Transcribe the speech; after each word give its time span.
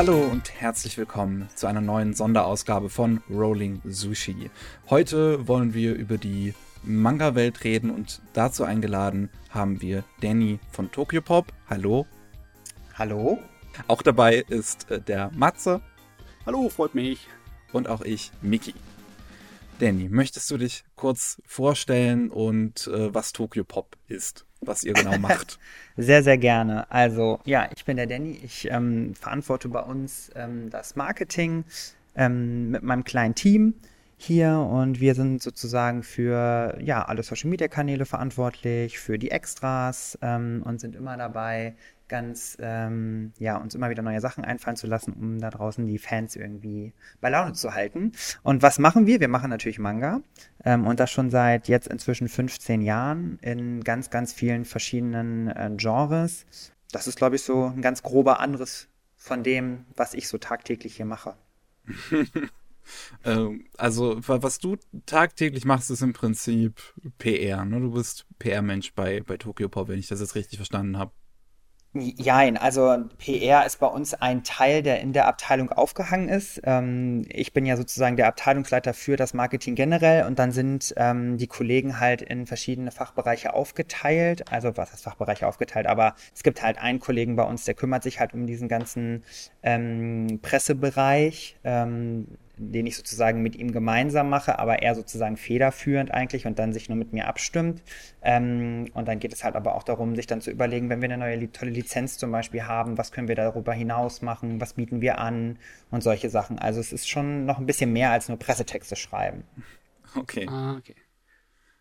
Hallo 0.00 0.16
und 0.16 0.58
herzlich 0.58 0.96
willkommen 0.96 1.46
zu 1.54 1.66
einer 1.66 1.82
neuen 1.82 2.14
Sonderausgabe 2.14 2.88
von 2.88 3.20
Rolling 3.28 3.82
Sushi. 3.84 4.50
Heute 4.88 5.46
wollen 5.46 5.74
wir 5.74 5.94
über 5.94 6.16
die 6.16 6.54
Manga-Welt 6.82 7.64
reden 7.64 7.90
und 7.90 8.22
dazu 8.32 8.64
eingeladen 8.64 9.28
haben 9.50 9.82
wir 9.82 10.02
Danny 10.22 10.58
von 10.72 10.90
Tokyopop. 10.90 11.52
Hallo. 11.68 12.06
Hallo. 12.94 13.40
Auch 13.88 14.00
dabei 14.00 14.36
ist 14.36 14.90
äh, 14.90 15.02
der 15.02 15.32
Matze. 15.34 15.82
Hallo, 16.46 16.70
freut 16.70 16.94
mich. 16.94 17.28
Und 17.70 17.86
auch 17.86 18.00
ich, 18.00 18.32
Miki. 18.40 18.72
Danny, 19.80 20.08
möchtest 20.08 20.50
du 20.50 20.56
dich 20.56 20.82
kurz 20.96 21.42
vorstellen 21.44 22.30
und 22.30 22.86
äh, 22.86 23.12
was 23.12 23.34
Tokyopop 23.34 23.98
ist? 24.08 24.46
Was 24.60 24.82
ihr 24.82 24.92
genau 24.92 25.18
macht. 25.18 25.58
sehr, 25.96 26.22
sehr 26.22 26.38
gerne. 26.38 26.90
Also, 26.90 27.40
ja, 27.44 27.68
ich 27.74 27.84
bin 27.84 27.96
der 27.96 28.06
Danny. 28.06 28.40
Ich 28.42 28.70
ähm, 28.70 29.14
verantworte 29.14 29.68
bei 29.68 29.80
uns 29.80 30.30
ähm, 30.34 30.70
das 30.70 30.96
Marketing 30.96 31.64
ähm, 32.14 32.70
mit 32.70 32.82
meinem 32.82 33.04
kleinen 33.04 33.34
Team 33.34 33.74
hier 34.16 34.58
und 34.58 35.00
wir 35.00 35.14
sind 35.14 35.42
sozusagen 35.42 36.02
für 36.02 36.76
ja, 36.78 37.04
alle 37.06 37.22
Social 37.22 37.48
Media 37.48 37.68
Kanäle 37.68 38.04
verantwortlich, 38.04 38.98
für 38.98 39.18
die 39.18 39.30
Extras 39.30 40.18
ähm, 40.20 40.62
und 40.66 40.78
sind 40.78 40.94
immer 40.94 41.16
dabei, 41.16 41.74
ganz, 42.10 42.58
ähm, 42.60 43.32
ja, 43.38 43.56
uns 43.56 43.74
immer 43.74 43.88
wieder 43.88 44.02
neue 44.02 44.20
Sachen 44.20 44.44
einfallen 44.44 44.76
zu 44.76 44.86
lassen, 44.86 45.14
um 45.14 45.38
da 45.40 45.48
draußen 45.48 45.86
die 45.86 45.98
Fans 45.98 46.36
irgendwie 46.36 46.92
bei 47.22 47.30
Laune 47.30 47.54
zu 47.54 47.72
halten. 47.72 48.12
Und 48.42 48.60
was 48.60 48.78
machen 48.78 49.06
wir? 49.06 49.20
Wir 49.20 49.28
machen 49.28 49.48
natürlich 49.48 49.78
Manga 49.78 50.20
ähm, 50.64 50.86
und 50.86 51.00
das 51.00 51.10
schon 51.10 51.30
seit 51.30 51.68
jetzt 51.68 51.88
inzwischen 51.88 52.28
15 52.28 52.82
Jahren 52.82 53.38
in 53.40 53.82
ganz, 53.82 54.10
ganz 54.10 54.34
vielen 54.34 54.66
verschiedenen 54.66 55.48
äh, 55.48 55.70
Genres. 55.76 56.44
Das 56.92 57.06
ist, 57.06 57.16
glaube 57.16 57.36
ich, 57.36 57.42
so 57.42 57.66
ein 57.66 57.80
ganz 57.80 58.02
grober 58.02 58.40
Anderes 58.40 58.88
von 59.16 59.42
dem, 59.42 59.86
was 59.96 60.12
ich 60.12 60.28
so 60.28 60.36
tagtäglich 60.36 60.96
hier 60.96 61.06
mache. 61.06 61.34
Ähm, 63.24 63.66
also, 63.76 64.16
was 64.26 64.58
du 64.58 64.76
tagtäglich 65.06 65.64
machst, 65.64 65.90
ist 65.90 66.02
im 66.02 66.12
Prinzip 66.12 66.80
PR. 67.18 67.64
Ne? 67.64 67.80
Du 67.80 67.92
bist 67.92 68.26
PR-Mensch 68.38 68.94
bei, 68.94 69.20
bei 69.20 69.36
Tokyo 69.36 69.68
Pop, 69.68 69.88
wenn 69.88 69.98
ich 69.98 70.08
das 70.08 70.20
jetzt 70.20 70.34
richtig 70.34 70.58
verstanden 70.58 70.98
habe. 70.98 71.12
Jein, 71.92 72.56
also 72.56 72.98
PR 73.18 73.66
ist 73.66 73.80
bei 73.80 73.88
uns 73.88 74.14
ein 74.14 74.44
Teil, 74.44 74.80
der 74.84 75.00
in 75.00 75.12
der 75.12 75.26
Abteilung 75.26 75.72
aufgehangen 75.72 76.28
ist. 76.28 76.60
Ähm, 76.62 77.24
ich 77.28 77.52
bin 77.52 77.66
ja 77.66 77.76
sozusagen 77.76 78.16
der 78.16 78.28
Abteilungsleiter 78.28 78.94
für 78.94 79.16
das 79.16 79.34
Marketing 79.34 79.74
generell 79.74 80.24
und 80.26 80.38
dann 80.38 80.52
sind 80.52 80.94
ähm, 80.96 81.36
die 81.36 81.48
Kollegen 81.48 81.98
halt 81.98 82.22
in 82.22 82.46
verschiedene 82.46 82.92
Fachbereiche 82.92 83.54
aufgeteilt. 83.54 84.52
Also 84.52 84.76
was 84.76 84.92
heißt 84.92 85.02
Fachbereiche 85.02 85.48
aufgeteilt? 85.48 85.88
Aber 85.88 86.14
es 86.32 86.44
gibt 86.44 86.62
halt 86.62 86.78
einen 86.78 87.00
Kollegen 87.00 87.34
bei 87.34 87.42
uns, 87.42 87.64
der 87.64 87.74
kümmert 87.74 88.04
sich 88.04 88.20
halt 88.20 88.34
um 88.34 88.46
diesen 88.46 88.68
ganzen 88.68 89.24
ähm, 89.64 90.38
Pressebereich. 90.42 91.56
Den 92.62 92.86
ich 92.86 92.96
sozusagen 92.96 93.42
mit 93.42 93.56
ihm 93.56 93.72
gemeinsam 93.72 94.28
mache, 94.28 94.58
aber 94.58 94.82
er 94.82 94.94
sozusagen 94.94 95.38
federführend 95.38 96.12
eigentlich 96.12 96.46
und 96.46 96.58
dann 96.58 96.74
sich 96.74 96.88
nur 96.90 96.98
mit 96.98 97.14
mir 97.14 97.26
abstimmt. 97.26 97.82
Ähm, 98.22 98.90
und 98.92 99.08
dann 99.08 99.18
geht 99.18 99.32
es 99.32 99.44
halt 99.44 99.56
aber 99.56 99.74
auch 99.74 99.82
darum, 99.82 100.14
sich 100.14 100.26
dann 100.26 100.42
zu 100.42 100.50
überlegen, 100.50 100.90
wenn 100.90 101.00
wir 101.00 101.08
eine 101.08 101.18
neue 101.18 101.50
tolle 101.52 101.70
Lizenz 101.70 102.18
zum 102.18 102.30
Beispiel 102.30 102.64
haben, 102.64 102.98
was 102.98 103.12
können 103.12 103.28
wir 103.28 103.34
darüber 103.34 103.72
hinaus 103.72 104.20
machen, 104.20 104.60
was 104.60 104.74
bieten 104.74 105.00
wir 105.00 105.18
an 105.18 105.58
und 105.90 106.02
solche 106.02 106.28
Sachen. 106.28 106.58
Also 106.58 106.80
es 106.80 106.92
ist 106.92 107.08
schon 107.08 107.46
noch 107.46 107.58
ein 107.58 107.66
bisschen 107.66 107.92
mehr 107.92 108.10
als 108.10 108.28
nur 108.28 108.38
Pressetexte 108.38 108.96
schreiben. 108.96 109.44
Okay. 110.14 110.46
Ah, 110.48 110.76
okay. 110.76 110.96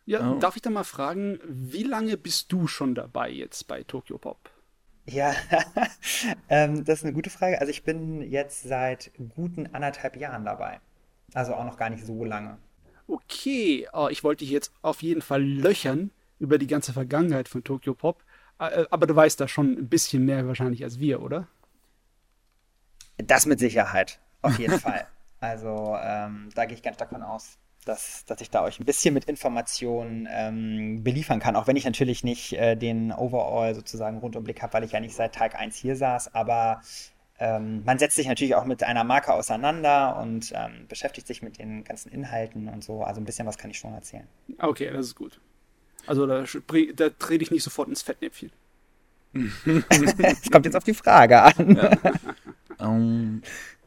Ja, 0.05 0.31
oh. 0.31 0.39
darf 0.39 0.55
ich 0.55 0.61
da 0.61 0.69
mal 0.69 0.83
fragen, 0.83 1.39
wie 1.47 1.83
lange 1.83 2.17
bist 2.17 2.52
du 2.52 2.67
schon 2.67 2.95
dabei 2.95 3.30
jetzt 3.30 3.67
bei 3.67 3.83
Tokyo 3.83 4.17
Pop? 4.17 4.50
Ja, 5.11 5.33
ähm, 6.49 6.85
das 6.85 6.99
ist 6.99 7.05
eine 7.05 7.13
gute 7.13 7.29
Frage. 7.29 7.59
Also 7.59 7.71
ich 7.71 7.83
bin 7.83 8.21
jetzt 8.21 8.63
seit 8.63 9.11
guten 9.35 9.73
anderthalb 9.73 10.16
Jahren 10.16 10.45
dabei. 10.45 10.79
Also 11.34 11.56
auch 11.56 11.66
noch 11.66 11.78
gar 11.78 11.89
nicht 11.89 12.06
so 12.06 12.23
lange. 12.23 12.57
Okay, 13.07 13.88
oh, 13.91 14.07
ich 14.09 14.23
wollte 14.23 14.44
dich 14.44 14.51
jetzt 14.51 14.72
auf 14.81 15.01
jeden 15.01 15.22
Fall 15.22 15.44
löchern 15.44 16.11
über 16.38 16.57
die 16.57 16.67
ganze 16.67 16.94
Vergangenheit 16.94 17.47
von 17.47 17.63
Tokyo 17.63 17.95
Pop. 17.95 18.23
Äh, 18.59 18.85
aber 18.91 19.07
du 19.07 19.16
weißt 19.16 19.39
da 19.39 19.47
schon 19.47 19.78
ein 19.78 19.89
bisschen 19.89 20.25
mehr 20.25 20.47
wahrscheinlich 20.47 20.84
als 20.84 21.00
wir, 21.00 21.22
oder? 21.22 21.47
Das 23.17 23.45
mit 23.45 23.59
Sicherheit, 23.59 24.19
auf 24.41 24.59
jeden 24.59 24.79
Fall. 24.79 25.07
Also 25.39 25.97
ähm, 26.01 26.50
da 26.53 26.66
gehe 26.66 26.75
ich 26.75 26.84
ganz 26.84 26.97
davon 26.97 27.23
aus, 27.23 27.57
dass, 27.85 28.25
dass 28.25 28.41
ich 28.41 28.50
da 28.50 28.63
euch 28.63 28.79
ein 28.79 28.85
bisschen 28.85 29.13
mit 29.13 29.25
Informationen 29.25 30.28
ähm, 30.31 31.03
beliefern 31.03 31.40
kann, 31.40 31.56
auch 31.56 31.67
wenn 31.67 31.75
ich 31.75 31.85
natürlich 31.85 32.23
nicht 32.23 32.53
äh, 32.53 32.75
den 32.75 33.12
Overall 33.12 33.73
sozusagen 33.75 34.17
Rundumblick 34.19 34.62
habe, 34.62 34.73
weil 34.73 34.84
ich 34.84 34.91
ja 34.91 35.00
nicht 35.00 35.16
seit 35.16 35.34
Tag 35.34 35.56
1 35.56 35.75
hier 35.75 35.95
saß, 35.95 36.34
aber 36.35 36.81
ähm, 37.40 37.84
man 37.85 37.97
setzt 37.97 38.17
sich 38.17 38.28
natürlich 38.28 38.56
auch 38.56 38.66
mit 38.66 38.84
einer 38.84 39.03
Marke 39.03 39.34
auseinander 39.34 40.17
und 40.17 40.51
ähm, 40.53 40.88
beschäftigt 40.88 41.25
sich 41.25 41.41
mit 41.41 41.57
den 41.57 41.84
ganzen 41.84 42.12
Inhalten 42.12 42.67
und 42.67 42.84
so, 42.84 43.03
also 43.03 43.22
ein 43.22 43.25
bisschen 43.25 43.47
was 43.47 43.57
kann 43.57 43.72
ich 43.72 43.79
schon 43.79 43.94
erzählen. 43.94 44.28
Okay, 44.59 44.91
das 44.91 45.07
ist 45.07 45.16
gut. 45.16 45.40
Also 46.06 46.25
da, 46.25 46.44
da 46.96 47.09
trete 47.09 47.44
ich 47.44 47.51
nicht 47.51 47.63
sofort 47.63 47.88
ins 47.88 48.01
Fettnäpfchen. 48.01 48.51
Es 49.34 50.51
kommt 50.51 50.66
jetzt 50.66 50.75
auf 50.75 50.84
die 50.84 50.94
Frage 50.94 51.41
an. 51.41 51.75
Ja. 51.75 52.85
um, 52.85 53.41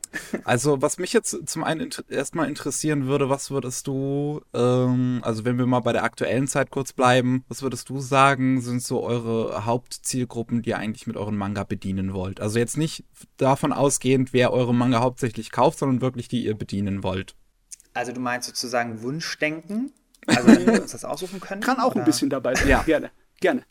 also, 0.44 0.82
was 0.82 0.98
mich 0.98 1.12
jetzt 1.12 1.48
zum 1.48 1.64
einen 1.64 1.90
erstmal 2.08 2.48
interessieren 2.48 3.06
würde, 3.06 3.28
was 3.28 3.50
würdest 3.50 3.86
du, 3.86 4.42
ähm, 4.54 5.20
also 5.22 5.44
wenn 5.44 5.58
wir 5.58 5.66
mal 5.66 5.80
bei 5.80 5.92
der 5.92 6.04
aktuellen 6.04 6.46
Zeit 6.46 6.70
kurz 6.70 6.92
bleiben, 6.92 7.44
was 7.48 7.62
würdest 7.62 7.88
du 7.88 7.98
sagen, 8.00 8.60
sind 8.60 8.82
so 8.82 9.02
eure 9.02 9.64
Hauptzielgruppen, 9.64 10.62
die 10.62 10.70
ihr 10.70 10.78
eigentlich 10.78 11.06
mit 11.06 11.16
euren 11.16 11.36
Manga 11.36 11.64
bedienen 11.64 12.12
wollt? 12.14 12.40
Also 12.40 12.58
jetzt 12.58 12.76
nicht 12.76 13.04
davon 13.36 13.72
ausgehend, 13.72 14.32
wer 14.32 14.52
eure 14.52 14.74
Manga 14.74 15.00
hauptsächlich 15.00 15.50
kauft, 15.50 15.78
sondern 15.78 16.00
wirklich 16.00 16.28
die 16.28 16.44
ihr 16.44 16.56
bedienen 16.56 17.02
wollt. 17.02 17.34
Also 17.94 18.12
du 18.12 18.20
meinst 18.20 18.48
sozusagen 18.48 19.02
Wunschdenken? 19.02 19.92
Also 20.28 20.46
wenn 20.46 20.66
wir 20.66 20.82
uns 20.82 20.92
das 20.92 21.04
aussuchen 21.04 21.40
können? 21.40 21.62
Kann 21.62 21.80
auch 21.80 21.96
oder? 21.96 22.02
ein 22.02 22.04
bisschen 22.04 22.30
dabei 22.30 22.54
sein. 22.54 22.68
Ja, 22.68 22.84
gerne, 22.84 23.10
gerne. 23.40 23.64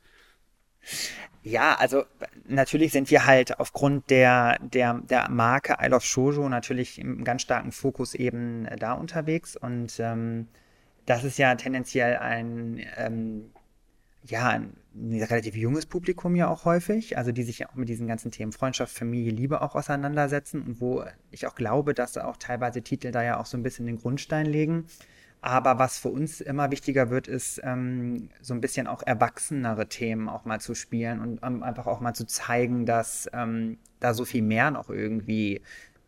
Ja, 1.44 1.76
also 1.80 2.04
natürlich 2.48 2.92
sind 2.92 3.10
wir 3.10 3.26
halt 3.26 3.60
aufgrund 3.60 4.10
der, 4.12 4.60
der, 4.62 5.02
der 5.10 5.30
Marke 5.30 5.78
I 5.82 5.88
Love 5.88 6.06
Shoujo 6.06 6.48
natürlich 6.50 7.00
im 7.00 7.24
ganz 7.24 7.42
starken 7.42 7.72
Fokus 7.72 8.14
eben 8.14 8.66
äh, 8.66 8.76
da 8.76 8.94
unterwegs. 8.94 9.56
Und 9.56 10.00
ähm, 10.00 10.48
das 11.08 11.24
ist 11.24 11.40
ja 11.40 11.56
tendenziell 11.56 12.18
ein, 12.18 12.80
ähm, 12.98 13.52
ja, 14.24 14.50
ein 14.50 14.76
relativ 14.94 15.56
junges 15.56 15.88
Publikum 15.88 16.36
ja 16.36 16.48
auch 16.48 16.66
häufig, 16.66 17.18
also 17.18 17.32
die 17.32 17.44
sich 17.44 17.60
ja 17.60 17.70
auch 17.70 17.76
mit 17.76 17.90
diesen 17.90 18.08
ganzen 18.08 18.30
Themen 18.30 18.52
Freundschaft, 18.52 18.96
Familie, 18.96 19.32
Liebe 19.32 19.62
auch 19.64 19.74
auseinandersetzen. 19.74 20.62
Und 20.62 20.80
wo 20.80 21.04
ich 21.32 21.48
auch 21.48 21.56
glaube, 21.56 21.96
dass 21.96 22.18
auch 22.20 22.38
teilweise 22.38 22.84
Titel 22.84 23.12
da 23.12 23.24
ja 23.24 23.40
auch 23.40 23.48
so 23.48 23.58
ein 23.58 23.64
bisschen 23.64 23.88
den 23.88 23.98
Grundstein 23.98 24.46
legen. 24.46 24.86
Aber 25.42 25.80
was 25.80 25.98
für 25.98 26.10
uns 26.10 26.40
immer 26.40 26.70
wichtiger 26.70 27.10
wird, 27.10 27.28
ist 27.28 27.60
ähm, 27.64 28.30
so 28.42 28.54
ein 28.54 28.62
bisschen 28.62 28.86
auch 28.86 29.02
erwachsenere 29.02 29.90
Themen 29.90 30.30
auch 30.30 30.46
mal 30.46 30.62
zu 30.62 30.76
spielen 30.76 31.20
und 31.20 31.44
um, 31.44 31.64
einfach 31.64 31.88
auch 31.88 32.00
mal 32.00 32.14
zu 32.14 32.28
zeigen, 32.28 32.86
dass 32.86 33.28
ähm, 33.34 33.80
da 34.00 34.14
so 34.14 34.24
viel 34.24 34.44
mehr 34.44 34.70
noch 34.70 34.90
irgendwie 34.90 35.62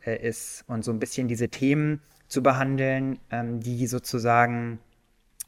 äh, 0.05 0.15
ist. 0.27 0.63
Und 0.67 0.85
so 0.85 0.91
ein 0.91 0.99
bisschen 0.99 1.27
diese 1.27 1.49
Themen 1.49 1.99
zu 2.27 2.43
behandeln, 2.43 3.19
ähm, 3.31 3.59
die 3.59 3.87
sozusagen 3.87 4.79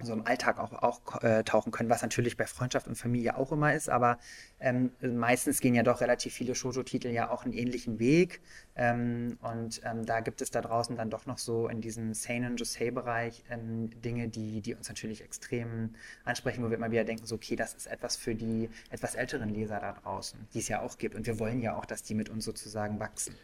so 0.02 0.14
im 0.14 0.26
Alltag 0.28 0.60
auch, 0.60 0.74
auch 0.74 1.24
äh, 1.24 1.44
tauchen 1.44 1.72
können, 1.72 1.90
was 1.90 2.02
natürlich 2.02 2.36
bei 2.36 2.46
Freundschaft 2.46 2.88
und 2.88 2.96
Familie 2.96 3.38
auch 3.38 3.52
immer 3.52 3.74
ist, 3.74 3.90
aber 3.90 4.18
ähm, 4.60 4.92
meistens 5.02 5.62
gehen 5.62 5.74
ja 5.74 5.84
doch 5.84 6.02
relativ 6.02 6.34
viele 6.34 6.54
Shoujo-Titel 6.54 7.08
ja 7.08 7.30
auch 7.30 7.46
einen 7.46 7.54
ähnlichen 7.54 7.98
Weg 7.98 8.42
ähm, 8.76 9.38
und 9.42 9.82
ähm, 9.86 10.06
da 10.06 10.20
gibt 10.20 10.42
es 10.42 10.52
da 10.52 10.62
draußen 10.62 10.98
dann 10.98 11.10
doch 11.10 11.26
noch 11.26 11.38
so 11.38 11.70
in 11.70 11.80
diesem 11.80 12.14
Seinen 12.14 12.58
Josei-Bereich 12.58 13.44
ähm, 13.50 13.90
Dinge, 14.02 14.28
die, 14.28 14.62
die 14.62 14.76
uns 14.76 14.90
natürlich 14.90 15.22
extrem 15.22 15.96
ansprechen, 16.26 16.64
wo 16.64 16.70
wir 16.70 16.78
immer 16.78 16.92
wieder 16.92 17.06
denken, 17.06 17.26
so 17.26 17.36
okay, 17.36 17.56
das 17.56 17.74
ist 17.74 17.88
etwas 17.88 18.18
für 18.18 18.36
die 18.36 18.70
etwas 18.90 19.16
älteren 19.16 19.50
Leser 19.50 19.80
da 19.80 19.94
draußen, 19.94 20.40
die 20.54 20.60
es 20.60 20.68
ja 20.68 20.82
auch 20.82 20.98
gibt 20.98 21.16
und 21.16 21.26
wir 21.26 21.40
wollen 21.40 21.62
ja 21.62 21.78
auch, 21.78 21.86
dass 21.86 22.04
die 22.04 22.16
mit 22.16 22.30
uns 22.30 22.44
sozusagen 22.44 23.00
wachsen. 23.00 23.36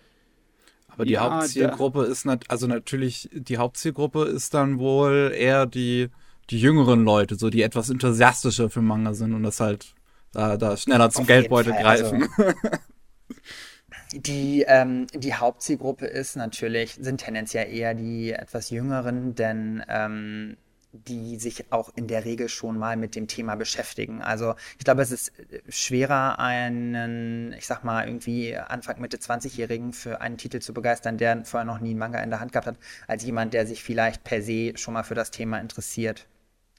Aber 0.90 1.06
die 1.06 1.14
ja, 1.14 1.22
Hauptzielgruppe 1.22 2.04
ist 2.04 2.26
nat 2.26 2.44
also 2.50 2.68
natürlich 2.68 3.30
die 3.32 3.58
Hauptzielgruppe 3.58 4.26
ist 4.26 4.54
dann 4.54 4.78
wohl 4.78 5.32
eher 5.34 5.66
die 5.66 6.10
die 6.52 6.60
jüngeren 6.60 7.04
Leute, 7.04 7.36
so 7.36 7.50
die 7.50 7.62
etwas 7.62 7.90
enthusiastischer 7.90 8.70
für 8.70 8.82
Manga 8.82 9.14
sind 9.14 9.34
und 9.34 9.44
das 9.44 9.60
halt 9.60 9.96
da, 10.34 10.58
da 10.58 10.78
schneller 10.78 11.10
zum 11.10 11.22
Auf 11.22 11.28
Geldbeutel 11.28 11.74
greifen. 11.74 12.30
Also, 12.38 12.54
die, 14.14 14.66
ähm, 14.68 15.08
die 15.14 15.34
Hauptzielgruppe 15.34 16.06
ist 16.06 16.36
natürlich, 16.36 16.96
sind 16.96 17.22
tendenziell 17.22 17.74
eher 17.74 17.94
die 17.94 18.32
etwas 18.32 18.70
jüngeren, 18.70 19.36
denn 19.36 19.84
ähm, 19.88 20.58
die 20.94 21.38
sich 21.38 21.72
auch 21.72 21.92
in 21.96 22.08
der 22.08 22.26
Regel 22.26 22.50
schon 22.50 22.78
mal 22.78 22.98
mit 22.98 23.16
dem 23.16 23.28
Thema 23.28 23.56
beschäftigen. 23.56 24.22
Also 24.22 24.56
ich 24.78 24.84
glaube, 24.84 25.02
es 25.02 25.12
ist 25.12 25.32
schwerer, 25.70 26.40
einen, 26.40 27.54
ich 27.54 27.66
sag 27.66 27.86
mal, 27.86 28.06
irgendwie 28.06 28.58
Anfang, 28.58 29.00
Mitte 29.00 29.18
20-Jährigen 29.18 29.94
für 29.94 30.20
einen 30.20 30.38
Titel 30.38 30.60
zu 30.60 30.74
begeistern, 30.74 31.18
der 31.18 31.46
vorher 31.46 31.66
noch 31.66 31.80
nie 31.80 31.92
einen 31.92 32.00
Manga 32.00 32.20
in 32.22 32.30
der 32.30 32.42
Hand 32.42 32.52
gehabt 32.52 32.68
hat, 32.68 32.78
als 33.08 33.24
jemand, 33.24 33.54
der 33.54 33.66
sich 33.66 33.84
vielleicht 33.84 34.26
per 34.26 34.42
se 34.42 34.74
schon 34.76 34.94
mal 34.94 35.04
für 35.04 35.16
das 35.16 35.32
Thema 35.32 35.60
interessiert. 35.60 36.28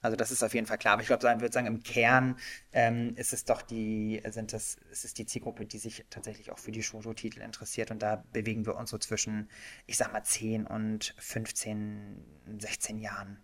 Also 0.03 0.17
das 0.17 0.33
ist 0.33 0.43
auf 0.43 0.53
jeden 0.53 0.67
Fall 0.67 0.79
klar. 0.79 0.95
Aber 0.95 1.03
ich 1.03 1.07
glaube, 1.07 1.25
ich 1.25 1.41
würde 1.41 1.53
sagen, 1.53 1.69
im 1.69 1.83
Kern 1.83 2.37
ähm, 2.73 3.15
ist 3.17 3.33
es 3.33 3.45
doch 3.45 3.63
die, 3.63 4.21
sind 4.29 4.53
das, 4.53 4.77
ist 4.91 5.05
es 5.05 5.15
die 5.15 5.27
Zielgruppe, 5.27 5.65
die 5.65 5.79
sich 5.79 6.05
tatsächlich 6.11 6.51
auch 6.51 6.59
für 6.59 6.73
die 6.73 6.83
Shoujo-Titel 6.83 7.41
interessiert. 7.41 7.93
Und 7.93 8.03
da 8.03 8.25
bewegen 8.33 8.67
wir 8.67 8.77
uns 8.77 8.91
so 8.91 8.99
zwischen, 8.99 9.49
ich 9.87 9.97
sag 9.97 10.13
mal, 10.13 10.25
10 10.25 10.67
und 10.67 11.15
15, 11.19 12.25
16 12.59 12.99
Jahren. 12.99 13.39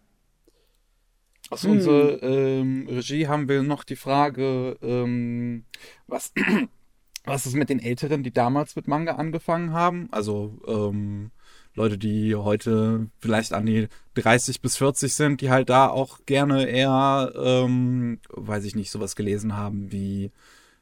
Aus 1.51 1.63
hm. 1.63 1.71
unserer 1.71 2.23
ähm, 2.23 2.87
Regie 2.91 3.29
haben 3.29 3.49
wir 3.49 3.63
noch 3.63 3.85
die 3.85 3.97
Frage, 3.97 4.77
ähm, 4.83 5.65
was, 6.09 6.33
was 7.25 7.47
ist 7.47 7.55
mit 7.55 7.71
den 7.71 7.81
Älteren, 7.81 8.25
die 8.25 8.33
damals 8.33 8.75
mit 8.75 8.89
Manga 8.89 9.15
angefangen 9.15 9.73
haben? 9.73 10.09
Also 10.11 10.61
ähm, 10.67 11.31
Leute, 11.79 11.97
die 11.97 12.35
heute 12.35 13.07
vielleicht 13.21 13.53
an 13.53 13.67
die 13.67 13.89
30 14.15 14.61
bis 14.61 14.77
40 14.77 15.15
sind, 15.15 15.41
die 15.41 15.51
halt 15.51 15.71
da 15.71 15.89
auch 15.89 16.19
gerne 16.27 16.67
eher, 16.67 17.33
ähm, 17.37 18.19
weiß 18.31 18.65
ich 18.65 18.75
nicht, 18.75 18.91
sowas 18.91 19.17
gelesen 19.17 19.57
haben 19.57 19.91
wie 19.93 20.31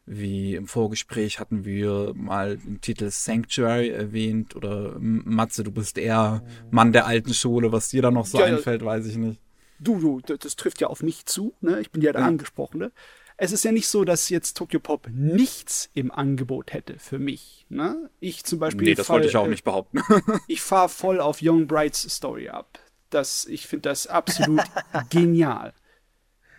wie 0.09 0.55
im 0.55 0.69
Vorgespräch 0.69 1.41
hatten 1.41 1.65
wir 1.65 2.13
mal 2.15 2.59
den 2.59 2.81
Titel 2.81 3.11
Sanctuary 3.11 3.89
erwähnt 3.89 4.55
oder 4.55 4.95
Matze, 5.01 5.65
du 5.65 5.73
bist 5.73 5.99
eher 5.99 6.45
Mann 6.71 6.93
der 6.93 7.07
alten 7.07 7.35
Schule, 7.35 7.73
was 7.73 7.89
dir 7.89 8.03
da 8.03 8.13
noch 8.13 8.25
so 8.25 8.39
ja, 8.39 8.45
einfällt, 8.45 8.85
weiß 8.85 9.07
ich 9.07 9.17
nicht. 9.17 9.41
Du, 9.81 10.21
du, 10.25 10.37
das, 10.37 10.55
trifft 10.55 10.81
ja 10.81 10.87
auf 10.87 11.03
mich 11.03 11.27
zu, 11.27 11.55
ne? 11.61 11.81
Ich 11.81 11.91
bin 11.91 12.03
ja 12.03 12.13
der 12.13 12.21
ja. 12.21 12.27
Angesprochene 12.29 12.93
es 13.39 13.53
ist 13.53 13.65
ja 13.65 13.73
nicht 13.73 13.89
so, 13.89 14.05
dass 14.05 14.29
jetzt 14.29 14.57
Tokyo 14.57 14.81
Pop 14.81 15.09
nichts 15.13 15.91
im 15.95 16.11
Angebot 16.11 16.73
hätte 16.73 16.99
für 16.99 17.19
mich. 17.19 17.67
Ne? 17.69 18.11
Ich 18.21 18.45
zum 18.45 18.59
Beispiel. 18.59 18.89
Nee, 18.89 18.95
das 18.95 19.07
fall, 19.07 19.17
wollte 19.17 19.29
ich 19.29 19.37
auch 19.37 19.47
nicht 19.47 19.65
behaupten. 19.65 20.01
ich 20.49 20.63
fahre 20.63 20.89
voll 20.89 21.21
auf 21.21 21.39
Young 21.43 21.67
Brights 21.67 22.03
Story 22.03 22.49
ab. 22.49 22.79
Das, 23.11 23.47
ich 23.47 23.67
finde 23.67 23.91
das 23.91 24.07
absolut 24.07 24.63
genial, 25.11 25.75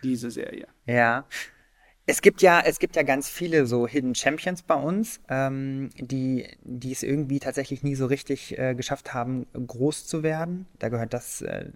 diese 0.02 0.30
Serie. 0.30 0.68
Ja. 0.86 1.26
Es 2.06 2.22
gibt 2.22 2.40
ja, 2.40 2.60
es 2.60 2.78
gibt 2.78 2.96
ja 2.96 3.02
ganz 3.02 3.28
viele 3.28 3.66
so 3.66 3.86
Hidden 3.86 4.14
Champions 4.14 4.62
bei 4.62 4.76
uns, 4.76 5.20
ähm, 5.28 5.90
die, 5.98 6.46
die 6.62 6.92
es 6.92 7.02
irgendwie 7.02 7.38
tatsächlich 7.38 7.82
nie 7.82 7.96
so 7.96 8.06
richtig 8.06 8.58
äh, 8.58 8.74
geschafft 8.74 9.12
haben, 9.12 9.46
groß 9.52 10.06
zu 10.06 10.22
werden. 10.22 10.66
Da 10.78 10.88
gehört 10.88 11.12
das 11.12 11.42
äh, 11.42 11.66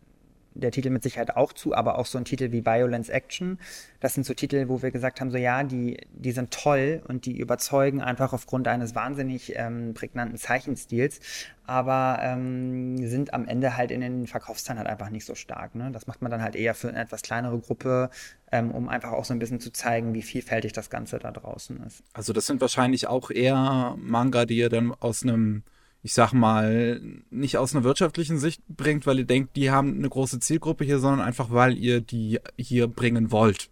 der 0.54 0.70
Titel 0.70 0.90
mit 0.90 1.02
Sicherheit 1.02 1.36
auch 1.36 1.52
zu, 1.52 1.74
aber 1.74 1.98
auch 1.98 2.06
so 2.06 2.18
ein 2.18 2.24
Titel 2.24 2.52
wie 2.52 2.64
Violence 2.64 3.08
Action. 3.08 3.58
Das 4.00 4.14
sind 4.14 4.24
so 4.24 4.34
Titel, 4.34 4.68
wo 4.68 4.82
wir 4.82 4.90
gesagt 4.90 5.20
haben, 5.20 5.30
so 5.30 5.38
ja, 5.38 5.62
die, 5.62 5.98
die 6.12 6.32
sind 6.32 6.50
toll 6.50 7.02
und 7.08 7.26
die 7.26 7.38
überzeugen 7.38 8.00
einfach 8.00 8.32
aufgrund 8.32 8.68
eines 8.68 8.94
wahnsinnig 8.94 9.54
ähm, 9.56 9.94
prägnanten 9.94 10.36
Zeichenstils, 10.38 11.20
aber 11.66 12.18
ähm, 12.22 13.06
sind 13.06 13.34
am 13.34 13.46
Ende 13.46 13.76
halt 13.76 13.90
in 13.90 14.00
den 14.00 14.26
Verkaufszahlen 14.26 14.78
halt 14.78 14.88
einfach 14.88 15.10
nicht 15.10 15.24
so 15.24 15.34
stark. 15.34 15.74
Ne? 15.74 15.90
Das 15.92 16.06
macht 16.06 16.22
man 16.22 16.30
dann 16.30 16.42
halt 16.42 16.56
eher 16.56 16.74
für 16.74 16.88
eine 16.88 17.00
etwas 17.00 17.22
kleinere 17.22 17.58
Gruppe, 17.58 18.10
ähm, 18.50 18.70
um 18.70 18.88
einfach 18.88 19.12
auch 19.12 19.24
so 19.24 19.32
ein 19.32 19.38
bisschen 19.38 19.60
zu 19.60 19.72
zeigen, 19.72 20.14
wie 20.14 20.22
vielfältig 20.22 20.72
das 20.72 20.90
Ganze 20.90 21.18
da 21.18 21.30
draußen 21.30 21.82
ist. 21.84 22.02
Also 22.12 22.32
das 22.32 22.46
sind 22.46 22.60
wahrscheinlich 22.60 23.06
auch 23.06 23.30
eher 23.30 23.96
Manga, 23.98 24.44
die 24.44 24.56
ihr 24.56 24.68
dann 24.68 24.92
aus 25.00 25.22
einem 25.22 25.62
ich 26.02 26.14
sag 26.14 26.32
mal, 26.32 27.00
nicht 27.30 27.58
aus 27.58 27.74
einer 27.74 27.84
wirtschaftlichen 27.84 28.38
Sicht 28.38 28.62
bringt, 28.68 29.06
weil 29.06 29.20
ihr 29.20 29.24
denkt, 29.24 29.54
die 29.54 29.70
haben 29.70 29.96
eine 29.96 30.08
große 30.08 30.40
Zielgruppe 30.40 30.84
hier, 30.84 30.98
sondern 30.98 31.20
einfach, 31.20 31.50
weil 31.50 31.78
ihr 31.78 32.00
die 32.00 32.40
hier 32.58 32.88
bringen 32.88 33.30
wollt. 33.30 33.70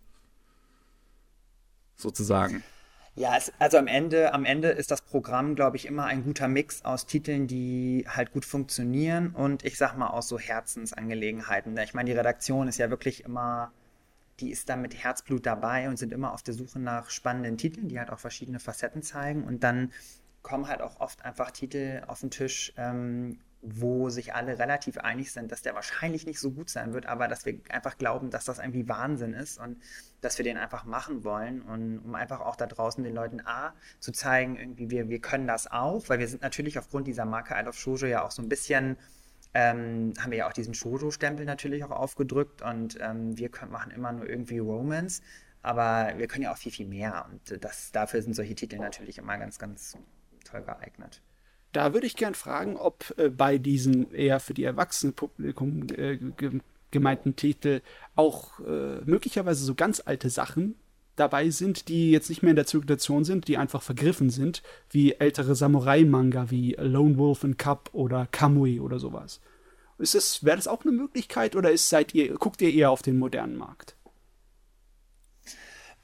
Sozusagen. 1.96 2.62
Ja, 3.16 3.36
es, 3.36 3.52
also 3.58 3.76
am 3.76 3.88
Ende, 3.88 4.32
am 4.32 4.44
Ende 4.44 4.68
ist 4.68 4.92
das 4.92 5.02
Programm, 5.02 5.56
glaube 5.56 5.76
ich, 5.76 5.86
immer 5.86 6.04
ein 6.04 6.22
guter 6.22 6.46
Mix 6.46 6.84
aus 6.84 7.06
Titeln, 7.06 7.48
die 7.48 8.06
halt 8.08 8.32
gut 8.32 8.44
funktionieren 8.44 9.30
und 9.30 9.64
ich 9.64 9.76
sag 9.76 9.96
mal 9.96 10.06
aus 10.06 10.28
so 10.28 10.38
Herzensangelegenheiten. 10.38 11.76
Ich 11.78 11.94
meine, 11.94 12.10
die 12.10 12.16
Redaktion 12.16 12.68
ist 12.68 12.78
ja 12.78 12.88
wirklich 12.90 13.24
immer, 13.24 13.72
die 14.38 14.50
ist 14.50 14.68
da 14.68 14.76
mit 14.76 14.94
Herzblut 14.94 15.44
dabei 15.44 15.88
und 15.88 15.98
sind 15.98 16.12
immer 16.12 16.32
auf 16.32 16.44
der 16.44 16.54
Suche 16.54 16.78
nach 16.78 17.10
spannenden 17.10 17.58
Titeln, 17.58 17.88
die 17.88 17.98
halt 17.98 18.10
auch 18.10 18.20
verschiedene 18.20 18.60
Facetten 18.60 19.02
zeigen 19.02 19.42
und 19.42 19.64
dann 19.64 19.90
kommen 20.42 20.68
halt 20.68 20.80
auch 20.82 21.00
oft 21.00 21.24
einfach 21.24 21.50
Titel 21.50 22.02
auf 22.06 22.20
den 22.20 22.30
Tisch, 22.30 22.72
ähm, 22.76 23.38
wo 23.62 24.08
sich 24.08 24.34
alle 24.34 24.58
relativ 24.58 24.96
einig 24.98 25.32
sind, 25.32 25.52
dass 25.52 25.60
der 25.60 25.74
wahrscheinlich 25.74 26.24
nicht 26.24 26.40
so 26.40 26.50
gut 26.50 26.70
sein 26.70 26.94
wird, 26.94 27.06
aber 27.06 27.28
dass 27.28 27.44
wir 27.44 27.60
einfach 27.68 27.98
glauben, 27.98 28.30
dass 28.30 28.44
das 28.44 28.58
irgendwie 28.58 28.88
Wahnsinn 28.88 29.34
ist 29.34 29.58
und 29.58 29.82
dass 30.22 30.38
wir 30.38 30.44
den 30.44 30.56
einfach 30.56 30.84
machen 30.84 31.24
wollen 31.24 31.60
und 31.60 31.98
um 31.98 32.14
einfach 32.14 32.40
auch 32.40 32.56
da 32.56 32.66
draußen 32.66 33.04
den 33.04 33.14
Leuten 33.14 33.40
A 33.44 33.74
zu 33.98 34.12
zeigen, 34.12 34.56
irgendwie 34.56 34.90
wir, 34.90 35.08
wir 35.10 35.20
können 35.20 35.46
das 35.46 35.70
auch, 35.70 36.08
weil 36.08 36.18
wir 36.18 36.28
sind 36.28 36.42
natürlich 36.42 36.78
aufgrund 36.78 37.06
dieser 37.06 37.26
Marke 37.26 37.54
Isle 37.54 37.68
of 37.68 37.78
Shoujo 37.78 38.06
ja 38.06 38.24
auch 38.24 38.30
so 38.30 38.40
ein 38.40 38.48
bisschen 38.48 38.96
ähm, 39.52 40.14
haben 40.18 40.30
wir 40.30 40.38
ja 40.38 40.48
auch 40.48 40.52
diesen 40.52 40.74
Shoujo-Stempel 40.74 41.44
natürlich 41.44 41.84
auch 41.84 41.90
aufgedrückt 41.90 42.62
und 42.62 42.96
ähm, 43.00 43.36
wir 43.36 43.48
können, 43.50 43.72
machen 43.72 43.90
immer 43.90 44.12
nur 44.12 44.28
irgendwie 44.28 44.58
Romance, 44.58 45.22
aber 45.62 46.14
wir 46.16 46.28
können 46.28 46.44
ja 46.44 46.52
auch 46.52 46.58
viel, 46.58 46.72
viel 46.72 46.86
mehr 46.86 47.26
und 47.30 47.62
das, 47.62 47.92
dafür 47.92 48.22
sind 48.22 48.34
solche 48.34 48.54
Titel 48.54 48.78
natürlich 48.78 49.18
immer 49.18 49.36
ganz, 49.38 49.58
ganz 49.58 49.98
toll 50.44 50.62
geeignet. 50.62 51.20
Da 51.72 51.94
würde 51.94 52.06
ich 52.06 52.16
gern 52.16 52.34
fragen, 52.34 52.76
ob 52.76 53.14
äh, 53.16 53.28
bei 53.28 53.58
diesen 53.58 54.12
eher 54.12 54.40
für 54.40 54.54
die 54.54 54.64
Erwachsenenpublikum 54.64 55.86
äh, 55.96 56.18
gemeinten 56.90 57.36
Titel 57.36 57.82
auch 58.16 58.58
äh, 58.60 59.00
möglicherweise 59.04 59.64
so 59.64 59.74
ganz 59.74 60.02
alte 60.04 60.30
Sachen 60.30 60.74
dabei 61.16 61.50
sind, 61.50 61.88
die 61.88 62.10
jetzt 62.10 62.28
nicht 62.28 62.42
mehr 62.42 62.50
in 62.50 62.56
der 62.56 62.66
Zirkulation 62.66 63.24
sind, 63.24 63.46
die 63.46 63.58
einfach 63.58 63.82
vergriffen 63.82 64.30
sind, 64.30 64.62
wie 64.90 65.12
ältere 65.12 65.54
Samurai-Manga 65.54 66.50
wie 66.50 66.72
Lone 66.78 67.18
Wolf 67.18 67.44
and 67.44 67.58
Cup 67.58 67.90
oder 67.92 68.26
Kamui 68.30 68.80
oder 68.80 68.98
sowas. 68.98 69.40
Ist 69.98 70.14
das, 70.14 70.44
wäre 70.44 70.56
das 70.56 70.66
auch 70.66 70.82
eine 70.82 70.92
Möglichkeit 70.92 71.54
oder 71.54 71.70
ist, 71.70 71.90
seid 71.90 72.14
ihr, 72.14 72.34
guckt 72.34 72.62
ihr 72.62 72.72
eher 72.72 72.90
auf 72.90 73.02
den 73.02 73.18
modernen 73.18 73.56
Markt? 73.56 73.96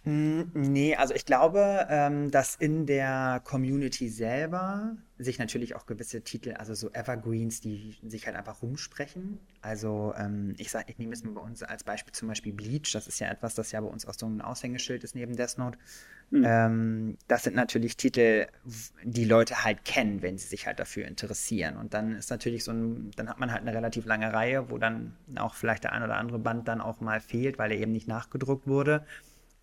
Hm, 0.06 0.53
nee, 0.55 0.94
also 0.94 1.14
ich 1.14 1.25
glaube, 1.26 1.85
ähm, 1.91 2.31
dass 2.31 2.55
in 2.55 2.87
der 2.87 3.41
Community 3.43 4.08
selber 4.08 4.97
sich 5.19 5.41
natürlich 5.41 5.75
auch 5.75 5.85
gewisse 5.85 6.23
Titel, 6.23 6.53
also 6.53 6.75
so 6.75 6.93
Evergreens, 6.93 7.61
die 7.61 7.99
sich 8.06 8.25
halt 8.26 8.37
einfach 8.37 8.62
rumsprechen. 8.62 9.41
Also 9.62 10.14
ähm, 10.17 10.55
ich 10.58 10.70
sage, 10.70 10.85
ich 10.88 10.99
nehme 10.99 11.12
jetzt 11.12 11.25
mal 11.25 11.32
bei 11.32 11.41
uns 11.41 11.64
als 11.64 11.82
Beispiel 11.82 12.12
zum 12.12 12.29
Beispiel 12.29 12.53
Bleach, 12.53 12.93
das 12.93 13.08
ist 13.08 13.19
ja 13.19 13.29
etwas, 13.29 13.56
das 13.56 13.73
ja 13.73 13.81
bei 13.81 13.88
uns 13.88 14.06
auch 14.06 14.14
so 14.14 14.26
ein 14.26 14.41
Aushängeschild 14.41 15.03
ist 15.03 15.17
neben 15.17 15.35
Death 15.35 15.58
Note. 15.58 15.76
Mhm. 16.31 16.44
Ähm, 16.47 17.19
das 17.26 17.43
sind 17.43 17.56
natürlich 17.56 17.97
Titel, 17.97 18.47
die 19.03 19.25
Leute 19.25 19.64
halt 19.64 19.85
kennen, 19.85 20.23
wenn 20.23 20.38
sie 20.38 20.47
sich 20.47 20.67
halt 20.69 20.79
dafür 20.79 21.06
interessieren. 21.06 21.76
Und 21.76 21.94
dann 21.94 22.14
ist 22.14 22.31
natürlich 22.31 22.62
so 22.62 22.73
ein, 22.73 23.11
dann 23.17 23.29
hat 23.29 23.41
man 23.41 23.50
halt 23.50 23.62
eine 23.62 23.75
relativ 23.75 24.06
lange 24.06 24.32
Reihe, 24.32 24.70
wo 24.70 24.79
dann 24.79 25.17
auch 25.37 25.55
vielleicht 25.55 25.85
der 25.85 25.93
ein 25.93 26.03
oder 26.05 26.17
andere 26.17 26.38
Band 26.38 26.69
dann 26.69 26.81
auch 26.81 27.00
mal 27.00 27.20
fehlt, 27.20 27.58
weil 27.58 27.73
er 27.73 27.79
eben 27.79 27.93
nicht 27.93 28.06
nachgedruckt 28.06 28.69
wurde. 28.69 29.05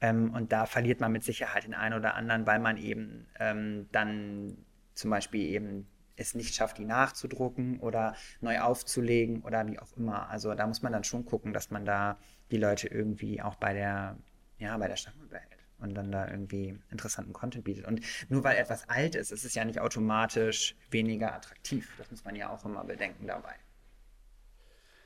Ähm, 0.04 0.34
und 0.34 0.52
da 0.52 0.66
verliert 0.66 1.00
man 1.00 1.14
mit 1.14 1.24
Sicherheit 1.24 1.64
den 1.64 1.74
einen 1.74 1.98
oder 1.98 2.16
anderen, 2.16 2.46
weil 2.46 2.60
man 2.60 2.76
eben 2.76 3.26
ähm, 3.40 3.88
dann 3.94 4.58
zum 4.94 5.10
Beispiel 5.10 5.42
eben 5.42 5.88
es 6.18 6.36
nicht 6.36 6.54
schafft, 6.54 6.78
die 6.78 6.86
nachzudrucken 6.86 7.80
oder 7.80 8.14
neu 8.42 8.60
aufzulegen 8.60 9.42
oder 9.44 9.66
wie 9.66 9.80
auch 9.80 9.96
immer. 9.96 10.30
Also 10.30 10.54
da 10.56 10.68
muss 10.68 10.82
man 10.82 10.92
dann 10.92 11.06
schon 11.06 11.26
gucken, 11.26 11.54
dass 11.54 11.72
man 11.72 11.86
da 11.86 12.20
die 12.52 12.58
Leute 12.58 12.90
irgendwie 12.90 13.42
auch 13.42 13.56
bei 13.56 13.74
der, 13.74 14.18
ja, 14.60 14.78
bei 14.78 14.90
der 14.90 14.98
Stange 14.98 15.26
behält 15.30 15.48
und 15.80 15.96
dann 15.96 16.12
da 16.12 16.28
irgendwie 16.28 16.78
interessanten 16.92 17.32
Content 17.32 17.64
bietet. 17.64 17.86
Und 17.86 18.02
nur 18.30 18.44
weil 18.44 18.58
etwas 18.58 18.88
alt 18.90 19.16
ist, 19.16 19.32
ist 19.32 19.46
es 19.46 19.56
ja 19.56 19.64
nicht 19.64 19.80
automatisch 19.80 20.76
weniger 20.92 21.34
attraktiv. 21.34 21.90
Das 21.98 22.12
muss 22.12 22.26
man 22.26 22.36
ja 22.36 22.50
auch 22.50 22.66
immer 22.66 22.84
bedenken 22.84 23.26
dabei. 23.26 23.56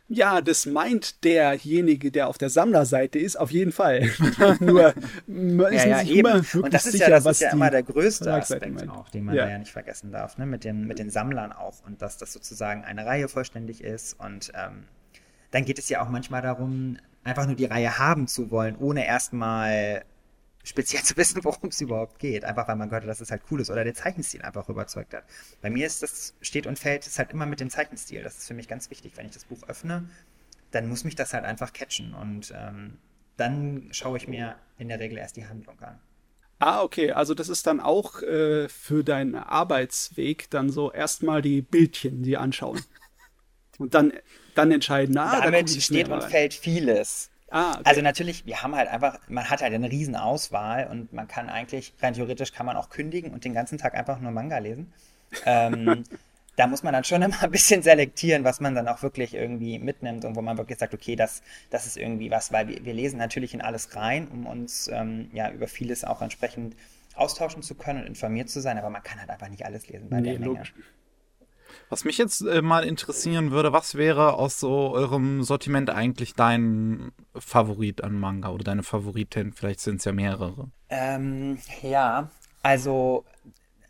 Ja, 0.10 0.40
das 0.40 0.66
meint 0.66 1.24
derjenige, 1.26 2.12
der 2.12 2.30
auf 2.30 2.38
der 2.38 2.50
Sammlerseite 2.50 3.20
ist, 3.20 3.36
auf 3.36 3.52
jeden 3.52 3.74
Fall. 3.74 4.10
Nur 4.62 4.94
man 5.28 5.74
ist 5.74 5.86
ja, 5.86 6.02
ja, 6.02 6.14
immer 6.14 6.36
wirklich 6.36 6.64
Und 6.64 6.74
das 6.74 6.86
ist 6.86 6.94
sicher, 6.94 7.10
ja, 7.10 7.20
das 7.20 7.26
ist 7.26 7.42
ja 7.42 7.52
immer 7.52 7.70
der 7.70 7.84
größte 7.84 8.34
Aspekt 8.34 8.88
auch, 8.88 9.10
den 9.10 9.26
man 9.26 9.36
ja. 9.36 9.46
da 9.46 9.52
ja 9.52 9.58
nicht 9.58 9.72
vergessen 9.72 10.12
darf, 10.12 10.38
ne? 10.38 10.46
mit, 10.46 10.64
den, 10.64 10.88
mit 10.88 11.00
den 11.00 11.10
Sammlern 11.10 11.52
auch. 11.52 11.86
Und 11.86 12.02
dass 12.02 12.18
das 12.18 12.32
sozusagen 12.32 12.86
eine 12.86 13.06
Reihe 13.06 13.28
vollständig 13.28 13.84
ist. 13.84 14.18
Und 14.18 14.52
ähm, 14.56 14.86
dann 15.52 15.66
geht 15.66 15.78
es 15.78 15.90
ja 15.90 16.02
auch 16.02 16.10
manchmal 16.10 16.42
darum, 16.42 16.98
einfach 17.26 17.46
nur 17.46 17.56
die 17.56 17.66
Reihe 17.66 18.00
haben 18.00 18.28
zu 18.28 18.50
wollen, 18.50 18.78
ohne 18.78 19.06
erstmal 19.06 20.04
speziell 20.68 21.04
zu 21.04 21.16
wissen, 21.18 21.44
worum 21.44 21.70
es 21.70 21.82
überhaupt 21.82 22.20
geht. 22.20 22.44
Einfach 22.44 22.68
weil 22.68 22.76
man 22.76 22.90
gehört 22.90 23.04
hat, 23.04 23.10
dass 23.10 23.22
es 23.22 23.32
halt 23.32 23.42
cool 23.50 23.62
ist 23.62 23.70
oder 23.70 23.84
der 23.84 23.94
Zeichenstil 23.94 24.42
einfach 24.42 24.68
überzeugt 24.70 25.14
hat. 25.14 25.24
Bei 25.62 25.70
mir 25.70 25.88
ist 25.88 26.04
das, 26.04 26.36
steht 26.42 26.68
und 26.68 26.78
fällt 26.78 27.08
es 27.08 27.18
halt 27.18 27.32
immer 27.32 27.46
mit 27.46 27.60
dem 27.60 27.70
Zeichenstil. 27.70 28.24
Das 28.24 28.38
ist 28.38 28.48
für 28.48 28.54
mich 28.54 28.68
ganz 28.68 28.90
wichtig. 28.90 29.14
Wenn 29.16 29.26
ich 29.26 29.34
das 29.34 29.46
Buch 29.46 29.64
öffne, 29.68 30.10
dann 30.72 30.88
muss 30.88 31.04
mich 31.04 31.16
das 31.16 31.34
halt 31.34 31.46
einfach 31.46 31.74
catchen. 31.74 32.14
Und 32.14 32.54
ähm, 32.56 32.98
dann 33.38 33.88
schaue 33.92 34.18
ich 34.18 34.28
mir 34.28 34.56
in 34.78 34.90
der 34.90 35.00
Regel 35.00 35.18
erst 35.18 35.38
die 35.38 35.48
Handlung 35.48 35.80
an. 35.82 36.00
Ah, 36.60 36.82
okay. 36.82 37.12
Also 37.12 37.34
das 37.34 37.50
ist 37.50 37.68
dann 37.68 37.80
auch 37.80 38.22
äh, 38.22 38.68
für 38.68 39.04
deinen 39.04 39.36
Arbeitsweg 39.36 40.50
dann 40.50 40.70
so 40.70 40.92
erstmal 40.92 41.42
die 41.42 41.62
Bildchen, 41.62 42.24
die 42.24 42.38
anschauen. 42.38 42.82
Und 43.78 43.94
dann, 43.94 44.12
dann 44.56 44.72
entscheiden, 44.72 45.16
ah, 45.20 45.40
Damit 45.40 45.70
steht 45.70 46.10
und 46.10 46.24
fällt 46.24 46.56
vieles. 46.56 47.30
Ah, 47.50 47.72
okay. 47.72 47.82
Also 47.86 48.02
natürlich, 48.02 48.46
wir 48.46 48.62
haben 48.62 48.76
halt 48.76 48.90
einfach, 48.90 49.20
man 49.30 49.50
hat 49.50 49.62
halt 49.62 49.74
eine 49.74 49.90
riesen 49.90 50.16
Auswahl 50.16 50.88
und 50.88 51.14
man 51.14 51.28
kann 51.28 51.50
eigentlich, 51.50 51.94
rein 52.02 52.14
theoretisch 52.14 52.52
kann 52.52 52.66
man 52.66 52.76
auch 52.76 52.90
kündigen 52.90 53.32
und 53.32 53.46
den 53.46 53.54
ganzen 53.54 53.78
Tag 53.78 53.96
einfach 53.96 54.20
nur 54.20 54.32
Manga 54.32 54.58
lesen. 54.58 54.94
ähm, 55.46 56.04
da 56.58 56.66
muss 56.66 56.84
man 56.84 56.92
dann 56.92 57.04
schon 57.04 57.22
immer 57.22 57.42
ein 57.42 57.52
bisschen 57.52 57.84
selektieren, 57.84 58.44
was 58.44 58.60
man 58.60 58.76
dann 58.76 58.88
auch 58.88 59.04
wirklich 59.04 59.36
irgendwie 59.36 59.80
mitnimmt 59.80 60.26
und 60.26 60.36
wo 60.36 60.42
man 60.42 60.58
wirklich 60.58 60.80
sagt, 60.80 60.94
okay, 60.94 61.16
das, 61.16 61.42
das 61.70 61.86
ist 61.86 61.98
irgendwie 61.98 62.32
was, 62.32 62.52
weil 62.52 62.68
wir, 62.68 62.84
wir 62.84 62.94
lesen 62.94 63.18
natürlich 63.18 63.54
in 63.54 63.62
alles 63.62 63.96
rein, 63.96 64.28
um 64.28 64.48
uns 64.48 64.90
ähm, 64.92 65.30
ja 65.34 65.52
über 65.52 65.68
vieles 65.68 66.04
auch 66.04 66.22
entsprechend 66.22 66.76
austauschen 67.16 67.62
zu 67.62 67.76
können 67.76 68.02
und 68.02 68.08
informiert 68.08 68.50
zu 68.50 68.60
sein, 68.60 68.78
aber 68.78 68.90
man 68.90 69.04
kann 69.04 69.20
halt 69.20 69.30
einfach 69.30 69.50
nicht 69.50 69.66
alles 69.66 69.88
lesen 69.88 70.10
bei 70.10 70.20
nee, 70.20 70.32
der 70.32 70.40
Menge. 70.40 70.54
Logisch. 70.54 70.74
Was 71.90 72.04
mich 72.04 72.18
jetzt 72.18 72.42
äh, 72.42 72.62
mal 72.62 72.84
interessieren 72.84 73.52
würde, 73.52 73.74
was 73.74 73.96
wäre 73.96 74.34
aus 74.34 74.60
so 74.60 74.92
eurem 74.94 75.44
Sortiment 75.44 75.90
eigentlich 75.90 76.34
dein 76.34 77.12
Favorit 77.36 78.04
an 78.04 78.20
Manga 78.20 78.50
oder 78.50 78.64
deine 78.64 78.84
Favoriten? 78.84 79.54
Vielleicht 79.54 79.80
sind 79.80 79.98
es 79.98 80.06
ja 80.06 80.12
mehrere. 80.12 80.70
Ähm, 80.90 81.58
ja, 81.82 82.30
also 82.64 83.26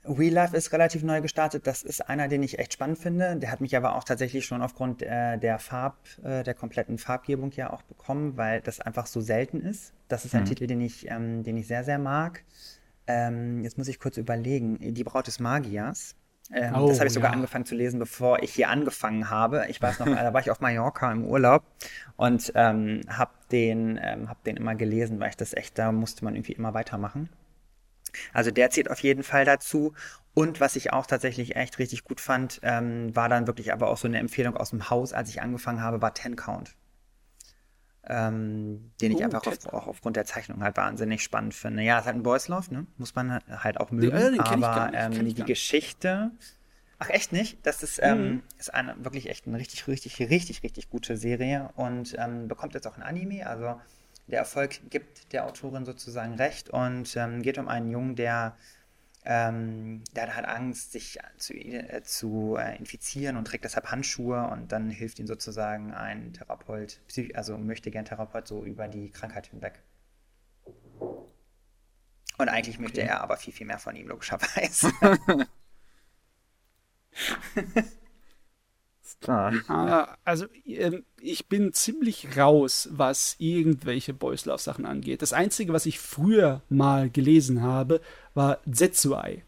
Real 0.07 0.33
Life 0.33 0.55
ist 0.55 0.71
relativ 0.71 1.03
neu 1.03 1.21
gestartet. 1.21 1.67
Das 1.67 1.83
ist 1.83 2.07
einer, 2.07 2.27
den 2.27 2.43
ich 2.43 2.59
echt 2.59 2.73
spannend 2.73 2.97
finde. 2.97 3.35
Der 3.35 3.51
hat 3.51 3.61
mich 3.61 3.75
aber 3.75 3.95
auch 3.95 4.03
tatsächlich 4.03 4.45
schon 4.45 4.61
aufgrund 4.61 5.01
äh, 5.01 5.37
der 5.37 5.59
Farb, 5.59 5.97
äh, 6.23 6.43
der 6.43 6.53
kompletten 6.53 6.97
Farbgebung 6.97 7.51
ja 7.51 7.71
auch 7.71 7.81
bekommen, 7.83 8.37
weil 8.37 8.61
das 8.61 8.79
einfach 8.79 9.05
so 9.05 9.19
selten 9.21 9.61
ist. 9.61 9.93
Das 10.07 10.25
ist 10.25 10.33
ein 10.33 10.43
mhm. 10.43 10.47
Titel, 10.47 10.67
den 10.67 10.81
ich, 10.81 11.09
ähm, 11.09 11.43
den 11.43 11.57
ich 11.57 11.67
sehr, 11.67 11.83
sehr 11.83 11.99
mag. 11.99 12.43
Ähm, 13.07 13.63
jetzt 13.63 13.77
muss 13.77 13.87
ich 13.87 13.99
kurz 13.99 14.17
überlegen. 14.17 14.93
Die 14.93 15.03
Braut 15.03 15.27
des 15.27 15.39
Magiers 15.39 16.15
ähm, 16.53 16.75
oh, 16.75 16.87
das 16.87 16.99
habe 16.99 17.07
ich 17.07 17.13
sogar 17.13 17.31
ja. 17.31 17.35
angefangen 17.35 17.65
zu 17.65 17.75
lesen, 17.75 17.99
bevor 17.99 18.41
ich 18.41 18.53
hier 18.53 18.69
angefangen 18.69 19.29
habe. 19.29 19.65
Ich 19.69 19.81
weiß 19.81 19.99
noch, 19.99 20.05
da 20.15 20.33
war 20.33 20.41
ich 20.41 20.51
auf 20.51 20.59
Mallorca 20.59 21.11
im 21.11 21.25
Urlaub 21.25 21.63
und 22.15 22.51
ähm, 22.55 23.01
habe 23.09 23.31
den, 23.51 23.99
ähm, 24.01 24.29
hab 24.29 24.43
den 24.43 24.57
immer 24.57 24.75
gelesen, 24.75 25.19
weil 25.19 25.29
ich 25.29 25.37
das 25.37 25.53
echt, 25.53 25.77
da 25.77 25.91
musste 25.91 26.23
man 26.23 26.35
irgendwie 26.35 26.53
immer 26.53 26.73
weitermachen. 26.73 27.29
Also 28.33 28.51
der 28.51 28.69
zählt 28.69 28.89
auf 28.89 28.99
jeden 28.99 29.23
Fall 29.23 29.45
dazu. 29.45 29.93
Und 30.33 30.59
was 30.61 30.75
ich 30.75 30.93
auch 30.93 31.05
tatsächlich 31.05 31.55
echt 31.55 31.79
richtig 31.79 32.03
gut 32.03 32.21
fand, 32.21 32.59
ähm, 32.63 33.15
war 33.15 33.27
dann 33.27 33.47
wirklich 33.47 33.73
aber 33.73 33.89
auch 33.89 33.97
so 33.97 34.07
eine 34.07 34.19
Empfehlung 34.19 34.55
aus 34.55 34.69
dem 34.69 34.89
Haus, 34.89 35.13
als 35.13 35.29
ich 35.29 35.41
angefangen 35.41 35.81
habe, 35.81 36.01
war 36.01 36.13
Ten 36.13 36.35
Count 36.35 36.75
ähm, 38.09 38.91
den 39.01 39.11
ich 39.11 39.19
oh, 39.19 39.23
einfach 39.23 39.45
auf, 39.45 39.73
auch 39.73 39.87
aufgrund 39.87 40.15
der 40.15 40.25
Zeichnung 40.25 40.63
halt 40.63 40.77
wahnsinnig 40.77 41.21
spannend 41.21 41.53
finde. 41.53 41.83
Ja, 41.83 41.95
es 41.95 42.01
ist 42.01 42.05
halt 42.07 42.15
ein 42.17 42.23
Boys 42.23 42.47
Love, 42.47 42.73
ne? 42.73 42.87
Muss 42.97 43.15
man 43.15 43.39
halt 43.49 43.79
auch 43.79 43.91
mögen. 43.91 44.35
Ja, 44.35 44.45
aber 44.45 44.91
ähm, 44.93 45.33
die 45.33 45.43
Geschichte. 45.43 46.31
Ach 46.99 47.09
echt 47.09 47.31
nicht? 47.31 47.59
Das 47.63 47.83
ist, 47.83 47.99
ähm, 48.01 48.27
mhm. 48.27 48.43
ist 48.57 48.73
eine 48.73 48.95
wirklich 49.03 49.29
echt 49.29 49.45
eine 49.45 49.57
richtig, 49.57 49.87
richtig, 49.87 50.19
richtig, 50.19 50.63
richtig 50.63 50.89
gute 50.89 51.15
Serie 51.15 51.69
und 51.75 52.15
ähm, 52.17 52.47
bekommt 52.47 52.73
jetzt 52.73 52.87
auch 52.87 52.97
ein 52.97 53.03
Anime. 53.03 53.45
Also 53.45 53.79
der 54.27 54.39
Erfolg 54.39 54.89
gibt 54.89 55.31
der 55.31 55.45
Autorin 55.45 55.85
sozusagen 55.85 56.35
recht 56.35 56.69
und 56.69 57.15
ähm, 57.15 57.41
geht 57.41 57.57
um 57.57 57.67
einen 57.67 57.89
Jungen, 57.89 58.15
der 58.15 58.55
ähm, 59.29 60.05
der 60.15 60.33
hat 60.37 60.45
Angst, 60.45 60.93
sich 60.93 61.19
zu, 61.37 61.53
äh, 61.53 62.01
zu 62.01 62.55
äh, 62.55 62.77
infizieren 62.77 63.35
und 63.35 63.45
trägt 63.45 63.65
deshalb 63.65 63.91
Handschuhe 63.91 64.47
und 64.47 64.71
dann 64.71 64.89
hilft 64.89 65.19
ihm 65.19 65.27
sozusagen 65.27 65.93
ein 65.93 66.31
Therapeut, 66.31 67.01
also 67.33 67.57
möchte 67.57 67.91
gern 67.91 68.05
Therapeut 68.05 68.47
so 68.47 68.63
über 68.63 68.87
die 68.87 69.11
Krankheit 69.11 69.47
hinweg. 69.47 69.83
Und 72.37 72.47
eigentlich 72.47 72.79
möchte 72.79 73.01
okay. 73.01 73.09
er 73.09 73.21
aber 73.21 73.35
viel, 73.35 73.51
viel 73.51 73.67
mehr 73.67 73.79
von 73.79 73.97
ihm, 73.97 74.07
logischerweise. 74.07 74.93
Klar. 79.21 79.53
Ah, 79.67 80.15
also 80.23 80.45
ähm, 80.65 81.03
ich 81.19 81.47
bin 81.47 81.73
ziemlich 81.73 82.37
raus, 82.37 82.87
was 82.91 83.35
irgendwelche 83.39 84.13
Boys 84.13 84.45
Love 84.45 84.61
Sachen 84.61 84.85
angeht. 84.85 85.21
Das 85.21 85.33
Einzige, 85.33 85.73
was 85.73 85.85
ich 85.85 85.99
früher 85.99 86.61
mal 86.69 87.09
gelesen 87.09 87.61
habe, 87.61 88.01
war 88.35 88.59
Zetsuai. 88.71 89.43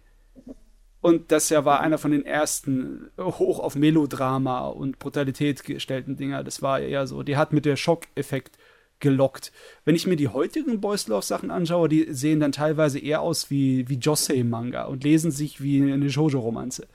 Und 1.01 1.31
das 1.31 1.49
ja 1.49 1.63
war 1.63 1.79
einer 1.79 1.97
von 1.97 2.11
den 2.11 2.25
ersten 2.25 3.09
hoch 3.17 3.59
auf 3.59 3.75
Melodrama 3.75 4.67
und 4.67 4.99
Brutalität 4.99 5.63
gestellten 5.63 6.17
Dinger. 6.17 6.43
Das 6.43 6.61
war 6.61 6.79
eher 6.79 7.07
so, 7.07 7.23
die 7.23 7.37
hat 7.37 7.53
mit 7.53 7.65
der 7.65 7.77
Schockeffekt 7.77 8.57
gelockt. 8.99 9.53
Wenn 9.85 9.95
ich 9.95 10.07
mir 10.07 10.17
die 10.17 10.27
heutigen 10.27 10.81
Boys 10.81 11.07
Love 11.07 11.25
Sachen 11.25 11.51
anschaue, 11.51 11.87
die 11.87 12.13
sehen 12.13 12.41
dann 12.41 12.51
teilweise 12.51 12.99
eher 12.99 13.21
aus 13.21 13.49
wie, 13.49 13.87
wie 13.87 13.95
Josei-Manga 13.95 14.85
und 14.85 15.03
lesen 15.05 15.31
sich 15.31 15.61
wie 15.61 15.81
eine 15.81 16.09
Shoujo-Romanze. 16.09 16.87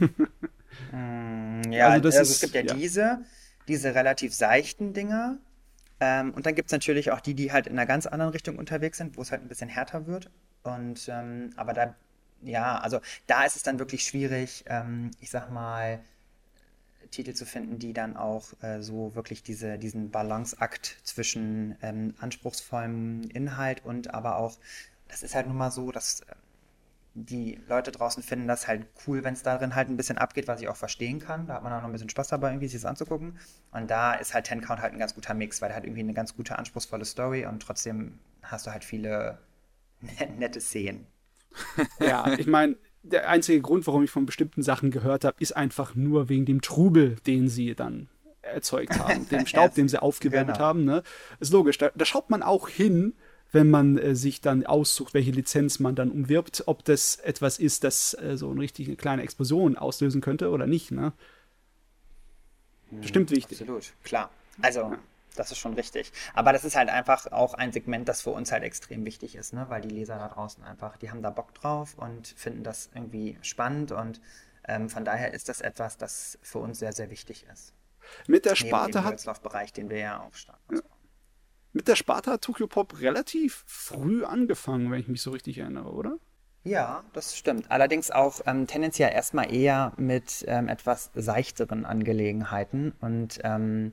Mm, 0.92 1.72
ja, 1.72 1.88
also, 1.88 2.08
also 2.08 2.20
es 2.20 2.40
gibt 2.40 2.54
ja, 2.54 2.62
ja, 2.62 2.74
diese, 2.74 3.24
diese 3.68 3.94
relativ 3.94 4.34
seichten 4.34 4.92
Dinger. 4.92 5.38
Ähm, 6.00 6.32
und 6.34 6.46
dann 6.46 6.54
gibt 6.54 6.68
es 6.68 6.72
natürlich 6.72 7.10
auch 7.10 7.20
die, 7.20 7.34
die 7.34 7.52
halt 7.52 7.66
in 7.66 7.72
einer 7.72 7.86
ganz 7.86 8.06
anderen 8.06 8.32
Richtung 8.32 8.58
unterwegs 8.58 8.98
sind, 8.98 9.16
wo 9.16 9.22
es 9.22 9.30
halt 9.30 9.42
ein 9.42 9.48
bisschen 9.48 9.68
härter 9.68 10.06
wird. 10.06 10.30
Und 10.62 11.08
ähm, 11.08 11.50
aber 11.56 11.72
da, 11.72 11.94
ja, 12.42 12.78
also 12.78 13.00
da 13.26 13.44
ist 13.44 13.56
es 13.56 13.62
dann 13.62 13.78
wirklich 13.78 14.04
schwierig, 14.04 14.64
ähm, 14.66 15.10
ich 15.20 15.30
sag 15.30 15.50
mal, 15.50 16.00
Titel 17.10 17.34
zu 17.34 17.46
finden, 17.46 17.78
die 17.78 17.92
dann 17.92 18.16
auch 18.16 18.60
äh, 18.62 18.82
so 18.82 19.14
wirklich 19.14 19.42
diese, 19.42 19.78
diesen 19.78 20.10
Balanceakt 20.10 20.98
zwischen 21.04 21.76
ähm, 21.80 22.14
anspruchsvollem 22.18 23.22
Inhalt 23.32 23.84
und 23.84 24.12
aber 24.12 24.36
auch, 24.36 24.58
das 25.08 25.22
ist 25.22 25.34
halt 25.34 25.46
nun 25.46 25.56
mal 25.56 25.70
so, 25.70 25.92
dass 25.92 26.20
äh, 26.20 26.34
die 27.14 27.60
Leute 27.68 27.92
draußen 27.92 28.22
finden 28.22 28.48
das 28.48 28.66
halt 28.66 28.86
cool, 29.06 29.22
wenn 29.22 29.34
es 29.34 29.42
darin 29.42 29.74
halt 29.74 29.88
ein 29.88 29.96
bisschen 29.96 30.18
abgeht, 30.18 30.48
was 30.48 30.60
ich 30.60 30.68
auch 30.68 30.76
verstehen 30.76 31.20
kann. 31.20 31.46
Da 31.46 31.54
hat 31.54 31.62
man 31.62 31.72
auch 31.72 31.78
noch 31.78 31.84
ein 31.84 31.92
bisschen 31.92 32.08
Spaß 32.08 32.28
dabei, 32.28 32.50
irgendwie 32.50 32.66
sich 32.66 32.82
das 32.82 32.88
anzugucken. 32.88 33.38
Und 33.70 33.90
da 33.90 34.14
ist 34.14 34.34
halt 34.34 34.46
Ten 34.46 34.60
Count 34.60 34.80
halt 34.82 34.92
ein 34.92 34.98
ganz 34.98 35.14
guter 35.14 35.32
Mix, 35.32 35.62
weil 35.62 35.70
er 35.70 35.76
hat 35.76 35.84
irgendwie 35.84 36.00
eine 36.00 36.14
ganz 36.14 36.36
gute, 36.36 36.58
anspruchsvolle 36.58 37.04
Story 37.04 37.46
und 37.46 37.62
trotzdem 37.62 38.18
hast 38.42 38.66
du 38.66 38.72
halt 38.72 38.84
viele 38.84 39.38
nette 40.38 40.60
Szenen. 40.60 41.06
Ja, 42.00 42.32
ich 42.36 42.48
meine, 42.48 42.74
der 43.04 43.28
einzige 43.28 43.60
Grund, 43.60 43.86
warum 43.86 44.02
ich 44.02 44.10
von 44.10 44.26
bestimmten 44.26 44.64
Sachen 44.64 44.90
gehört 44.90 45.24
habe, 45.24 45.36
ist 45.38 45.56
einfach 45.56 45.94
nur 45.94 46.28
wegen 46.28 46.46
dem 46.46 46.62
Trubel, 46.62 47.14
den 47.26 47.48
sie 47.48 47.76
dann 47.76 48.08
erzeugt 48.42 48.98
haben, 48.98 49.28
dem 49.30 49.46
Staub, 49.46 49.74
den 49.74 49.88
sie 49.88 50.02
aufgewärmt 50.02 50.54
genau. 50.54 50.58
haben. 50.58 50.84
Ne? 50.84 51.04
Ist 51.38 51.52
logisch, 51.52 51.78
da, 51.78 51.90
da 51.94 52.04
schaut 52.04 52.28
man 52.28 52.42
auch 52.42 52.68
hin, 52.68 53.14
wenn 53.54 53.70
man 53.70 53.96
äh, 53.96 54.14
sich 54.14 54.40
dann 54.40 54.66
aussucht, 54.66 55.14
welche 55.14 55.30
Lizenz 55.30 55.78
man 55.78 55.94
dann 55.94 56.10
umwirbt, 56.10 56.64
ob 56.66 56.84
das 56.84 57.16
etwas 57.16 57.58
ist, 57.58 57.84
das 57.84 58.14
äh, 58.14 58.36
so 58.36 58.50
eine 58.50 58.60
richtige 58.60 58.96
kleine 58.96 59.22
Explosion 59.22 59.76
auslösen 59.76 60.20
könnte 60.20 60.50
oder 60.50 60.66
nicht. 60.66 60.90
Ne? 60.90 61.12
Bestimmt 62.90 63.30
wichtig. 63.30 63.60
Absolut, 63.60 63.92
klar. 64.02 64.30
Also, 64.60 64.80
ja. 64.80 64.98
das 65.36 65.52
ist 65.52 65.58
schon 65.58 65.74
richtig. 65.74 66.12
Aber 66.34 66.52
das 66.52 66.64
ist 66.64 66.76
halt 66.76 66.88
einfach 66.88 67.32
auch 67.32 67.54
ein 67.54 67.72
Segment, 67.72 68.08
das 68.08 68.22
für 68.22 68.30
uns 68.30 68.52
halt 68.52 68.62
extrem 68.62 69.04
wichtig 69.04 69.36
ist, 69.36 69.52
ne? 69.52 69.66
weil 69.68 69.80
die 69.80 69.88
Leser 69.88 70.18
da 70.18 70.28
draußen 70.28 70.62
einfach, 70.64 70.96
die 70.96 71.10
haben 71.10 71.22
da 71.22 71.30
Bock 71.30 71.54
drauf 71.54 71.94
und 71.96 72.28
finden 72.28 72.62
das 72.62 72.90
irgendwie 72.94 73.38
spannend 73.42 73.92
und 73.92 74.20
ähm, 74.66 74.88
von 74.88 75.04
daher 75.04 75.34
ist 75.34 75.48
das 75.48 75.60
etwas, 75.60 75.96
das 75.96 76.38
für 76.42 76.58
uns 76.58 76.78
sehr, 76.78 76.92
sehr 76.92 77.10
wichtig 77.10 77.46
ist. 77.52 77.72
Mit 78.26 78.44
der 78.44 78.54
Sparte 78.54 78.98
Neben 78.98 79.16
dem 79.16 79.26
hat. 79.26 79.42
Bereich, 79.42 79.72
den 79.72 79.90
wir 79.90 79.98
ja 79.98 80.20
auch 80.20 80.34
stark. 80.34 80.60
Ja 80.72 80.80
mit 81.74 81.88
der 81.88 81.96
Sparta 81.96 82.32
hat 82.32 82.42
Tokyo 82.42 82.66
Pop 82.66 83.00
relativ 83.00 83.64
früh 83.66 84.24
angefangen, 84.24 84.90
wenn 84.90 85.00
ich 85.00 85.08
mich 85.08 85.22
so 85.22 85.32
richtig 85.32 85.58
erinnere, 85.58 85.92
oder? 85.92 86.18
Ja, 86.62 87.04
das 87.12 87.36
stimmt. 87.36 87.70
Allerdings 87.70 88.10
auch 88.10 88.40
ähm, 88.46 88.66
tendenziell 88.66 89.12
erstmal 89.12 89.52
eher 89.52 89.92
mit 89.98 90.44
ähm, 90.48 90.68
etwas 90.68 91.10
seichteren 91.14 91.84
Angelegenheiten. 91.84 92.92
Und 93.00 93.40
ähm, 93.44 93.92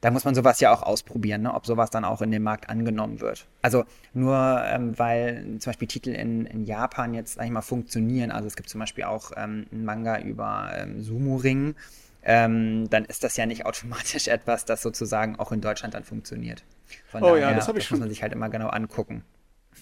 da 0.00 0.10
muss 0.10 0.24
man 0.24 0.34
sowas 0.34 0.60
ja 0.60 0.72
auch 0.72 0.82
ausprobieren, 0.82 1.42
ne? 1.42 1.52
ob 1.52 1.66
sowas 1.66 1.90
dann 1.90 2.06
auch 2.06 2.22
in 2.22 2.30
dem 2.30 2.42
Markt 2.42 2.70
angenommen 2.70 3.20
wird. 3.20 3.46
Also 3.60 3.84
nur 4.14 4.62
ähm, 4.64 4.98
weil 4.98 5.58
zum 5.58 5.70
Beispiel 5.70 5.88
Titel 5.88 6.10
in, 6.10 6.46
in 6.46 6.64
Japan 6.64 7.12
jetzt, 7.12 7.34
sag 7.34 7.50
mal, 7.50 7.60
funktionieren. 7.60 8.30
Also 8.30 8.46
es 8.46 8.56
gibt 8.56 8.70
zum 8.70 8.78
Beispiel 8.78 9.04
auch 9.04 9.32
ähm, 9.36 9.66
einen 9.70 9.84
Manga 9.84 10.18
über 10.20 10.70
ähm, 10.74 11.02
Sumo-Ring. 11.02 11.74
dann 12.22 13.04
ist 13.08 13.24
das 13.24 13.36
ja 13.36 13.46
nicht 13.46 13.66
automatisch 13.66 14.26
etwas, 14.28 14.64
das 14.64 14.80
sozusagen 14.80 15.36
auch 15.36 15.52
in 15.52 15.60
Deutschland 15.60 15.92
dann 15.92 16.04
funktioniert. 16.04 16.64
Von 17.08 17.22
oh 17.22 17.34
daher, 17.34 17.50
ja, 17.50 17.54
das 17.54 17.68
habe 17.68 17.78
ich 17.78 17.84
das 17.84 17.88
schon. 17.88 17.98
muss 17.98 18.00
man 18.00 18.08
sich 18.10 18.22
halt 18.22 18.32
immer 18.32 18.48
genau 18.48 18.68
angucken. 18.68 19.24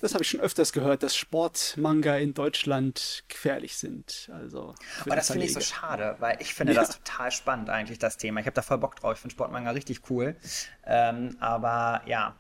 Das 0.01 0.13
habe 0.13 0.25
ich 0.25 0.31
schon 0.31 0.41
öfters 0.41 0.73
gehört, 0.73 1.03
dass 1.03 1.17
Sportmanga 1.17 2.17
in 2.17 2.35
Deutschland 2.35 3.25
gefährlich 3.29 3.77
sind. 3.77 4.29
Also 4.33 4.75
Aber 5.03 5.17
das 5.17 5.31
finde 5.31 5.47
ich 5.47 5.53
so 5.53 5.61
schade, 5.61 6.17
weil 6.19 6.37
ich 6.41 6.53
finde 6.53 6.73
ja. 6.73 6.81
das 6.81 6.99
total 6.99 7.31
spannend 7.31 7.71
eigentlich, 7.71 7.99
das 7.99 8.17
Thema. 8.17 8.41
Ich 8.41 8.47
habe 8.47 8.55
da 8.55 8.63
voll 8.63 8.79
Bock 8.79 8.97
drauf. 8.97 9.15
Ich 9.15 9.21
finde 9.21 9.35
Sportmanga 9.35 9.71
richtig 9.71 10.11
cool. 10.11 10.37
Ähm, 10.85 11.37
aber 11.41 12.03
ja, 12.07 12.35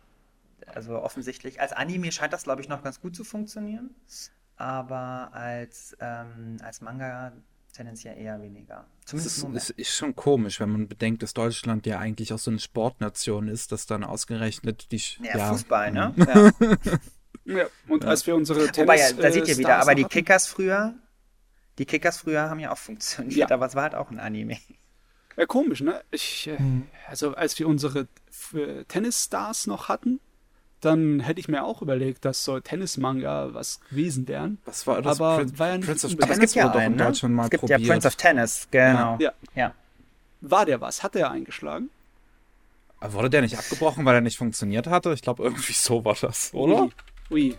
also 0.66 1.00
offensichtlich, 1.00 1.60
als 1.60 1.72
Anime 1.72 2.10
scheint 2.12 2.32
das, 2.32 2.44
glaube 2.44 2.60
ich, 2.60 2.68
noch 2.68 2.82
ganz 2.82 3.00
gut 3.00 3.14
zu 3.14 3.24
funktionieren. 3.24 3.94
Aber 4.56 5.30
als, 5.32 5.96
ähm, 6.00 6.58
als 6.62 6.80
Manga 6.80 7.32
tendenziell 7.74 8.16
eher 8.16 8.40
weniger. 8.40 8.86
Zumindest 9.04 9.38
es 9.38 9.70
ist, 9.70 9.78
ist, 9.78 9.94
schon 9.94 10.16
komisch, 10.16 10.60
wenn 10.60 10.70
man 10.70 10.88
bedenkt, 10.88 11.22
dass 11.22 11.34
Deutschland 11.34 11.84
ja 11.86 11.98
eigentlich 11.98 12.32
auch 12.32 12.38
so 12.38 12.50
eine 12.50 12.60
Sportnation 12.60 13.48
ist, 13.48 13.72
dass 13.72 13.86
dann 13.86 14.04
ausgerechnet 14.04 14.90
die. 14.92 15.02
Ja, 15.22 15.36
ja 15.36 15.48
Fußball, 15.50 15.92
ne? 15.92 16.14
Ja. 16.16 16.50
ja. 17.44 17.66
und 17.88 18.04
als 18.04 18.26
wir 18.26 18.34
unsere 18.34 18.70
Tennis. 18.70 18.78
Wobei, 18.78 18.98
ja, 18.98 19.12
da 19.12 19.30
seht 19.30 19.48
ihr 19.48 19.58
wieder, 19.58 19.78
aber 19.78 19.94
die 19.94 20.04
Kickers 20.04 20.46
früher, 20.46 20.94
die 21.78 21.84
Kickers 21.84 22.18
früher 22.18 22.48
haben 22.48 22.60
ja 22.60 22.72
auch 22.72 22.78
funktioniert, 22.78 23.52
aber 23.52 23.66
es 23.66 23.74
war 23.74 23.82
halt 23.82 23.94
auch 23.94 24.10
ein 24.10 24.20
Anime. 24.20 24.58
Ja, 25.36 25.46
komisch, 25.46 25.80
ne? 25.80 26.02
Ich, 26.12 26.46
äh, 26.46 26.58
hm. 26.58 26.86
also 27.08 27.34
als 27.34 27.58
wir 27.58 27.66
unsere 27.66 28.06
Tennisstars 28.88 29.66
noch 29.66 29.88
hatten, 29.88 30.20
dann 30.84 31.20
hätte 31.20 31.40
ich 31.40 31.48
mir 31.48 31.64
auch 31.64 31.82
überlegt, 31.82 32.24
dass 32.24 32.44
so 32.44 32.58
Tennis-Manga 32.60 33.54
was 33.54 33.80
gewesen 33.88 34.26
wären. 34.28 34.58
Was 34.64 34.86
war 34.86 35.02
das? 35.02 35.20
Aber 35.20 35.36
Prince, 35.38 35.58
war 35.58 35.68
ja 35.68 35.78
Prince 35.78 36.06
of. 36.06 36.12
Aber 36.12 36.22
es 36.22 36.28
Tennis 36.28 36.40
gibt 36.40 36.54
ja 36.54 36.64
wurde 36.64 36.72
doch 36.72 36.80
in 36.80 36.86
einen, 36.86 36.96
ne? 36.96 37.04
Deutschland 37.04 37.34
mal 37.34 37.44
Es 37.44 37.50
gibt 37.50 37.60
probiert. 37.60 37.80
ja 37.80 37.88
Prince 37.88 38.06
of 38.08 38.16
Tennis, 38.16 38.68
genau. 38.70 39.16
Ja. 39.20 39.32
ja. 39.54 39.74
War 40.40 40.66
der 40.66 40.80
was? 40.80 41.02
Hat 41.02 41.14
der 41.14 41.30
eingeschlagen? 41.30 41.90
Wurde 43.00 43.28
der 43.28 43.42
nicht 43.42 43.58
abgebrochen, 43.58 44.04
weil 44.04 44.14
er 44.14 44.20
nicht 44.22 44.38
funktioniert 44.38 44.86
hatte? 44.86 45.12
Ich 45.12 45.22
glaube, 45.22 45.42
irgendwie 45.42 45.72
so 45.74 46.04
war 46.04 46.16
das, 46.20 46.54
oder? 46.54 46.84
Ui. 46.84 46.90
Ui. 47.30 47.54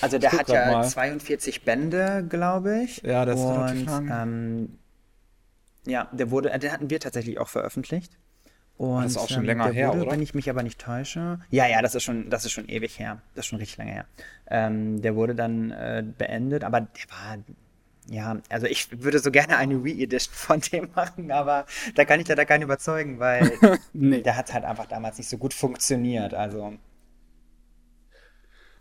Also 0.00 0.18
der 0.18 0.32
hat 0.32 0.48
ja 0.48 0.70
mal. 0.72 0.88
42 0.88 1.62
Bände, 1.62 2.24
glaube 2.28 2.82
ich. 2.84 3.02
Ja, 3.02 3.24
das 3.24 3.38
ist 3.38 3.46
Und, 3.46 3.56
relativ 3.56 3.86
lang. 3.86 4.10
Ähm, 4.12 4.78
ja, 5.86 6.08
der 6.12 6.30
wurde, 6.30 6.58
den 6.58 6.72
hatten 6.72 6.90
wir 6.90 7.00
tatsächlich 7.00 7.38
auch 7.38 7.48
veröffentlicht. 7.48 8.12
Und, 8.80 9.02
Das 9.02 9.10
ist 9.12 9.18
auch 9.18 9.28
schon 9.28 9.40
ähm, 9.40 9.44
länger 9.44 9.64
der 9.64 9.72
her, 9.74 9.88
wurde, 9.90 10.00
oder? 10.00 10.12
Wenn 10.12 10.22
ich 10.22 10.32
mich 10.32 10.48
aber 10.48 10.62
nicht 10.62 10.80
täusche. 10.80 11.38
Ja, 11.50 11.66
ja, 11.66 11.82
das 11.82 11.94
ist 11.94 12.02
schon, 12.02 12.30
das 12.30 12.46
ist 12.46 12.52
schon 12.52 12.66
ewig 12.66 12.98
her. 12.98 13.20
Das 13.34 13.44
ist 13.44 13.50
schon 13.50 13.58
richtig 13.58 13.76
lange 13.76 13.92
her. 13.92 14.06
Ähm, 14.46 15.02
der 15.02 15.14
wurde 15.16 15.34
dann 15.34 15.70
äh, 15.70 16.02
beendet, 16.16 16.64
aber 16.64 16.80
der 16.80 17.10
war. 17.10 17.44
Ja, 18.08 18.38
also 18.48 18.66
ich 18.66 19.02
würde 19.02 19.18
so 19.18 19.30
gerne 19.30 19.58
eine 19.58 19.74
Re-Edition 19.74 20.34
von 20.34 20.60
dem 20.62 20.88
machen, 20.94 21.30
aber 21.30 21.66
da 21.94 22.06
kann 22.06 22.20
ich 22.20 22.28
leider 22.28 22.46
keinen 22.46 22.62
überzeugen, 22.62 23.18
weil 23.18 23.52
Nee. 23.92 24.22
der 24.22 24.38
hat 24.38 24.50
halt 24.54 24.64
einfach 24.64 24.86
damals 24.86 25.18
nicht 25.18 25.28
so 25.28 25.36
gut 25.36 25.52
funktioniert. 25.52 26.32
Also, 26.32 26.72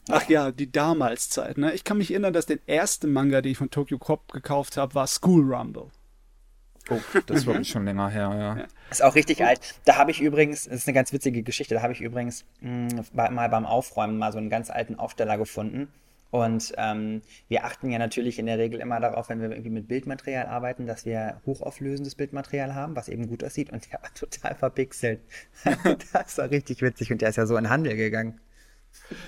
Ach 0.10 0.29
ja, 0.29 0.51
die 0.53 0.72
Damalszeit, 0.72 1.58
ne? 1.58 1.74
Ich 1.74 1.84
kann 1.84 1.98
mich 1.98 2.12
erinnern, 2.12 2.32
dass 2.32 2.46
der 2.46 2.60
erste 2.68 3.06
Manga, 3.06 3.41
den 3.41 3.51
ich 3.51 3.58
von 3.58 3.70
Tokyo 3.70 3.98
Cop 3.98 4.32
gekauft 4.32 4.77
habe, 4.77 4.96
war 4.96 5.08
School 5.08 5.53
Rumble. 5.53 5.88
Oh, 6.89 7.00
das 7.27 7.38
ist 7.39 7.46
wirklich 7.46 7.69
schon 7.69 7.86
länger 7.86 8.10
her, 8.10 8.34
ja. 8.38 8.65
Ist 8.89 9.03
auch 9.03 9.15
richtig 9.15 9.43
alt. 9.46 9.60
Da 9.86 9.98
habe 9.98 10.12
ich 10.12 10.22
übrigens, 10.22 10.63
das 10.65 10.74
ist 10.75 10.88
eine 10.88 10.96
ganz 10.96 11.13
witzige 11.13 11.43
Geschichte, 11.43 11.75
da 11.75 11.81
habe 11.81 11.93
ich 11.93 12.01
übrigens 12.01 12.46
mh, 12.62 13.03
bei- 13.13 13.29
mal 13.29 13.50
beim 13.50 13.65
Aufräumen 13.65 14.17
mal 14.17 14.31
so 14.31 14.38
einen 14.38 14.50
ganz 14.50 14.69
alten 14.69 14.96
Aufsteller 14.96 15.38
gefunden. 15.38 15.89
Und 16.31 16.74
ähm, 16.77 17.24
wir 17.48 17.65
achten 17.65 17.89
ja 17.89 17.98
natürlich 17.98 18.38
in 18.38 18.46
der 18.46 18.60
Regel 18.60 18.79
immer 18.79 19.00
darauf, 19.00 19.29
wenn 19.29 19.41
wir 19.41 19.50
irgendwie 19.50 19.72
mit 19.72 19.88
Bildmaterial 19.88 20.46
arbeiten, 20.46 20.86
dass 20.86 21.03
wir 21.03 21.41
hochauflösendes 21.48 22.13
Bildmaterial 22.13 22.75
haben, 22.75 22.96
was 22.96 23.10
eben 23.10 23.27
gut 23.27 23.43
aussieht. 23.43 23.72
Und 23.72 23.91
der 23.91 24.00
war 24.03 24.13
total 24.13 24.53
verpixelt. 24.53 25.22
das 26.13 26.38
war 26.38 26.51
richtig 26.51 26.84
witzig 26.84 27.12
und 27.12 27.22
der 27.22 27.29
ist 27.29 27.38
ja 27.38 27.48
so 27.48 27.58
in 27.58 27.63
den 27.63 27.69
Handel 27.72 27.96
gegangen. 27.96 28.39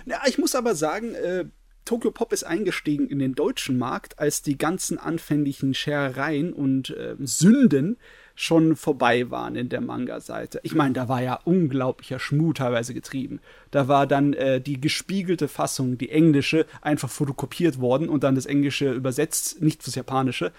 Ja, 0.06 0.22
ich 0.28 0.38
muss 0.38 0.54
aber 0.54 0.76
sagen, 0.76 1.16
äh, 1.16 1.46
Tokyo 1.92 2.12
Pop 2.12 2.32
ist 2.32 2.46
eingestiegen 2.46 3.10
in 3.10 3.20
den 3.20 3.36
deutschen 3.36 3.78
Markt, 3.78 4.18
als 4.18 4.42
die 4.42 4.58
ganzen 4.58 4.98
anfänglichen 4.98 5.74
Scherereien 5.74 6.54
und 6.54 6.92
äh, 6.92 7.18
Sünden 7.20 7.98
schon 8.34 8.78
vorbei 8.78 9.30
waren 9.30 9.58
in 9.58 9.68
der 9.68 9.82
Manga-Seite. 9.82 10.62
Ich 10.64 10.74
meine, 10.74 10.94
da 10.94 11.10
war 11.10 11.22
ja 11.22 11.42
unglaublicher 11.44 12.18
Schmuh 12.18 12.54
teilweise 12.54 12.94
getrieben. 12.94 13.42
Da 13.72 13.90
war 13.90 14.08
dann 14.08 14.32
äh, 14.32 14.62
die 14.62 14.80
gespiegelte 14.80 15.50
Fassung, 15.50 15.98
die 15.98 16.12
englische, 16.12 16.66
einfach 16.82 17.10
fotokopiert 17.10 17.82
worden 17.82 18.08
und 18.08 18.24
dann 18.24 18.36
das 18.36 18.46
Englische 18.46 18.94
übersetzt, 18.94 19.62
nicht 19.62 19.84
fürs 19.84 19.96
Japanische. 19.96 20.54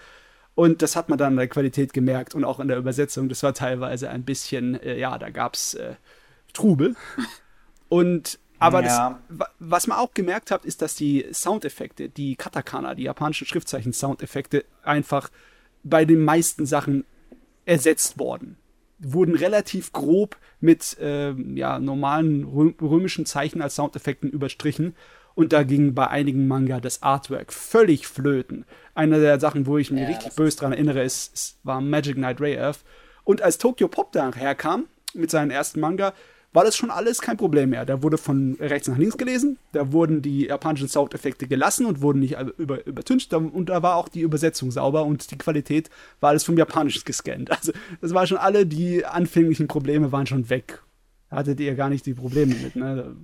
Und 0.53 0.83
das 0.83 0.95
hat 0.95 1.09
man 1.09 1.17
dann 1.17 1.33
an 1.33 1.37
der 1.37 1.47
Qualität 1.47 1.93
gemerkt 1.93 2.35
und 2.35 2.43
auch 2.43 2.59
in 2.59 2.67
der 2.67 2.77
Übersetzung. 2.77 3.27
Das 3.27 3.41
war 3.41 3.55
teilweise 3.55 4.07
ein 4.11 4.21
bisschen, 4.21 4.79
äh, 4.79 4.99
ja, 4.99 5.17
da 5.17 5.31
gab's 5.31 5.73
äh, 5.73 5.95
Trubel. 6.53 6.95
Und 7.89 8.37
aber 8.63 8.83
Ja. 8.83 9.19
das, 9.29 9.39
wa- 9.39 9.49
was 9.59 9.87
man 9.87 9.97
auch 9.97 10.13
gemerkt 10.13 10.51
hat, 10.51 10.65
ist, 10.65 10.81
dass 10.81 10.95
die 10.95 11.25
Soundeffekte, 11.31 12.09
die 12.09 12.35
Katakana, 12.35 12.95
die 12.95 13.03
japanischen 13.03 13.45
Schriftzeichen-Soundeffekte, 13.47 14.65
einfach 14.83 15.29
bei 15.83 16.05
den 16.05 16.19
meisten 16.23 16.65
Sachen 16.65 17.05
ersetzt 17.65 18.17
worden. 18.19 18.57
Wurden 18.99 19.35
relativ 19.35 19.91
grob 19.91 20.37
mit 20.61 20.95
ähm, 21.01 21.57
ja, 21.57 21.79
normalen 21.79 22.45
rö 22.45 22.71
römischen 22.81 23.25
Zeichen 23.25 23.61
als 23.61 23.75
Soundeffekten 23.75 24.29
überstrichen. 24.29 24.95
Und 25.35 25.51
da 25.51 25.63
ging 25.63 25.93
bei 25.95 26.07
einigen 26.07 26.47
Manga 26.47 26.79
das 26.79 27.01
Artwork 27.01 27.51
völlig 27.51 28.07
flöten. 28.07 28.65
Eine 28.93 29.19
der 29.19 29.39
Sachen, 29.39 29.65
wo 29.65 29.77
ich 29.77 29.89
mich 29.91 30.01
Ja, 30.01 30.07
richtig 30.07 30.35
böse 30.35 30.57
dran 30.57 30.73
erinnere, 30.73 31.03
ist, 31.03 31.33
ist, 31.33 31.57
war 31.63 31.81
Magic 31.81 32.15
Knight 32.15 32.39
Ray 32.39 32.57
Earth. 32.57 32.79
Und 33.23 33.41
als 33.41 33.57
Tokyo 33.57 33.87
Pop 33.87 34.11
da 34.11 34.31
herkam 34.33 34.85
mit 35.15 35.31
seinem 35.31 35.49
ersten 35.49 35.79
Manga, 35.79 36.13
war 36.53 36.63
das 36.63 36.77
schon 36.77 36.91
alles 36.91 37.21
kein 37.21 37.37
Problem 37.37 37.71
mehr. 37.71 37.85
Da 37.85 38.01
wurde 38.03 38.17
von 38.17 38.55
rechts 38.59 38.87
nach 38.87 38.97
links 38.97 39.17
gelesen, 39.17 39.57
da 39.71 39.91
wurden 39.91 40.21
die 40.21 40.45
japanischen 40.45 40.87
Soundeffekte 40.87 41.47
gelassen 41.47 41.85
und 41.85 42.01
wurden 42.01 42.19
nicht 42.19 42.37
über, 42.57 42.85
übertüncht 42.85 43.33
und 43.33 43.69
da 43.69 43.81
war 43.81 43.95
auch 43.95 44.07
die 44.07 44.21
Übersetzung 44.21 44.71
sauber 44.71 45.05
und 45.05 45.31
die 45.31 45.37
Qualität 45.37 45.89
war 46.19 46.29
alles 46.29 46.43
vom 46.43 46.57
Japanischen 46.57 47.03
gescannt. 47.05 47.51
Also 47.51 47.71
das 48.01 48.13
war 48.13 48.27
schon 48.27 48.37
alle, 48.37 48.65
die 48.65 49.05
anfänglichen 49.05 49.67
Probleme 49.67 50.11
waren 50.11 50.27
schon 50.27 50.49
weg. 50.49 50.81
Da 51.29 51.37
hattet 51.37 51.59
ihr 51.59 51.75
gar 51.75 51.89
nicht 51.89 52.05
die 52.05 52.13
Probleme 52.13 52.55
mit, 52.55 52.75
ne? 52.75 53.15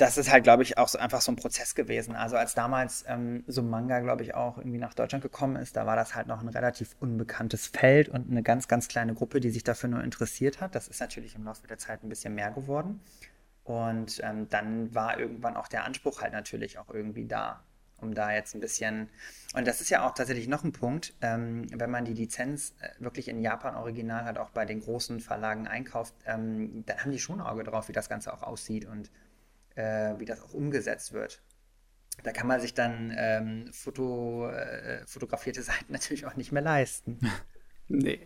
Das 0.00 0.16
ist 0.16 0.30
halt, 0.30 0.44
glaube 0.44 0.62
ich, 0.62 0.78
auch 0.78 0.88
so 0.88 0.98
einfach 0.98 1.20
so 1.20 1.30
ein 1.30 1.36
Prozess 1.36 1.74
gewesen. 1.74 2.16
Also 2.16 2.36
als 2.36 2.54
damals 2.54 3.04
ähm, 3.06 3.44
so 3.46 3.62
Manga, 3.62 4.00
glaube 4.00 4.22
ich, 4.22 4.34
auch 4.34 4.56
irgendwie 4.56 4.78
nach 4.78 4.94
Deutschland 4.94 5.22
gekommen 5.22 5.56
ist, 5.56 5.76
da 5.76 5.84
war 5.84 5.94
das 5.94 6.14
halt 6.14 6.26
noch 6.26 6.40
ein 6.40 6.48
relativ 6.48 6.96
unbekanntes 7.00 7.66
Feld 7.66 8.08
und 8.08 8.30
eine 8.30 8.42
ganz, 8.42 8.66
ganz 8.66 8.88
kleine 8.88 9.12
Gruppe, 9.12 9.40
die 9.40 9.50
sich 9.50 9.62
dafür 9.62 9.90
nur 9.90 10.02
interessiert 10.02 10.60
hat. 10.60 10.74
Das 10.74 10.88
ist 10.88 11.00
natürlich 11.00 11.34
im 11.34 11.44
Laufe 11.44 11.66
der 11.66 11.76
Zeit 11.76 12.02
ein 12.02 12.08
bisschen 12.08 12.34
mehr 12.34 12.50
geworden. 12.50 13.00
Und 13.64 14.20
ähm, 14.24 14.48
dann 14.48 14.94
war 14.94 15.18
irgendwann 15.18 15.56
auch 15.56 15.68
der 15.68 15.84
Anspruch 15.84 16.22
halt 16.22 16.32
natürlich 16.32 16.78
auch 16.78 16.88
irgendwie 16.88 17.26
da, 17.26 17.62
um 17.98 18.14
da 18.14 18.32
jetzt 18.32 18.54
ein 18.54 18.60
bisschen. 18.60 19.10
Und 19.54 19.66
das 19.66 19.82
ist 19.82 19.90
ja 19.90 20.08
auch 20.08 20.14
tatsächlich 20.14 20.48
noch 20.48 20.64
ein 20.64 20.72
Punkt, 20.72 21.12
ähm, 21.20 21.66
wenn 21.78 21.90
man 21.90 22.06
die 22.06 22.14
Lizenz 22.14 22.74
äh, 22.80 22.88
wirklich 23.00 23.28
in 23.28 23.42
Japan 23.42 23.76
original 23.76 24.24
halt 24.24 24.38
auch 24.38 24.50
bei 24.50 24.64
den 24.64 24.80
großen 24.80 25.20
Verlagen 25.20 25.68
einkauft, 25.68 26.14
ähm, 26.24 26.84
dann 26.86 26.98
haben 27.00 27.12
die 27.12 27.18
schon 27.18 27.40
ein 27.40 27.46
Auge 27.46 27.64
drauf, 27.64 27.88
wie 27.88 27.92
das 27.92 28.08
Ganze 28.08 28.32
auch 28.32 28.42
aussieht 28.42 28.86
und 28.86 29.10
äh, 29.80 30.18
wie 30.18 30.24
das 30.24 30.42
auch 30.42 30.54
umgesetzt 30.54 31.12
wird. 31.12 31.42
Da 32.22 32.32
kann 32.32 32.46
man 32.46 32.60
sich 32.60 32.74
dann 32.74 33.14
ähm, 33.16 33.70
Foto, 33.72 34.48
äh, 34.48 35.06
fotografierte 35.06 35.62
Seiten 35.70 35.92
natürlich 35.92 36.26
auch 36.26 36.36
nicht 36.36 36.52
mehr 36.52 36.62
leisten. 36.62 37.18
Nee. 37.88 38.20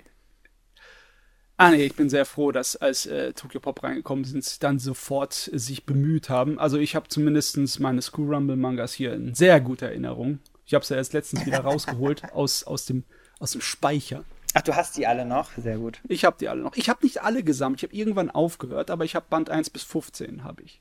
Ah 1.57 1.71
nee, 1.71 1.85
ich 1.85 1.95
bin 1.95 2.11
sehr 2.11 2.25
froh, 2.25 2.51
dass 2.51 2.75
als 2.75 3.07
äh, 3.07 3.33
Tokyo 3.33 3.61
Pop 3.61 3.85
reingekommen 3.85 4.25
sind, 4.25 4.63
dann 4.65 4.81
sofort 4.81 5.51
äh, 5.53 5.59
sich 5.59 5.87
bemüht 5.87 6.29
haben. 6.29 6.59
Also 6.59 6.79
ich 6.79 6.97
habe 6.97 7.09
zumindest 7.09 7.79
meine 7.79 8.03
School 8.03 8.35
Rumble 8.35 8.57
Mangas 8.57 8.93
hier 8.93 9.15
in 9.15 9.35
sehr 9.35 9.61
guter 9.61 9.87
Erinnerung. 9.87 10.41
Ich 10.67 10.75
habe 10.75 10.83
es 10.83 10.89
ja 10.89 10.97
erst 10.97 11.13
letztens 11.13 11.47
wieder 11.47 11.61
rausgeholt 11.65 12.33
aus, 12.33 12.65
aus, 12.65 12.87
dem, 12.87 13.05
aus 13.39 13.53
dem 13.53 13.61
Speicher. 13.61 14.25
Ach, 14.55 14.63
du 14.63 14.75
hast 14.75 14.97
die 14.97 15.07
alle 15.07 15.25
noch? 15.25 15.51
Sehr 15.57 15.79
gut. 15.79 16.01
Ich 16.09 16.25
habe 16.25 16.37
die 16.39 16.49
alle 16.49 16.63
noch. 16.63 16.77
Ich 16.77 16.89
habe 16.89 17.05
nicht 17.05 17.23
alle 17.23 17.45
gesammelt. 17.45 17.81
Ich 17.81 17.89
habe 17.89 17.97
irgendwann 17.97 18.31
aufgehört, 18.31 18.91
aber 18.91 19.05
ich 19.05 19.15
habe 19.15 19.27
Band 19.31 19.51
1 19.51 19.71
bis 19.71 19.85
15 19.85 20.43
habe 20.43 20.63
ich. 20.63 20.81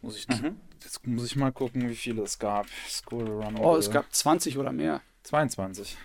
Jetzt 0.00 0.02
muss, 0.02 0.16
ich, 0.16 0.26
jetzt 0.84 1.06
muss 1.06 1.26
ich 1.26 1.36
mal 1.36 1.50
gucken, 1.50 1.88
wie 1.88 1.94
viele 1.96 2.22
es 2.22 2.38
gab. 2.38 2.66
School 2.88 3.28
Run. 3.28 3.56
Oh, 3.58 3.76
es 3.76 3.90
gab 3.90 4.12
20 4.12 4.56
oder 4.56 4.72
mehr. 4.72 5.00
22. 5.24 5.96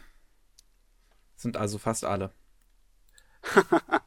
Sind 1.36 1.58
also 1.58 1.78
fast 1.78 2.06
alle. 2.06 2.32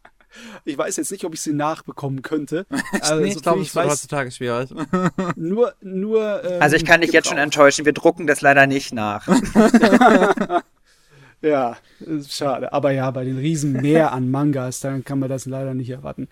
Ich 0.67 0.77
weiß 0.77 0.99
jetzt 0.99 1.11
nicht, 1.11 1.25
ob 1.25 1.33
ich 1.33 1.41
sie 1.41 1.55
nachbekommen 1.55 2.21
könnte. 2.21 2.67
Also, 3.01 3.15
nee, 3.17 3.29
ich 3.29 3.41
glaube, 3.41 3.63
ich 3.63 3.69
es 3.69 3.75
wird 3.75 3.89
heutzutage 3.89 4.31
schwierig. 4.31 4.69
nur, 5.37 5.75
nur. 5.81 6.45
Ähm, 6.45 6.61
Also 6.61 6.77
ich 6.77 6.85
kann 6.85 7.01
dich 7.01 7.13
jetzt 7.13 7.27
schon 7.27 7.39
enttäuschen, 7.39 7.87
wir 7.87 7.95
drucken 7.95 8.27
das 8.27 8.43
leider 8.43 8.67
nicht 8.67 8.93
nach. 8.93 9.27
Ja, 11.41 11.77
ist 12.01 12.35
schade. 12.35 12.73
Aber 12.73 12.91
ja, 12.91 13.11
bei 13.11 13.25
den 13.25 13.39
riesen 13.39 13.73
Meer 13.73 14.13
an 14.13 14.31
Mangas, 14.31 14.81
dann 14.81 15.05
kann 15.05 15.19
man 15.19 15.29
das 15.29 15.47
leider 15.47 15.75
nicht 15.75 15.91
erwarten. 15.91 16.29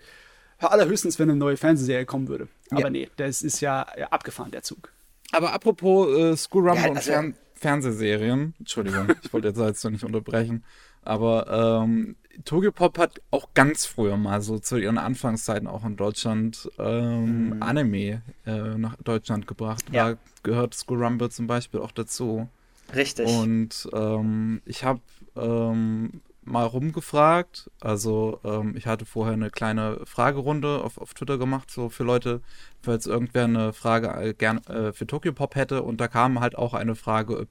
Allerhöchstens, 0.71 1.19
wenn 1.19 1.29
eine 1.29 1.37
neue 1.39 1.57
Fernsehserie 1.57 2.05
kommen 2.05 2.27
würde. 2.27 2.47
Aber 2.71 2.81
Ja. 2.81 2.89
nee, 2.89 3.09
das 3.17 3.41
ist 3.41 3.59
ja, 3.61 3.85
ja 3.97 4.07
abgefahren, 4.07 4.51
der 4.51 4.63
Zug. 4.63 4.91
Aber 5.31 5.53
apropos 5.53 6.07
äh, 6.17 6.37
School 6.37 6.67
Rumble 6.69 6.83
Ja, 6.83 6.89
und 6.91 6.97
also- 6.97 7.11
Fern 7.11 7.35
Fernsehserien, 7.57 8.53
Entschuldigung, 8.59 9.07
ich 9.23 9.31
wollte 9.33 9.47
jetzt 9.47 9.57
jetzt 9.59 9.83
noch 9.85 9.91
nicht 9.91 10.03
unterbrechen, 10.03 10.63
aber 11.03 11.81
ähm, 11.83 12.15
Tokyo 12.43 12.71
Pop 12.73 12.97
hat 12.97 13.21
auch 13.31 13.47
ganz 13.53 13.85
früher 13.85 14.17
mal 14.17 14.41
so 14.41 14.59
zu 14.59 14.77
ihren 14.77 14.97
Anfangszeiten 14.97 15.65
auch 15.67 15.85
in 15.85 15.95
Deutschland 15.95 16.69
ähm, 16.77 17.55
Anime 17.61 18.21
äh, 18.45 18.77
nach 18.77 18.97
Deutschland 18.97 19.47
gebracht. 19.47 19.85
Ja. 19.91 20.11
Da 20.11 20.17
gehört 20.43 20.73
School 20.75 21.01
Rumble 21.03 21.29
zum 21.31 21.47
Beispiel 21.47 21.79
auch 21.79 21.91
dazu. 21.91 22.49
Richtig. 22.93 23.25
Und 23.27 23.87
ähm, 23.93 24.61
ich 24.65 24.83
habe 24.83 24.99
ähm, 25.37 26.21
mal 26.45 26.65
rumgefragt. 26.65 27.69
Also 27.81 28.39
ähm, 28.43 28.75
ich 28.77 28.87
hatte 28.87 29.05
vorher 29.05 29.33
eine 29.33 29.49
kleine 29.49 30.01
Fragerunde 30.05 30.81
auf, 30.83 30.97
auf 30.97 31.13
Twitter 31.13 31.37
gemacht, 31.37 31.69
so 31.71 31.89
für 31.89 32.03
Leute, 32.03 32.41
falls 32.81 33.07
irgendwer 33.07 33.45
eine 33.45 33.73
Frage 33.73 34.07
äh, 34.09 34.33
gern 34.33 34.59
äh, 34.65 34.93
für 34.93 35.07
Tokyo 35.07 35.33
Pop 35.33 35.55
hätte. 35.55 35.83
Und 35.83 35.99
da 36.01 36.07
kam 36.07 36.39
halt 36.39 36.57
auch 36.57 36.73
eine 36.73 36.95
Frage, 36.95 37.39
ob 37.39 37.49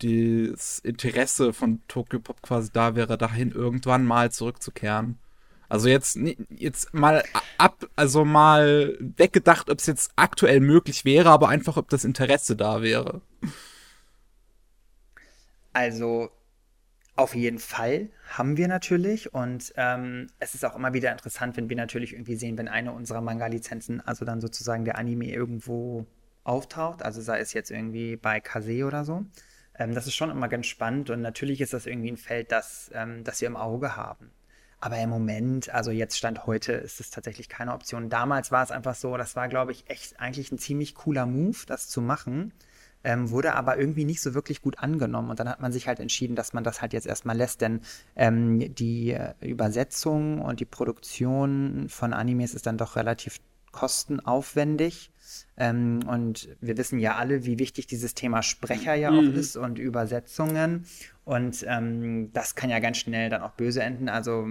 das 0.00 0.78
Interesse 0.78 1.52
von 1.52 1.82
Tokyo 1.88 2.20
Pop 2.20 2.42
quasi 2.42 2.70
da 2.72 2.94
wäre, 2.94 3.18
dahin 3.18 3.50
irgendwann 3.50 4.04
mal 4.04 4.30
zurückzukehren. 4.30 5.18
Also 5.68 5.88
jetzt, 5.88 6.18
jetzt 6.48 6.94
mal 6.94 7.22
ab, 7.58 7.86
also 7.94 8.24
mal 8.24 8.96
weggedacht, 9.00 9.68
ob 9.68 9.78
es 9.78 9.86
jetzt 9.86 10.12
aktuell 10.16 10.60
möglich 10.60 11.04
wäre, 11.04 11.30
aber 11.30 11.48
einfach, 11.48 11.76
ob 11.76 11.90
das 11.90 12.04
Interesse 12.04 12.56
da 12.56 12.80
wäre. 12.80 13.20
Also 15.74 16.30
Auf 17.18 17.34
jeden 17.34 17.58
Fall 17.58 18.10
haben 18.28 18.56
wir 18.56 18.68
natürlich 18.68 19.34
und 19.34 19.72
ähm, 19.76 20.28
es 20.38 20.54
ist 20.54 20.64
auch 20.64 20.76
immer 20.76 20.92
wieder 20.92 21.10
interessant, 21.10 21.56
wenn 21.56 21.68
wir 21.68 21.74
natürlich 21.74 22.12
irgendwie 22.12 22.36
sehen, 22.36 22.56
wenn 22.56 22.68
eine 22.68 22.92
unserer 22.92 23.20
Manga-Lizenzen, 23.20 24.00
also 24.00 24.24
dann 24.24 24.40
sozusagen 24.40 24.84
der 24.84 24.98
Anime 24.98 25.26
irgendwo 25.26 26.06
auftaucht, 26.44 27.02
also 27.02 27.20
sei 27.20 27.40
es 27.40 27.54
jetzt 27.54 27.72
irgendwie 27.72 28.14
bei 28.14 28.38
Kase 28.38 28.84
oder 28.84 29.04
so. 29.04 29.24
Ähm, 29.76 29.96
das 29.96 30.06
ist 30.06 30.14
schon 30.14 30.30
immer 30.30 30.46
ganz 30.46 30.66
spannend 30.66 31.10
und 31.10 31.20
natürlich 31.20 31.60
ist 31.60 31.72
das 31.72 31.86
irgendwie 31.86 32.12
ein 32.12 32.16
Feld, 32.16 32.52
das, 32.52 32.88
ähm, 32.94 33.24
das 33.24 33.40
wir 33.40 33.48
im 33.48 33.56
Auge 33.56 33.96
haben. 33.96 34.30
Aber 34.78 34.96
im 34.98 35.10
Moment, 35.10 35.74
also 35.74 35.90
jetzt 35.90 36.16
Stand 36.16 36.46
heute, 36.46 36.74
ist 36.74 37.00
es 37.00 37.10
tatsächlich 37.10 37.48
keine 37.48 37.74
Option. 37.74 38.10
Damals 38.10 38.52
war 38.52 38.62
es 38.62 38.70
einfach 38.70 38.94
so, 38.94 39.16
das 39.16 39.34
war, 39.34 39.48
glaube 39.48 39.72
ich, 39.72 39.90
echt 39.90 40.20
eigentlich 40.20 40.52
ein 40.52 40.58
ziemlich 40.58 40.94
cooler 40.94 41.26
Move, 41.26 41.58
das 41.66 41.88
zu 41.88 42.00
machen 42.00 42.52
ähm, 43.04 43.30
wurde 43.30 43.54
aber 43.54 43.78
irgendwie 43.78 44.04
nicht 44.04 44.20
so 44.20 44.34
wirklich 44.34 44.62
gut 44.62 44.78
angenommen. 44.78 45.30
Und 45.30 45.40
dann 45.40 45.48
hat 45.48 45.60
man 45.60 45.72
sich 45.72 45.86
halt 45.86 46.00
entschieden, 46.00 46.36
dass 46.36 46.52
man 46.52 46.64
das 46.64 46.80
halt 46.82 46.92
jetzt 46.92 47.06
erstmal 47.06 47.36
lässt, 47.36 47.60
denn 47.60 47.80
ähm, 48.16 48.74
die 48.74 49.12
äh, 49.12 49.34
Übersetzung 49.40 50.40
und 50.40 50.60
die 50.60 50.64
Produktion 50.64 51.86
von 51.88 52.12
Animes 52.12 52.54
ist 52.54 52.66
dann 52.66 52.78
doch 52.78 52.96
relativ 52.96 53.38
kostenaufwendig. 53.72 55.12
Ähm, 55.56 56.00
und 56.08 56.48
wir 56.60 56.76
wissen 56.78 56.98
ja 56.98 57.16
alle, 57.16 57.44
wie 57.44 57.58
wichtig 57.58 57.86
dieses 57.86 58.14
Thema 58.14 58.42
Sprecher 58.42 58.94
ja 58.94 59.10
mhm. 59.10 59.18
auch 59.18 59.34
ist 59.34 59.56
und 59.56 59.78
Übersetzungen. 59.78 60.86
Und 61.24 61.64
ähm, 61.68 62.32
das 62.32 62.54
kann 62.54 62.70
ja 62.70 62.78
ganz 62.78 62.96
schnell 62.96 63.28
dann 63.28 63.42
auch 63.42 63.52
böse 63.52 63.82
enden. 63.82 64.08
Also, 64.08 64.46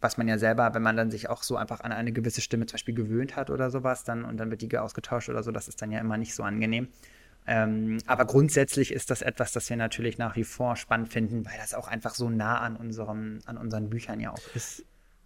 was 0.00 0.16
man 0.16 0.28
ja 0.28 0.38
selber, 0.38 0.72
wenn 0.74 0.82
man 0.82 0.96
dann 0.96 1.10
sich 1.10 1.28
auch 1.28 1.42
so 1.42 1.56
einfach 1.56 1.80
an 1.80 1.92
eine 1.92 2.12
gewisse 2.12 2.40
Stimme 2.40 2.66
zum 2.66 2.74
Beispiel 2.74 2.94
gewöhnt 2.94 3.36
hat 3.36 3.50
oder 3.50 3.70
sowas, 3.70 4.04
dann 4.04 4.24
und 4.24 4.38
dann 4.38 4.50
wird 4.50 4.62
die 4.62 4.78
ausgetauscht 4.78 5.28
oder 5.28 5.42
so, 5.42 5.52
das 5.52 5.68
ist 5.68 5.82
dann 5.82 5.92
ja 5.92 6.00
immer 6.00 6.16
nicht 6.16 6.34
so 6.34 6.42
angenehm. 6.42 6.88
Ähm, 7.46 7.98
aber 8.06 8.24
grundsätzlich 8.24 8.92
ist 8.92 9.10
das 9.10 9.22
etwas, 9.22 9.52
das 9.52 9.68
wir 9.68 9.76
natürlich 9.76 10.16
nach 10.18 10.36
wie 10.36 10.44
vor 10.44 10.76
spannend 10.76 11.12
finden, 11.12 11.44
weil 11.44 11.56
das 11.58 11.74
auch 11.74 11.88
einfach 11.88 12.14
so 12.14 12.30
nah 12.30 12.58
an, 12.60 12.76
unserem, 12.76 13.40
an 13.46 13.56
unseren 13.56 13.90
Büchern 13.90 14.20
ja 14.20 14.30
auch 14.30 14.54
ist. 14.54 14.84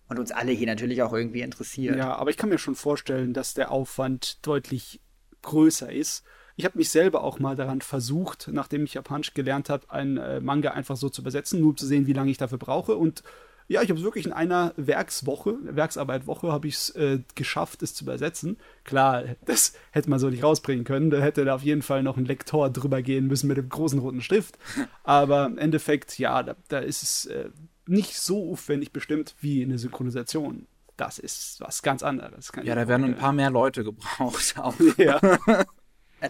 Und 0.08 0.18
uns 0.18 0.30
alle 0.30 0.52
hier 0.52 0.68
natürlich 0.68 1.02
auch 1.02 1.12
irgendwie 1.12 1.40
interessiert. 1.40 1.96
Ja, 1.96 2.14
aber 2.14 2.30
ich 2.30 2.36
kann 2.36 2.48
mir 2.48 2.58
schon 2.58 2.76
vorstellen, 2.76 3.32
dass 3.32 3.54
der 3.54 3.72
Aufwand 3.72 4.46
deutlich 4.46 5.00
größer 5.42 5.92
ist. 5.92 6.24
Ich 6.54 6.64
habe 6.64 6.78
mich 6.78 6.90
selber 6.90 7.22
auch 7.22 7.38
mal 7.38 7.56
daran 7.56 7.80
versucht, 7.80 8.48
nachdem 8.50 8.84
ich 8.84 8.94
Japanisch 8.94 9.34
gelernt 9.34 9.68
habe, 9.68 9.90
einen 9.90 10.16
äh, 10.16 10.40
Manga 10.40 10.70
einfach 10.70 10.96
so 10.96 11.08
zu 11.08 11.20
übersetzen, 11.20 11.60
nur 11.60 11.70
um 11.70 11.76
zu 11.76 11.86
sehen, 11.86 12.06
wie 12.06 12.12
lange 12.12 12.30
ich 12.30 12.38
dafür 12.38 12.56
brauche. 12.56 12.96
Und 12.96 13.24
ja, 13.68 13.82
ich 13.82 13.88
habe 13.88 13.98
es 13.98 14.04
wirklich 14.04 14.26
in 14.26 14.32
einer 14.32 14.72
Werkswoche, 14.76 15.56
Werksarbeitwoche, 15.62 16.52
habe 16.52 16.68
ich 16.68 16.74
es 16.74 16.90
äh, 16.90 17.20
geschafft, 17.34 17.82
es 17.82 17.94
zu 17.94 18.04
übersetzen. 18.04 18.58
Klar, 18.84 19.24
das 19.44 19.72
hätte 19.90 20.08
man 20.08 20.18
so 20.18 20.30
nicht 20.30 20.44
rausbringen 20.44 20.84
können. 20.84 21.10
Da 21.10 21.18
hätte 21.18 21.44
da 21.44 21.54
auf 21.56 21.62
jeden 21.62 21.82
Fall 21.82 22.02
noch 22.02 22.16
ein 22.16 22.26
Lektor 22.26 22.70
drüber 22.70 23.02
gehen 23.02 23.26
müssen 23.26 23.48
mit 23.48 23.56
dem 23.56 23.68
großen 23.68 23.98
roten 23.98 24.22
Stift. 24.22 24.56
Aber 25.02 25.46
im 25.46 25.58
Endeffekt, 25.58 26.18
ja, 26.18 26.42
da, 26.42 26.54
da 26.68 26.78
ist 26.78 27.02
es 27.02 27.26
äh, 27.26 27.50
nicht 27.86 28.18
so 28.18 28.52
aufwendig 28.52 28.92
bestimmt 28.92 29.34
wie 29.40 29.62
eine 29.62 29.78
Synchronisation. 29.78 30.66
Das 30.96 31.18
ist 31.18 31.60
was 31.60 31.82
ganz 31.82 32.02
anderes. 32.02 32.50
Ja, 32.62 32.74
da 32.74 32.88
werden 32.88 33.04
ein 33.04 33.16
paar 33.16 33.32
mehr 33.32 33.50
Leute 33.50 33.84
gebraucht. 33.84 34.54
Auch. 34.58 34.74
Ja. 34.96 35.20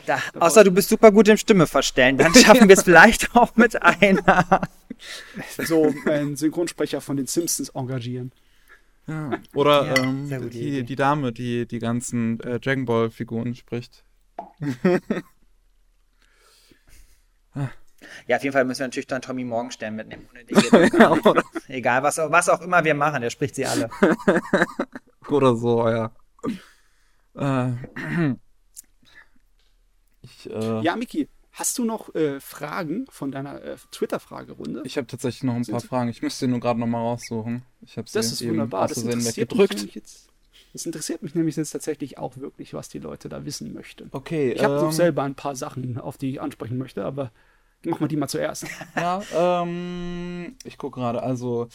Da, 0.06 0.20
außer 0.38 0.64
du 0.64 0.72
bist 0.72 0.88
super 0.88 1.12
gut 1.12 1.28
im 1.28 1.36
Stimme 1.36 1.66
verstellen, 1.66 2.18
dann 2.18 2.34
schaffen 2.34 2.68
wir 2.68 2.76
es 2.76 2.82
vielleicht 2.84 3.34
auch 3.36 3.54
mit 3.56 3.80
einer. 3.80 4.62
So 5.58 5.94
einen 6.06 6.36
Synchronsprecher 6.36 7.00
von 7.00 7.16
den 7.16 7.26
Simpsons 7.26 7.68
engagieren. 7.70 8.32
Ja. 9.06 9.38
Oder 9.54 9.86
ja, 9.86 9.96
ähm, 10.02 10.50
die, 10.50 10.82
die, 10.82 10.96
Dame, 10.96 11.32
die 11.32 11.66
die 11.66 11.78
ganzen 11.78 12.40
äh, 12.40 12.58
Dragon 12.58 12.84
Ball 12.84 13.10
Figuren 13.10 13.54
spricht. 13.54 14.04
Ja, 18.26 18.36
auf 18.36 18.42
jeden 18.42 18.52
Fall 18.52 18.64
müssen 18.64 18.80
wir 18.80 18.86
natürlich 18.86 19.06
dann 19.06 19.22
Tommy 19.22 19.42
Morgenstern 19.42 19.96
mitnehmen. 19.96 20.28
Egal, 21.68 22.02
was, 22.02 22.18
was 22.18 22.48
auch 22.48 22.60
immer 22.60 22.84
wir 22.84 22.94
machen, 22.94 23.22
der 23.22 23.30
spricht 23.30 23.54
sie 23.54 23.66
alle. 23.66 23.88
Oder 25.28 25.56
so, 25.56 25.88
ja. 25.88 26.12
Äh, 27.34 27.72
ich, 30.46 30.54
äh, 30.54 30.80
ja, 30.82 30.96
Miki, 30.96 31.28
hast 31.56 31.78
du 31.78 31.84
noch 31.84 32.14
äh, 32.14 32.38
Fragen 32.38 33.06
von 33.08 33.32
deiner 33.32 33.62
äh, 33.62 33.76
Twitter-Fragerunde? 33.90 34.82
Ich 34.84 34.96
habe 34.96 35.06
tatsächlich 35.06 35.42
noch 35.42 35.54
ein 35.54 35.64
Sind 35.64 35.72
paar 35.72 35.80
Fragen. 35.80 36.10
Ich 36.10 36.22
müsste 36.22 36.46
sie 36.46 36.50
nur 36.50 36.60
gerade 36.60 36.78
noch 36.78 36.86
mal 36.86 37.00
raussuchen. 37.00 37.62
Ich 37.80 37.96
habe 37.96 38.08
sie 38.08 38.14
das 38.14 38.30
ist 38.30 38.42
eben 38.42 38.52
wunderbar. 38.52 38.88
Das 38.88 38.98
interessiert. 38.98 39.52
Jetzt, 39.94 40.28
das 40.72 40.86
interessiert 40.86 41.22
mich 41.22 41.34
nämlich 41.34 41.56
jetzt 41.56 41.70
tatsächlich 41.70 42.18
auch 42.18 42.36
wirklich, 42.36 42.74
was 42.74 42.88
die 42.88 42.98
Leute 42.98 43.28
da 43.28 43.44
wissen 43.44 43.72
möchten. 43.72 44.08
Okay. 44.12 44.52
Ich 44.52 44.62
habe 44.62 44.84
ähm, 44.84 44.92
selber 44.92 45.22
ein 45.22 45.34
paar 45.34 45.56
Sachen, 45.56 45.98
auf 45.98 46.18
die 46.18 46.30
ich 46.30 46.40
ansprechen 46.40 46.76
möchte, 46.76 47.04
aber 47.04 47.32
machen 47.84 48.00
wir 48.00 48.08
die 48.08 48.16
mal 48.16 48.28
zuerst. 48.28 48.66
Ja, 48.94 49.22
ähm, 49.34 50.56
ich 50.64 50.76
gucke 50.76 51.00
gerade. 51.00 51.22
Also, 51.22 51.68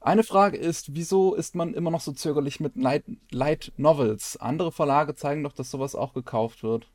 eine 0.00 0.22
Frage 0.22 0.56
ist, 0.56 0.94
wieso 0.94 1.34
ist 1.34 1.54
man 1.54 1.74
immer 1.74 1.90
noch 1.90 2.00
so 2.00 2.12
zögerlich 2.12 2.60
mit 2.60 2.76
Light, 2.76 3.04
Light 3.30 3.72
Novels? 3.76 4.38
Andere 4.38 4.72
Verlage 4.72 5.14
zeigen 5.14 5.42
doch, 5.42 5.52
dass 5.52 5.70
sowas 5.70 5.94
auch 5.94 6.14
gekauft 6.14 6.62
wird 6.62 6.88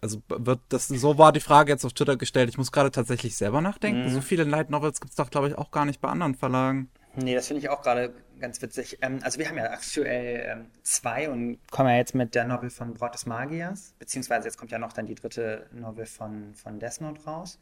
also 0.00 0.22
wird 0.28 0.60
das 0.68 0.88
so 0.88 1.18
war 1.18 1.32
die 1.32 1.40
Frage 1.40 1.72
jetzt 1.72 1.84
auf 1.84 1.92
Twitter 1.92 2.16
gestellt. 2.16 2.48
Ich 2.48 2.58
muss 2.58 2.72
gerade 2.72 2.90
tatsächlich 2.90 3.36
selber 3.36 3.60
nachdenken. 3.60 4.04
Mhm. 4.04 4.10
So 4.10 4.20
viele 4.20 4.44
Light 4.44 4.70
Novels 4.70 5.00
gibt 5.00 5.10
es 5.10 5.16
doch, 5.16 5.30
glaube 5.30 5.48
ich, 5.48 5.58
auch 5.58 5.70
gar 5.70 5.84
nicht 5.84 6.00
bei 6.00 6.08
anderen 6.08 6.34
Verlagen. 6.34 6.90
Nee, 7.16 7.34
das 7.34 7.46
finde 7.46 7.60
ich 7.60 7.68
auch 7.68 7.82
gerade 7.82 8.12
ganz 8.40 8.60
witzig. 8.60 8.98
Ähm, 9.02 9.20
also 9.22 9.38
wir 9.38 9.48
haben 9.48 9.56
ja 9.56 9.70
aktuell 9.70 10.44
ähm, 10.46 10.66
zwei 10.82 11.30
und 11.30 11.58
kommen 11.70 11.88
ja 11.88 11.96
jetzt 11.96 12.14
mit 12.14 12.34
der 12.34 12.44
Novel 12.44 12.70
von 12.70 12.94
Brot 12.94 13.14
des 13.14 13.26
Magiers, 13.26 13.94
beziehungsweise 13.98 14.46
jetzt 14.46 14.56
kommt 14.56 14.72
ja 14.72 14.78
noch 14.78 14.92
dann 14.92 15.06
die 15.06 15.14
dritte 15.14 15.66
Novel 15.72 16.06
von, 16.06 16.54
von 16.54 16.78
Death 16.78 17.00
Note 17.00 17.22
raus. 17.24 17.58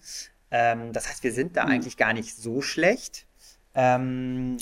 Ähm, 0.50 0.92
das 0.92 1.08
heißt, 1.08 1.22
wir 1.22 1.32
sind 1.32 1.56
da 1.56 1.64
mhm. 1.64 1.72
eigentlich 1.72 1.96
gar 1.96 2.12
nicht 2.12 2.34
so 2.36 2.62
schlecht 2.62 3.26
ähm, 3.74 4.56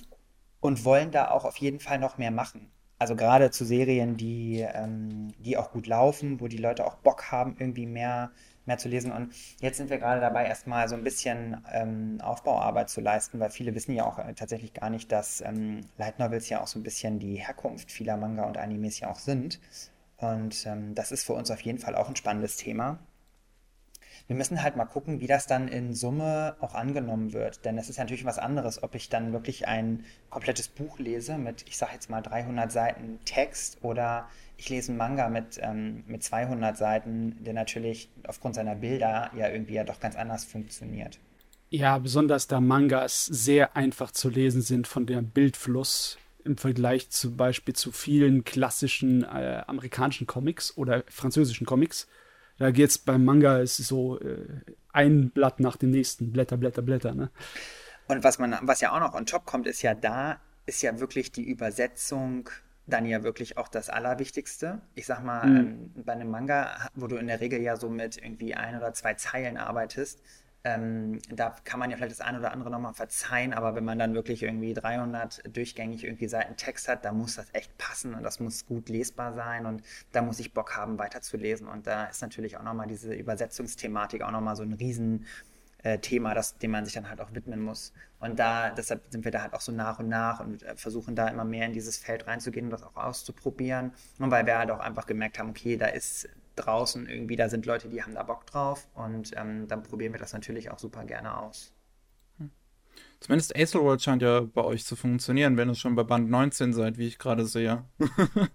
und 0.60 0.84
wollen 0.84 1.10
da 1.10 1.30
auch 1.30 1.44
auf 1.44 1.56
jeden 1.56 1.80
Fall 1.80 1.98
noch 1.98 2.18
mehr 2.18 2.30
machen. 2.30 2.70
Also 3.00 3.16
gerade 3.16 3.50
zu 3.50 3.64
Serien, 3.64 4.18
die, 4.18 4.60
ähm, 4.60 5.32
die 5.38 5.56
auch 5.56 5.72
gut 5.72 5.86
laufen, 5.86 6.38
wo 6.38 6.48
die 6.48 6.58
Leute 6.58 6.86
auch 6.86 6.96
Bock 6.96 7.32
haben, 7.32 7.56
irgendwie 7.58 7.86
mehr, 7.86 8.30
mehr 8.66 8.76
zu 8.76 8.90
lesen. 8.90 9.10
Und 9.10 9.32
jetzt 9.58 9.78
sind 9.78 9.88
wir 9.88 9.96
gerade 9.96 10.20
dabei, 10.20 10.44
erstmal 10.44 10.86
so 10.86 10.96
ein 10.96 11.02
bisschen 11.02 11.64
ähm, 11.72 12.18
Aufbauarbeit 12.20 12.90
zu 12.90 13.00
leisten, 13.00 13.40
weil 13.40 13.48
viele 13.48 13.74
wissen 13.74 13.94
ja 13.94 14.04
auch 14.04 14.18
äh, 14.18 14.34
tatsächlich 14.34 14.74
gar 14.74 14.90
nicht, 14.90 15.10
dass 15.10 15.40
ähm, 15.40 15.80
Light 15.96 16.18
Novels 16.18 16.50
ja 16.50 16.60
auch 16.60 16.66
so 16.66 16.78
ein 16.78 16.82
bisschen 16.82 17.18
die 17.18 17.36
Herkunft 17.36 17.90
vieler 17.90 18.18
Manga 18.18 18.44
und 18.44 18.58
Animes 18.58 19.00
ja 19.00 19.10
auch 19.10 19.18
sind. 19.18 19.60
Und 20.18 20.66
ähm, 20.66 20.94
das 20.94 21.10
ist 21.10 21.24
für 21.24 21.32
uns 21.32 21.50
auf 21.50 21.62
jeden 21.62 21.78
Fall 21.78 21.94
auch 21.94 22.10
ein 22.10 22.16
spannendes 22.16 22.58
Thema 22.58 22.98
wir 24.30 24.36
müssen 24.36 24.62
halt 24.62 24.76
mal 24.76 24.84
gucken, 24.84 25.20
wie 25.20 25.26
das 25.26 25.48
dann 25.48 25.66
in 25.66 25.92
Summe 25.92 26.54
auch 26.60 26.76
angenommen 26.76 27.32
wird. 27.32 27.64
Denn 27.64 27.76
es 27.78 27.90
ist 27.90 27.96
ja 27.96 28.04
natürlich 28.04 28.24
was 28.24 28.38
anderes, 28.38 28.80
ob 28.80 28.94
ich 28.94 29.08
dann 29.08 29.32
wirklich 29.32 29.66
ein 29.66 30.04
komplettes 30.30 30.68
Buch 30.68 31.00
lese 31.00 31.36
mit, 31.36 31.64
ich 31.66 31.76
sage 31.76 31.94
jetzt 31.94 32.08
mal 32.08 32.20
300 32.20 32.70
Seiten 32.70 33.18
Text 33.24 33.78
oder 33.82 34.28
ich 34.56 34.68
lese 34.68 34.92
einen 34.92 34.98
Manga 34.98 35.28
mit, 35.28 35.58
ähm, 35.60 36.04
mit 36.06 36.22
200 36.22 36.76
Seiten, 36.78 37.42
der 37.42 37.54
natürlich 37.54 38.08
aufgrund 38.24 38.54
seiner 38.54 38.76
Bilder 38.76 39.32
ja 39.36 39.48
irgendwie 39.48 39.74
ja 39.74 39.82
doch 39.82 39.98
ganz 39.98 40.14
anders 40.14 40.44
funktioniert. 40.44 41.18
Ja, 41.70 41.98
besonders 41.98 42.46
da 42.46 42.60
Mangas 42.60 43.26
sehr 43.26 43.76
einfach 43.76 44.12
zu 44.12 44.28
lesen 44.28 44.62
sind 44.62 44.86
von 44.86 45.06
dem 45.06 45.28
Bildfluss 45.30 46.18
im 46.44 46.56
Vergleich 46.56 47.10
zum 47.10 47.36
Beispiel 47.36 47.74
zu 47.74 47.90
vielen 47.90 48.44
klassischen 48.44 49.24
äh, 49.24 49.64
amerikanischen 49.66 50.28
Comics 50.28 50.76
oder 50.76 51.02
französischen 51.08 51.66
Comics 51.66 52.06
da 52.60 52.70
geht 52.70 52.90
es 52.90 52.98
beim 52.98 53.24
Manga 53.24 53.58
ist 53.58 53.78
so 53.78 54.20
äh, 54.20 54.46
ein 54.92 55.30
Blatt 55.30 55.60
nach 55.60 55.76
dem 55.76 55.90
nächsten, 55.90 56.30
Blätter, 56.30 56.58
Blätter, 56.58 56.82
Blätter. 56.82 57.14
Ne? 57.14 57.30
Und 58.06 58.22
was 58.22 58.38
man, 58.38 58.56
was 58.62 58.82
ja 58.82 58.92
auch 58.92 59.00
noch 59.00 59.14
on 59.14 59.24
top 59.24 59.46
kommt, 59.46 59.66
ist 59.66 59.80
ja 59.80 59.94
da, 59.94 60.38
ist 60.66 60.82
ja 60.82 61.00
wirklich 61.00 61.32
die 61.32 61.42
Übersetzung 61.42 62.50
dann 62.86 63.06
ja 63.06 63.22
wirklich 63.22 63.56
auch 63.56 63.68
das 63.68 63.88
Allerwichtigste. 63.88 64.82
Ich 64.94 65.06
sag 65.06 65.24
mal, 65.24 65.46
mhm. 65.46 65.56
ähm, 65.56 66.04
bei 66.04 66.12
einem 66.12 66.30
Manga, 66.30 66.88
wo 66.94 67.06
du 67.06 67.16
in 67.16 67.28
der 67.28 67.40
Regel 67.40 67.62
ja 67.62 67.76
so 67.76 67.88
mit 67.88 68.18
irgendwie 68.18 68.54
ein 68.54 68.76
oder 68.76 68.92
zwei 68.92 69.14
Zeilen 69.14 69.56
arbeitest, 69.56 70.20
ähm, 70.62 71.20
da 71.30 71.56
kann 71.64 71.80
man 71.80 71.90
ja 71.90 71.96
vielleicht 71.96 72.12
das 72.12 72.20
eine 72.20 72.38
oder 72.38 72.52
andere 72.52 72.70
nochmal 72.70 72.92
verzeihen, 72.92 73.54
aber 73.54 73.74
wenn 73.74 73.84
man 73.84 73.98
dann 73.98 74.14
wirklich 74.14 74.42
irgendwie 74.42 74.74
300 74.74 75.56
durchgängig 75.56 76.04
irgendwie 76.04 76.28
Seiten 76.28 76.56
Text 76.56 76.86
hat, 76.88 77.04
da 77.04 77.12
muss 77.12 77.36
das 77.36 77.46
echt 77.54 77.76
passen 77.78 78.14
und 78.14 78.22
das 78.22 78.40
muss 78.40 78.66
gut 78.66 78.90
lesbar 78.90 79.32
sein 79.32 79.64
und 79.64 79.82
da 80.12 80.20
muss 80.20 80.38
ich 80.38 80.52
Bock 80.52 80.76
haben, 80.76 80.98
weiterzulesen. 80.98 81.66
Und 81.66 81.86
da 81.86 82.04
ist 82.06 82.20
natürlich 82.20 82.58
auch 82.58 82.62
nochmal 82.62 82.88
diese 82.88 83.14
Übersetzungsthematik 83.14 84.22
auch 84.22 84.30
nochmal 84.30 84.54
so 84.54 84.62
ein 84.62 84.74
Riesen, 84.74 85.26
äh, 85.82 85.98
das, 86.34 86.58
dem 86.58 86.70
man 86.72 86.84
sich 86.84 86.92
dann 86.94 87.08
halt 87.08 87.22
auch 87.22 87.32
widmen 87.32 87.60
muss. 87.60 87.94
Und 88.18 88.38
da, 88.38 88.68
deshalb 88.68 89.02
sind 89.10 89.24
wir 89.24 89.32
da 89.32 89.40
halt 89.40 89.54
auch 89.54 89.62
so 89.62 89.72
nach 89.72 89.98
und 89.98 90.08
nach 90.08 90.40
und 90.40 90.62
äh, 90.62 90.76
versuchen 90.76 91.16
da 91.16 91.28
immer 91.28 91.44
mehr 91.44 91.64
in 91.66 91.72
dieses 91.72 91.96
Feld 91.96 92.26
reinzugehen 92.26 92.66
und 92.66 92.70
das 92.70 92.82
auch 92.82 92.96
auszuprobieren. 92.96 93.92
Und 94.18 94.30
weil 94.30 94.44
wir 94.44 94.58
halt 94.58 94.70
auch 94.70 94.80
einfach 94.80 95.06
gemerkt 95.06 95.38
haben, 95.38 95.48
okay, 95.48 95.78
da 95.78 95.86
ist 95.86 96.28
draußen 96.56 97.08
irgendwie, 97.08 97.36
da 97.36 97.48
sind 97.48 97.66
Leute, 97.66 97.88
die 97.88 98.02
haben 98.02 98.14
da 98.14 98.22
Bock 98.22 98.46
drauf 98.46 98.88
und 98.94 99.30
ähm, 99.36 99.68
dann 99.68 99.82
probieren 99.82 100.12
wir 100.12 100.20
das 100.20 100.32
natürlich 100.32 100.70
auch 100.70 100.78
super 100.78 101.04
gerne 101.04 101.38
aus. 101.38 101.72
Hm. 102.38 102.50
Zumindest 103.20 103.56
Aethelworld 103.56 104.02
scheint 104.02 104.22
ja 104.22 104.40
bei 104.40 104.62
euch 104.62 104.84
zu 104.84 104.96
funktionieren, 104.96 105.56
wenn 105.56 105.68
ihr 105.68 105.74
schon 105.74 105.94
bei 105.94 106.02
Band 106.02 106.30
19 106.30 106.72
seid, 106.72 106.98
wie 106.98 107.06
ich 107.06 107.18
gerade 107.18 107.46
sehe. 107.46 107.84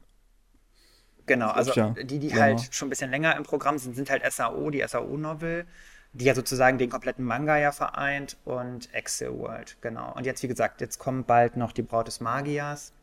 genau, 1.26 1.50
also 1.50 1.74
ja. 1.74 1.90
die, 1.92 2.20
die 2.20 2.28
ja. 2.28 2.38
halt 2.38 2.74
schon 2.74 2.88
ein 2.88 2.90
bisschen 2.90 3.12
länger 3.12 3.36
im 3.36 3.44
Programm 3.44 3.78
sind, 3.78 3.96
sind 3.96 4.10
halt 4.10 4.24
SAO, 4.32 4.70
die 4.70 4.84
SAO-Novel. 4.86 5.66
die 6.14 6.26
ja 6.26 6.36
sozusagen 6.36 6.78
den 6.78 6.90
kompletten 6.90 7.26
Manga 7.26 7.58
ja 7.58 7.72
vereint 7.72 8.38
und 8.46 8.94
Excel 8.94 9.38
World, 9.38 9.78
genau. 9.82 10.14
Und 10.14 10.26
jetzt, 10.26 10.44
wie 10.44 10.48
gesagt, 10.48 10.80
jetzt 10.80 10.98
kommt 10.98 11.28
bald 11.28 11.58
noch 11.58 11.74
die 11.74 11.82
Braut 11.82 12.08
des 12.08 12.22
Magiers 12.22 12.94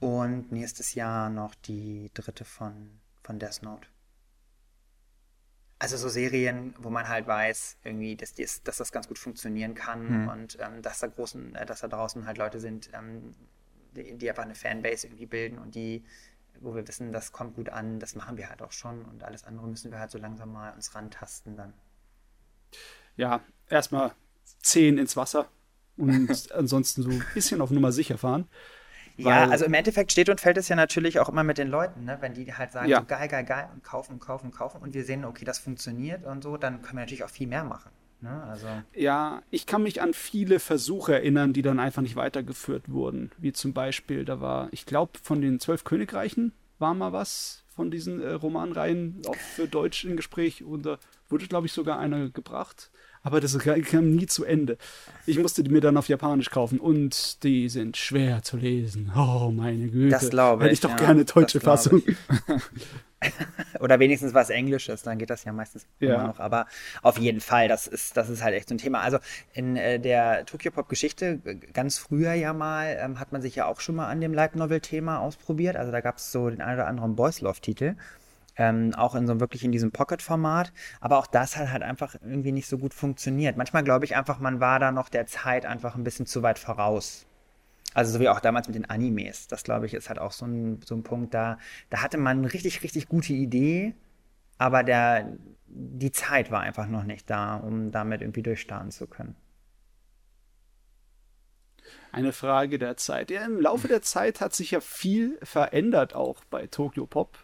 und 0.00 0.50
nächstes 0.50 0.94
Jahr 0.94 1.28
noch 1.28 1.54
die 1.54 2.10
dritte 2.14 2.44
von, 2.44 2.99
von 3.30 3.38
Death 3.38 3.62
Note. 3.62 3.86
Also 5.78 5.96
so 5.96 6.08
Serien, 6.08 6.74
wo 6.78 6.90
man 6.90 7.08
halt 7.08 7.28
weiß, 7.28 7.78
irgendwie, 7.84 8.16
dass, 8.16 8.34
dass, 8.34 8.60
dass 8.64 8.78
das 8.78 8.90
ganz 8.90 9.06
gut 9.06 9.20
funktionieren 9.20 9.74
kann 9.74 10.08
hm. 10.08 10.28
und 10.28 10.58
ähm, 10.60 10.82
dass 10.82 10.98
da 10.98 11.06
großen, 11.06 11.54
äh, 11.54 11.64
dass 11.64 11.80
da 11.80 11.86
draußen 11.86 12.26
halt 12.26 12.38
Leute 12.38 12.58
sind, 12.58 12.90
ähm, 12.92 13.36
die, 13.94 14.18
die, 14.18 14.28
einfach 14.28 14.42
eine 14.42 14.56
Fanbase 14.56 15.06
irgendwie 15.06 15.26
bilden 15.26 15.58
und 15.58 15.76
die, 15.76 16.02
wo 16.58 16.74
wir 16.74 16.86
wissen, 16.88 17.12
das 17.12 17.30
kommt 17.30 17.54
gut 17.54 17.68
an, 17.68 18.00
das 18.00 18.16
machen 18.16 18.36
wir 18.36 18.50
halt 18.50 18.62
auch 18.62 18.72
schon 18.72 19.04
und 19.04 19.22
alles 19.22 19.44
andere 19.44 19.68
müssen 19.68 19.92
wir 19.92 20.00
halt 20.00 20.10
so 20.10 20.18
langsam 20.18 20.52
mal 20.52 20.74
uns 20.74 20.92
rantasten 20.96 21.56
dann. 21.56 21.72
Ja, 23.16 23.42
erstmal 23.68 24.12
zehn 24.60 24.98
ins 24.98 25.16
Wasser 25.16 25.48
und 25.96 26.50
ansonsten 26.52 27.02
so 27.02 27.10
ein 27.10 27.24
bisschen 27.32 27.60
auf 27.60 27.70
Nummer 27.70 27.92
sicher 27.92 28.18
fahren. 28.18 28.48
Ja, 29.28 29.48
also 29.48 29.64
im 29.64 29.74
Endeffekt 29.74 30.12
steht 30.12 30.28
und 30.28 30.40
fällt 30.40 30.56
es 30.56 30.68
ja 30.68 30.76
natürlich 30.76 31.18
auch 31.20 31.28
immer 31.28 31.44
mit 31.44 31.58
den 31.58 31.68
Leuten, 31.68 32.04
ne? 32.04 32.18
wenn 32.20 32.34
die 32.34 32.52
halt 32.52 32.72
sagen, 32.72 32.88
ja. 32.88 33.00
so 33.00 33.04
geil, 33.06 33.28
geil, 33.28 33.44
geil 33.44 33.68
und 33.72 33.82
kaufen, 33.82 34.18
kaufen, 34.18 34.50
kaufen 34.50 34.80
und 34.82 34.94
wir 34.94 35.04
sehen, 35.04 35.24
okay, 35.24 35.44
das 35.44 35.58
funktioniert 35.58 36.24
und 36.24 36.42
so, 36.42 36.56
dann 36.56 36.82
können 36.82 36.98
wir 36.98 37.00
natürlich 37.00 37.24
auch 37.24 37.30
viel 37.30 37.46
mehr 37.46 37.64
machen. 37.64 37.90
Ne? 38.20 38.42
Also 38.44 38.66
ja, 38.94 39.42
ich 39.50 39.66
kann 39.66 39.82
mich 39.82 40.02
an 40.02 40.12
viele 40.12 40.58
Versuche 40.58 41.14
erinnern, 41.14 41.52
die 41.52 41.62
dann 41.62 41.80
einfach 41.80 42.02
nicht 42.02 42.16
weitergeführt 42.16 42.90
wurden. 42.90 43.30
Wie 43.38 43.52
zum 43.52 43.72
Beispiel, 43.72 44.24
da 44.24 44.40
war, 44.40 44.68
ich 44.72 44.86
glaube, 44.86 45.12
von 45.22 45.40
den 45.40 45.58
zwölf 45.58 45.84
Königreichen 45.84 46.52
war 46.78 46.94
mal 46.94 47.12
was 47.12 47.64
von 47.68 47.90
diesen 47.90 48.20
äh, 48.20 48.32
Romanreihen 48.32 49.22
auch 49.26 49.36
für 49.36 49.66
Deutsch 49.66 50.04
im 50.04 50.16
Gespräch 50.16 50.62
und 50.62 50.84
da 50.84 50.98
wurde, 51.28 51.46
glaube 51.46 51.66
ich, 51.66 51.72
sogar 51.72 51.98
einer 51.98 52.28
gebracht 52.28 52.90
aber 53.22 53.40
das 53.40 53.58
kam 53.58 54.10
nie 54.10 54.26
zu 54.26 54.44
Ende. 54.44 54.78
Ich 55.26 55.38
musste 55.38 55.62
die 55.62 55.70
mir 55.70 55.80
dann 55.80 55.96
auf 55.96 56.08
Japanisch 56.08 56.50
kaufen 56.50 56.80
und 56.80 57.42
die 57.42 57.68
sind 57.68 57.96
schwer 57.96 58.42
zu 58.42 58.56
lesen. 58.56 59.12
Oh, 59.14 59.50
meine 59.54 59.88
Güte. 59.88 60.10
Das 60.10 60.30
glaube 60.30 60.62
ich. 60.62 60.64
Hätte 60.64 60.74
ich 60.74 60.80
doch 60.80 60.90
ja, 60.90 60.96
gerne 60.96 61.24
deutsche 61.24 61.60
Fassung. 61.60 62.02
Oder 63.80 63.98
wenigstens 63.98 64.32
was 64.32 64.48
Englisches, 64.48 65.02
dann 65.02 65.18
geht 65.18 65.28
das 65.28 65.44
ja 65.44 65.52
meistens 65.52 65.86
ja. 65.98 66.14
immer 66.14 66.26
noch. 66.28 66.40
Aber 66.40 66.66
auf 67.02 67.18
jeden 67.18 67.40
Fall, 67.40 67.68
das 67.68 67.86
ist, 67.86 68.16
das 68.16 68.30
ist 68.30 68.42
halt 68.42 68.54
echt 68.54 68.68
so 68.68 68.74
ein 68.74 68.78
Thema. 68.78 69.00
Also 69.00 69.18
in 69.52 69.76
äh, 69.76 70.00
der 70.00 70.46
Tokyo-Pop-Geschichte, 70.46 71.38
ganz 71.74 71.98
früher 71.98 72.32
ja 72.32 72.54
mal, 72.54 72.96
ähm, 72.98 73.20
hat 73.20 73.32
man 73.32 73.42
sich 73.42 73.56
ja 73.56 73.66
auch 73.66 73.80
schon 73.80 73.96
mal 73.96 74.08
an 74.08 74.22
dem 74.22 74.32
Light 74.32 74.56
Novel-Thema 74.56 75.18
ausprobiert. 75.20 75.76
Also 75.76 75.92
da 75.92 76.00
gab 76.00 76.16
es 76.16 76.32
so 76.32 76.48
den 76.48 76.62
einen 76.62 76.78
oder 76.78 76.86
anderen 76.86 77.14
Boys 77.14 77.42
Love-Titel. 77.42 77.96
Ähm, 78.60 78.94
auch 78.94 79.14
in 79.14 79.26
so 79.26 79.40
wirklich 79.40 79.64
in 79.64 79.72
diesem 79.72 79.90
Pocket-Format. 79.90 80.74
Aber 81.00 81.16
auch 81.18 81.26
das 81.26 81.56
hat 81.56 81.72
halt 81.72 81.82
einfach 81.82 82.14
irgendwie 82.20 82.52
nicht 82.52 82.66
so 82.68 82.76
gut 82.76 82.92
funktioniert. 82.92 83.56
Manchmal 83.56 83.82
glaube 83.82 84.04
ich 84.04 84.16
einfach, 84.16 84.38
man 84.38 84.60
war 84.60 84.78
da 84.78 84.92
noch 84.92 85.08
der 85.08 85.26
Zeit 85.26 85.64
einfach 85.64 85.94
ein 85.94 86.04
bisschen 86.04 86.26
zu 86.26 86.42
weit 86.42 86.58
voraus. 86.58 87.24
Also 87.94 88.12
so 88.12 88.20
wie 88.20 88.28
auch 88.28 88.40
damals 88.40 88.68
mit 88.68 88.74
den 88.74 88.84
Animes. 88.84 89.48
Das 89.48 89.64
glaube 89.64 89.86
ich 89.86 89.94
ist 89.94 90.10
halt 90.10 90.18
auch 90.18 90.32
so 90.32 90.44
ein, 90.44 90.82
so 90.84 90.94
ein 90.94 91.02
Punkt 91.02 91.32
da. 91.32 91.56
Da 91.88 92.02
hatte 92.02 92.18
man 92.18 92.40
eine 92.40 92.52
richtig, 92.52 92.82
richtig 92.82 93.08
gute 93.08 93.32
Idee, 93.32 93.94
aber 94.58 94.82
der, 94.82 95.32
die 95.66 96.12
Zeit 96.12 96.50
war 96.50 96.60
einfach 96.60 96.86
noch 96.86 97.04
nicht 97.04 97.30
da, 97.30 97.56
um 97.56 97.90
damit 97.90 98.20
irgendwie 98.20 98.42
durchstarten 98.42 98.90
zu 98.90 99.06
können. 99.06 99.36
Eine 102.12 102.32
Frage 102.32 102.78
der 102.78 102.98
Zeit. 102.98 103.30
Ja, 103.30 103.42
Im 103.46 103.58
Laufe 103.58 103.88
der 103.88 104.02
Zeit 104.02 104.42
hat 104.42 104.54
sich 104.54 104.72
ja 104.72 104.80
viel 104.80 105.38
verändert 105.42 106.14
auch 106.14 106.44
bei 106.50 106.66
Tokyo 106.66 107.06
Pop. 107.06 107.38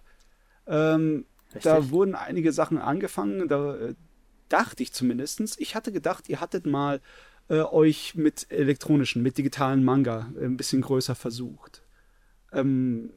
Ähm, 0.66 1.24
da 1.62 1.90
wurden 1.90 2.14
einige 2.14 2.52
Sachen 2.52 2.79
angefangen, 2.79 3.48
da 3.48 3.76
äh, 3.76 3.94
dachte 4.48 4.83
ich 4.83 4.92
zumindest. 4.92 5.61
Ich 5.61 5.74
hatte 5.74 5.92
gedacht, 5.92 6.29
ihr 6.29 6.40
hattet 6.40 6.66
mal 6.66 7.00
äh, 7.48 7.61
euch 7.61 8.14
mit 8.14 8.50
elektronischen, 8.50 9.22
mit 9.22 9.38
digitalen 9.38 9.85
Manga 9.85 10.33
äh, 10.38 10.44
ein 10.44 10.57
bisschen 10.57 10.83
größer 10.83 11.14
versucht. 11.14 11.83
Ähm, 12.52 13.11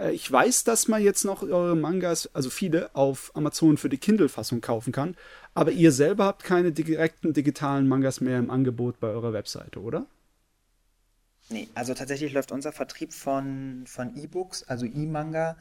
äh, 0.00 0.12
ich 0.12 0.30
weiß, 0.30 0.64
dass 0.64 0.88
man 0.88 1.02
jetzt 1.02 1.24
noch 1.24 1.42
eure 1.42 1.76
Mangas, 1.76 2.28
also 2.34 2.50
viele, 2.50 2.94
auf 2.94 3.30
Amazon 3.34 3.76
für 3.76 3.88
die 3.88 3.98
Kindle-Fassung 3.98 4.60
kaufen 4.60 4.92
kann, 4.92 5.16
aber 5.54 5.70
ihr 5.72 5.92
selber 5.92 6.24
habt 6.24 6.44
keine 6.44 6.72
direkten 6.72 7.32
digitalen 7.32 7.88
Mangas 7.88 8.20
mehr 8.20 8.38
im 8.38 8.50
Angebot 8.50 9.00
bei 9.00 9.08
eurer 9.08 9.32
Webseite, 9.32 9.80
oder? 9.80 10.06
Nee, 11.48 11.68
also 11.74 11.94
tatsächlich 11.94 12.32
läuft 12.32 12.50
unser 12.50 12.72
Vertrieb 12.72 13.12
von, 13.12 13.84
von 13.86 14.16
E-Books, 14.16 14.64
also 14.64 14.84
E-Manga, 14.84 15.56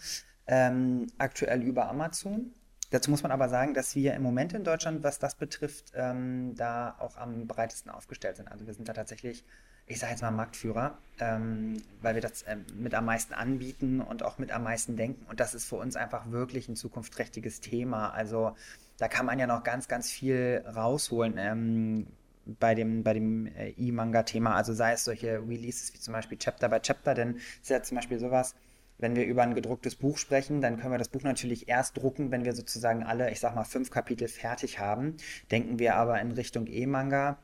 ähm, 0.47 1.07
aktuell 1.17 1.61
über 1.61 1.89
Amazon. 1.89 2.51
Dazu 2.91 3.09
muss 3.11 3.23
man 3.23 3.31
aber 3.31 3.49
sagen, 3.49 3.73
dass 3.73 3.95
wir 3.95 4.13
im 4.13 4.21
Moment 4.21 4.53
in 4.53 4.63
Deutschland, 4.63 5.03
was 5.03 5.19
das 5.19 5.35
betrifft, 5.35 5.91
ähm, 5.95 6.55
da 6.55 6.95
auch 6.99 7.17
am 7.17 7.47
breitesten 7.47 7.91
aufgestellt 7.91 8.37
sind. 8.37 8.47
Also 8.51 8.67
wir 8.67 8.73
sind 8.73 8.87
da 8.87 8.93
tatsächlich, 8.93 9.43
ich 9.87 9.99
sage 9.99 10.11
jetzt 10.11 10.21
mal 10.21 10.31
Marktführer, 10.31 10.97
ähm, 11.19 11.81
weil 12.01 12.15
wir 12.15 12.21
das 12.21 12.45
ähm, 12.47 12.65
mit 12.77 12.93
am 12.93 13.05
meisten 13.05 13.33
anbieten 13.33 14.01
und 14.01 14.23
auch 14.23 14.37
mit 14.37 14.51
am 14.51 14.63
meisten 14.63 14.95
denken. 14.95 15.25
Und 15.27 15.39
das 15.39 15.55
ist 15.55 15.65
für 15.65 15.77
uns 15.77 15.95
einfach 15.95 16.31
wirklich 16.31 16.69
ein 16.69 16.75
zukunftsträchtiges 16.75 17.59
Thema. 17.59 18.11
Also 18.11 18.55
da 18.97 19.07
kann 19.07 19.25
man 19.25 19.39
ja 19.39 19.47
noch 19.47 19.63
ganz, 19.63 19.87
ganz 19.87 20.11
viel 20.11 20.63
rausholen 20.73 21.35
ähm, 21.37 22.07
bei 22.45 22.75
dem, 22.75 23.03
bei 23.03 23.13
dem 23.13 23.47
äh, 23.47 23.71
E-Manga-Thema. 23.71 24.55
Also 24.55 24.73
sei 24.73 24.93
es 24.93 25.03
solche 25.03 25.39
Releases 25.39 25.93
wie 25.93 25.99
zum 25.99 26.13
Beispiel 26.13 26.37
Chapter 26.37 26.69
by 26.69 26.79
Chapter, 26.79 27.15
denn 27.15 27.37
es 27.37 27.63
ist 27.63 27.69
ja 27.69 27.81
zum 27.81 27.95
Beispiel 27.95 28.19
sowas, 28.19 28.55
wenn 28.97 29.15
wir 29.15 29.25
über 29.25 29.43
ein 29.43 29.55
gedrucktes 29.55 29.95
Buch 29.95 30.17
sprechen, 30.17 30.61
dann 30.61 30.79
können 30.79 30.93
wir 30.93 30.97
das 30.97 31.09
Buch 31.09 31.23
natürlich 31.23 31.67
erst 31.67 31.97
drucken, 31.97 32.31
wenn 32.31 32.45
wir 32.45 32.53
sozusagen 32.53 33.03
alle, 33.03 33.31
ich 33.31 33.39
sag 33.39 33.55
mal, 33.55 33.65
fünf 33.65 33.91
Kapitel 33.91 34.27
fertig 34.27 34.79
haben. 34.79 35.17
Denken 35.51 35.79
wir 35.79 35.95
aber 35.95 36.19
in 36.21 36.31
Richtung 36.31 36.67
E-Manga, 36.67 37.37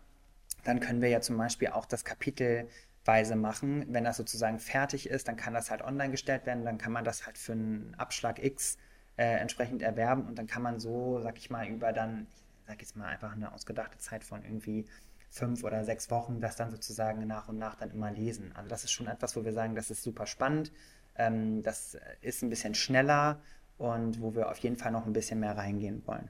dann 0.63 0.79
können 0.79 1.01
wir 1.01 1.09
ja 1.09 1.21
zum 1.21 1.37
Beispiel 1.37 1.69
auch 1.69 1.85
das 1.85 2.05
Kapitelweise 2.05 3.35
machen. 3.35 3.85
Wenn 3.89 4.03
das 4.03 4.17
sozusagen 4.17 4.59
fertig 4.59 5.09
ist, 5.09 5.27
dann 5.27 5.35
kann 5.35 5.53
das 5.53 5.71
halt 5.71 5.81
online 5.81 6.11
gestellt 6.11 6.45
werden, 6.45 6.63
dann 6.63 6.77
kann 6.77 6.93
man 6.93 7.03
das 7.03 7.25
halt 7.25 7.37
für 7.37 7.53
einen 7.53 7.95
Abschlag 7.97 8.41
X 8.43 8.77
äh, 9.17 9.23
entsprechend 9.23 9.81
erwerben 9.81 10.25
und 10.25 10.37
dann 10.37 10.47
kann 10.47 10.61
man 10.61 10.79
so, 10.79 11.19
sag 11.21 11.37
ich 11.37 11.49
mal, 11.49 11.67
über 11.67 11.91
dann, 11.91 12.27
ich 12.61 12.67
sag 12.67 12.81
jetzt 12.81 12.95
mal 12.95 13.07
einfach 13.07 13.33
eine 13.33 13.51
ausgedachte 13.51 13.97
Zeit 13.97 14.23
von 14.23 14.43
irgendwie 14.43 14.85
fünf 15.29 15.63
oder 15.63 15.83
sechs 15.85 16.11
Wochen 16.11 16.41
das 16.41 16.57
dann 16.57 16.71
sozusagen 16.71 17.25
nach 17.25 17.47
und 17.47 17.57
nach 17.57 17.75
dann 17.75 17.91
immer 17.91 18.11
lesen. 18.11 18.51
Also 18.53 18.69
das 18.69 18.83
ist 18.83 18.91
schon 18.91 19.07
etwas, 19.07 19.35
wo 19.35 19.45
wir 19.45 19.53
sagen, 19.53 19.75
das 19.75 19.89
ist 19.89 20.03
super 20.03 20.25
spannend. 20.25 20.71
Ähm, 21.15 21.61
das 21.61 21.97
ist 22.21 22.41
ein 22.41 22.49
bisschen 22.49 22.75
schneller 22.75 23.41
und 23.77 24.21
wo 24.21 24.35
wir 24.35 24.49
auf 24.49 24.57
jeden 24.59 24.77
Fall 24.77 24.91
noch 24.91 25.05
ein 25.05 25.13
bisschen 25.13 25.39
mehr 25.39 25.57
reingehen 25.57 26.03
wollen. 26.05 26.29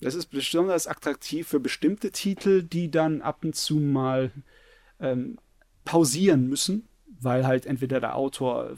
Das 0.00 0.14
ist 0.14 0.26
besonders 0.26 0.86
attraktiv 0.86 1.46
für 1.46 1.60
bestimmte 1.60 2.10
Titel, 2.10 2.62
die 2.62 2.90
dann 2.90 3.22
ab 3.22 3.44
und 3.44 3.54
zu 3.54 3.76
mal 3.76 4.32
ähm, 5.00 5.38
pausieren 5.84 6.48
müssen, 6.48 6.88
weil 7.20 7.46
halt 7.46 7.66
entweder 7.66 8.00
der 8.00 8.16
Autor 8.16 8.74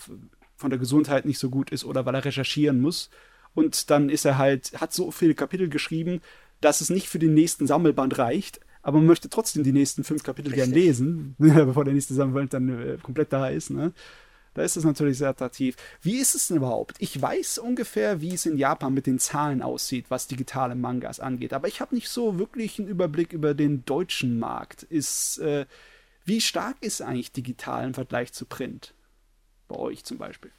von 0.56 0.70
der 0.70 0.78
Gesundheit 0.78 1.24
nicht 1.24 1.38
so 1.38 1.50
gut 1.50 1.70
ist 1.70 1.84
oder 1.84 2.04
weil 2.04 2.14
er 2.14 2.24
recherchieren 2.24 2.80
muss. 2.80 3.10
Und 3.54 3.90
dann 3.90 4.10
ist 4.10 4.24
er 4.24 4.36
halt, 4.36 4.80
hat 4.80 4.92
so 4.92 5.10
viele 5.10 5.34
Kapitel 5.34 5.68
geschrieben, 5.68 6.20
dass 6.60 6.80
es 6.80 6.90
nicht 6.90 7.08
für 7.08 7.18
den 7.18 7.34
nächsten 7.34 7.66
Sammelband 7.66 8.18
reicht, 8.18 8.60
aber 8.82 8.98
man 8.98 9.06
möchte 9.06 9.30
trotzdem 9.30 9.64
die 9.64 9.72
nächsten 9.72 10.04
fünf 10.04 10.22
Kapitel 10.22 10.50
Richtig. 10.50 10.64
gern 10.64 10.74
lesen, 10.74 11.34
bevor 11.38 11.84
der 11.84 11.94
nächste 11.94 12.14
Sammelband 12.14 12.52
dann 12.52 12.68
äh, 12.68 12.98
komplett 13.02 13.32
da 13.32 13.48
ist. 13.48 13.70
Ne? 13.70 13.92
Da 14.54 14.62
ist 14.62 14.76
es 14.76 14.84
natürlich 14.84 15.18
sehr 15.18 15.28
attraktiv. 15.28 15.76
Wie 16.00 16.18
ist 16.18 16.34
es 16.34 16.48
denn 16.48 16.58
überhaupt? 16.58 16.96
Ich 17.00 17.20
weiß 17.20 17.58
ungefähr, 17.58 18.20
wie 18.20 18.34
es 18.34 18.46
in 18.46 18.56
Japan 18.56 18.94
mit 18.94 19.06
den 19.06 19.18
Zahlen 19.18 19.62
aussieht, 19.62 20.06
was 20.08 20.28
digitale 20.28 20.76
Mangas 20.76 21.20
angeht, 21.20 21.52
aber 21.52 21.68
ich 21.68 21.80
habe 21.80 21.94
nicht 21.94 22.08
so 22.08 22.38
wirklich 22.38 22.78
einen 22.78 22.88
Überblick 22.88 23.32
über 23.32 23.54
den 23.54 23.84
deutschen 23.84 24.38
Markt. 24.38 24.84
Ist, 24.84 25.38
äh, 25.38 25.66
wie 26.24 26.40
stark 26.40 26.76
ist 26.80 27.02
eigentlich 27.02 27.32
digital 27.32 27.84
im 27.84 27.94
Vergleich 27.94 28.32
zu 28.32 28.46
Print? 28.46 28.94
Bei 29.68 29.76
euch 29.76 30.04
zum 30.04 30.18
Beispiel. 30.18 30.52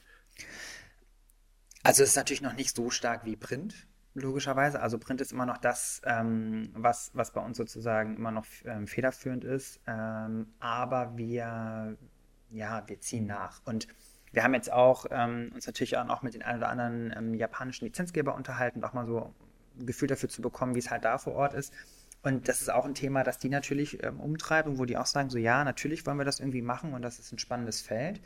Also 1.84 2.04
es 2.04 2.10
ist 2.10 2.16
natürlich 2.16 2.42
noch 2.42 2.54
nicht 2.54 2.76
so 2.76 2.90
stark 2.90 3.26
wie 3.26 3.36
Print, 3.36 3.88
logischerweise. 4.16 4.82
Also 4.82 4.98
Print 4.98 5.22
ist 5.22 5.32
immer 5.32 5.46
noch 5.46 5.58
das, 5.58 6.02
ähm, 6.04 6.72
was, 6.74 7.12
was 7.14 7.32
bei 7.32 7.42
uns 7.42 7.58
sozusagen 7.58 8.16
immer 8.18 8.32
noch 8.32 8.46
ähm, 8.66 8.88
federführend 8.88 9.44
ist. 9.44 9.80
Ähm, 9.86 10.48
aber 10.60 11.16
wir 11.16 11.96
ja, 12.56 12.84
wir 12.88 13.00
ziehen 13.02 13.26
nach. 13.26 13.62
Und 13.66 13.88
wir 14.32 14.44
haben 14.44 14.54
jetzt 14.54 14.72
auch 14.72 15.06
ähm, 15.12 15.52
uns 15.54 15.68
natürlich 15.68 15.98
auch 15.98 16.22
mit 16.22 16.34
den 16.34 16.44
ein 16.44 16.58
oder 16.58 16.70
anderen 16.70 17.14
ähm, 17.16 17.34
japanischen 17.34 17.86
Lizenzgeber 17.86 18.36
unterhalten, 18.36 18.84
auch 18.84 18.94
mal 18.94 19.06
so 19.06 19.34
ein 19.80 19.86
Gefühl 19.86 20.08
dafür 20.08 20.30
zu 20.30 20.42
bekommen, 20.42 20.76
wie 20.76 20.80
es 20.80 20.90
halt 20.90 21.06
da 21.06 21.18
vor 21.18 21.34
Ort 21.34 21.54
ist. 21.54 21.74
Und 22.24 22.48
das 22.48 22.62
ist 22.62 22.70
auch 22.70 22.86
ein 22.86 22.96
Thema, 22.96 23.24
das 23.24 23.38
die 23.38 23.50
natürlich 23.50 24.04
ähm, 24.04 24.20
umtreiben, 24.20 24.80
wo 24.80 24.86
die 24.86 24.98
auch 24.98 25.06
sagen, 25.06 25.30
so 25.30 25.38
ja, 25.38 25.64
natürlich 25.64 26.06
wollen 26.06 26.18
wir 26.18 26.26
das 26.26 26.40
irgendwie 26.40 26.62
machen 26.62 26.94
und 26.94 27.02
das 27.02 27.20
ist 27.20 27.32
ein 27.32 27.40
spannendes 27.40 27.82
Feld. 27.82 28.20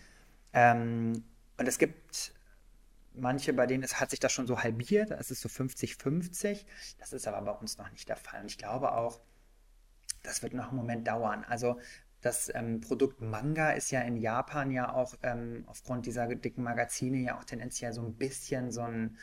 Ähm, 0.54 1.24
und 1.58 1.68
es 1.68 1.78
gibt 1.78 2.34
manche, 3.14 3.54
bei 3.54 3.68
denen 3.68 3.84
es 3.84 4.00
hat 4.00 4.10
sich 4.10 4.20
das 4.20 4.32
schon 4.32 4.48
so 4.48 4.64
halbiert, 4.64 5.12
da 5.12 5.16
ist 5.16 5.32
es 5.32 5.42
so 5.42 5.50
50-50. 5.50 6.66
Das 6.98 7.14
ist 7.14 7.28
aber 7.28 7.42
bei 7.42 7.52
uns 7.52 7.78
noch 7.78 7.92
nicht 7.92 8.08
der 8.08 8.16
Fall. 8.16 8.42
Und 8.42 8.48
ich 8.48 8.58
glaube 8.58 8.94
auch, 8.94 9.20
das 10.24 10.44
wird 10.44 10.54
noch 10.54 10.70
einen 10.70 10.78
Moment 10.78 11.08
dauern. 11.08 11.46
Also 11.48 11.80
das 12.22 12.52
ähm, 12.54 12.82
Produkt 12.82 13.22
Manga 13.22 13.72
ist 13.72 13.92
ja 13.92 14.02
in 14.02 14.18
Japan 14.18 14.72
ja 14.72 14.94
auch 14.94 15.14
ähm, 15.24 15.64
aufgrund 15.68 16.06
dieser 16.06 16.28
dicken 16.28 16.64
Magazine 16.64 17.18
ja 17.18 17.38
auch 17.38 17.44
tendenziell 17.44 17.94
so 17.94 18.02
ein 18.02 18.14
bisschen 18.16 18.72
so 18.72 18.82
ein 18.82 19.18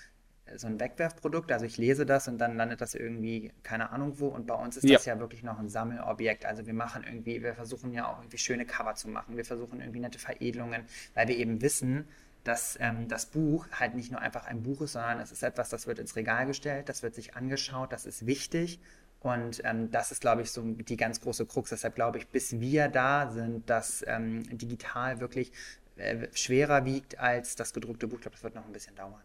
so 0.55 0.67
ein 0.69 0.79
Wegwerfprodukt. 0.79 1.51
Also 1.51 1.67
ich 1.67 1.77
lese 1.77 2.07
das 2.07 2.29
und 2.29 2.39
dann 2.39 2.57
landet 2.57 2.81
das 2.81 2.95
irgendwie, 2.95 3.53
keine 3.63 3.91
Ahnung 3.91 4.21
wo. 4.21 4.29
Und 4.29 4.47
bei 4.47 4.55
uns 4.55 4.77
ist 4.77 4.89
das 4.89 5.05
ja 5.05 5.19
wirklich 5.19 5.43
noch 5.43 5.59
ein 5.59 5.69
Sammelobjekt. 5.69 6.47
Also 6.47 6.67
wir 6.67 6.75
machen 6.75 7.03
irgendwie, 7.05 7.43
wir 7.43 7.55
versuchen 7.55 7.93
ja 7.93 8.07
auch 8.07 8.19
irgendwie 8.19 8.39
schöne 8.39 8.65
Cover 8.65 8.95
zu 8.95 9.09
machen. 9.09 9.37
Wir 9.37 9.45
versuchen 9.45 9.81
irgendwie 9.81 10.01
nette 10.01 10.19
Veredelungen, 10.19 10.85
weil 11.15 11.29
wir 11.29 11.37
eben 11.37 11.61
wissen, 11.63 12.07
dass 12.45 12.79
ähm, 12.81 13.09
das 13.09 13.27
Buch 13.27 13.67
halt 13.73 13.95
nicht 13.95 14.13
nur 14.13 14.21
einfach 14.21 14.47
ein 14.47 14.63
Buch 14.63 14.83
ist, 14.83 14.93
sondern 14.93 15.19
es 15.19 15.33
ist 15.33 15.43
etwas, 15.43 15.69
das 15.69 15.89
wird 15.89 15.99
ins 15.99 16.15
Regal 16.15 16.47
gestellt, 16.47 16.89
das 16.89 17.03
wird 17.03 17.15
sich 17.15 17.35
angeschaut, 17.35 17.93
das 17.93 18.07
ist 18.07 18.25
wichtig. 18.27 18.81
Und 19.27 19.61
ähm, 19.65 19.91
das 19.91 20.13
ist, 20.13 20.21
glaube 20.21 20.43
ich, 20.43 20.53
so 20.53 20.63
die 20.63 20.97
ganz 20.97 21.21
große 21.21 21.47
Krux. 21.47 21.71
Deshalb 21.71 21.97
glaube 21.97 22.19
ich, 22.19 22.29
bis 22.29 22.61
wir 22.61 22.87
da 22.87 23.29
sind, 23.29 23.69
dass 23.69 24.05
ähm, 24.07 24.45
digital 24.57 25.21
wirklich 25.21 25.51
äh, 25.97 26.29
schwerer 26.33 26.85
wiegt 26.85 27.19
als 27.19 27.57
das 27.57 27.73
gedruckte 27.73 28.07
Buch. 28.07 28.17
Ich 28.17 28.23
glaube, 28.23 28.37
das 28.37 28.45
wird 28.45 28.55
noch 28.55 28.65
ein 28.65 28.73
bisschen 28.73 28.95
dauern. 28.95 29.21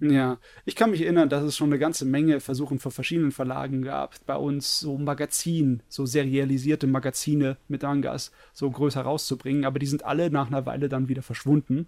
Ja, 0.00 0.38
ich 0.64 0.74
kann 0.74 0.90
mich 0.90 1.02
erinnern, 1.02 1.28
dass 1.28 1.44
es 1.44 1.56
schon 1.56 1.68
eine 1.68 1.78
ganze 1.78 2.06
Menge 2.06 2.40
Versuchen 2.40 2.78
von 2.78 2.90
verschiedenen 2.90 3.32
Verlagen 3.32 3.82
gab, 3.82 4.16
bei 4.26 4.34
uns 4.34 4.80
so 4.80 4.96
Magazin, 4.96 5.82
so 5.88 6.06
serialisierte 6.06 6.86
Magazine 6.86 7.58
mit 7.68 7.82
Mangas 7.82 8.32
so 8.54 8.70
größer 8.70 9.02
rauszubringen, 9.02 9.66
aber 9.66 9.78
die 9.78 9.86
sind 9.86 10.04
alle 10.04 10.30
nach 10.30 10.46
einer 10.46 10.64
Weile 10.64 10.88
dann 10.88 11.08
wieder 11.08 11.22
verschwunden. 11.22 11.86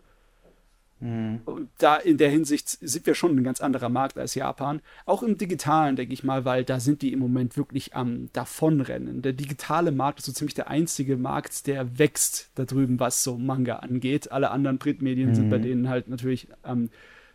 Mhm. 1.03 1.41
Und 1.45 1.69
da 1.79 1.97
in 1.97 2.17
der 2.17 2.31
Hinsicht 2.31 2.69
sind 2.69 3.07
wir 3.07 3.15
schon 3.15 3.37
ein 3.37 3.43
ganz 3.43 3.61
anderer 3.61 3.89
Markt 3.89 4.17
als 4.17 4.37
Japan. 4.37 4.81
Auch 5.05 5.25
im 5.25 5.37
Digitalen, 5.37 5.97
denke 5.97 6.15
ich 6.15 6.23
mal, 6.23 6.45
weil 6.45 6.65
da 6.65 6.79
sind 6.79 7.03
die 7.03 7.13
im 7.13 7.19
Moment 7.19 7.57
wirklich 7.57 7.97
am 7.97 8.31
Davonrennen. 8.33 9.21
Der 9.21 9.33
digitale 9.33 9.91
Markt 9.91 10.21
ist 10.21 10.27
so 10.27 10.33
ziemlich 10.33 10.55
der 10.55 10.69
einzige 10.69 11.17
Markt, 11.17 11.67
der 11.67 11.99
wächst 11.99 12.51
da 12.55 12.65
drüben, 12.65 13.01
was 13.01 13.25
so 13.25 13.37
Manga 13.37 13.77
angeht. 13.77 14.31
Alle 14.31 14.53
anderen 14.53 14.79
Printmedien 14.79 15.31
mhm. 15.31 15.35
sind 15.35 15.51
bei 15.51 15.59
denen 15.59 15.89
halt 15.89 16.07
natürlich 16.07 16.47
am 16.63 16.83
ähm, 16.83 16.91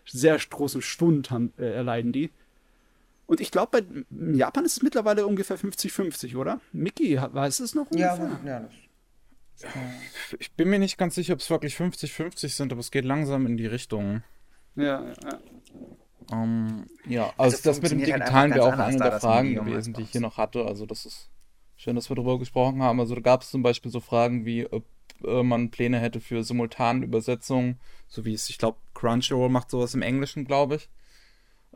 sehr 0.05 0.37
großen 0.37 0.81
Schwund 0.81 1.29
haben, 1.29 1.51
äh, 1.57 1.73
erleiden 1.73 2.13
die. 2.13 2.29
Und 3.25 3.41
ich 3.41 3.51
glaube, 3.51 3.81
bei 3.81 4.05
Japan 4.33 4.63
ist 4.63 4.77
es 4.77 4.83
mittlerweile 4.83 5.27
ungefähr 5.27 5.59
50-50, 5.59 6.37
oder? 6.37 6.61
Mickey, 6.71 7.19
weiß 7.19 7.59
es 7.59 7.75
noch 7.75 7.91
ungefähr? 7.91 8.39
Ja, 8.45 8.49
ja 8.49 8.59
das 8.61 8.71
ich 10.39 10.51
bin 10.53 10.69
mir 10.69 10.79
nicht 10.79 10.97
ganz 10.97 11.15
sicher, 11.15 11.33
ob 11.33 11.39
es 11.39 11.49
wirklich 11.49 11.75
50-50 11.75 12.49
sind, 12.49 12.71
aber 12.71 12.81
es 12.81 12.91
geht 12.91 13.05
langsam 13.05 13.45
in 13.45 13.57
die 13.57 13.65
Richtung. 13.65 14.23
Ja, 14.75 15.05
ja. 15.05 15.39
Um, 16.29 16.39
ähm, 16.39 16.85
ja, 17.07 17.33
also, 17.37 17.55
also 17.55 17.69
das 17.69 17.81
mit 17.81 17.91
dem 17.91 17.99
halt 17.99 18.07
Digitalen 18.09 18.53
wäre 18.53 18.67
auch 18.67 18.77
eine 18.77 18.97
der 18.97 19.19
Fragen 19.19 19.55
gewesen, 19.55 19.93
die 19.93 20.01
ich 20.01 20.11
hier 20.11 20.21
noch 20.21 20.37
hatte. 20.37 20.65
Also 20.65 20.85
das 20.85 21.05
ist 21.05 21.29
schön, 21.77 21.95
dass 21.95 22.09
wir 22.09 22.15
darüber 22.15 22.37
gesprochen 22.37 22.81
haben. 22.81 22.99
Also 22.99 23.15
da 23.15 23.21
gab 23.21 23.43
es 23.43 23.49
zum 23.49 23.63
Beispiel 23.63 23.91
so 23.91 24.01
Fragen 24.01 24.45
wie, 24.45 24.67
ob 24.69 24.83
äh, 25.23 25.43
man 25.43 25.71
Pläne 25.71 25.99
hätte 25.99 26.19
für 26.19 26.43
simultane 26.43 27.05
Übersetzungen, 27.05 27.79
so 28.07 28.25
wie 28.25 28.33
es, 28.33 28.49
ich 28.49 28.57
glaube, 28.57 28.77
Crunchyroll 28.93 29.49
macht 29.49 29.69
sowas 29.69 29.93
im 29.93 30.01
Englischen, 30.01 30.45
glaube 30.45 30.75
ich. 30.75 30.89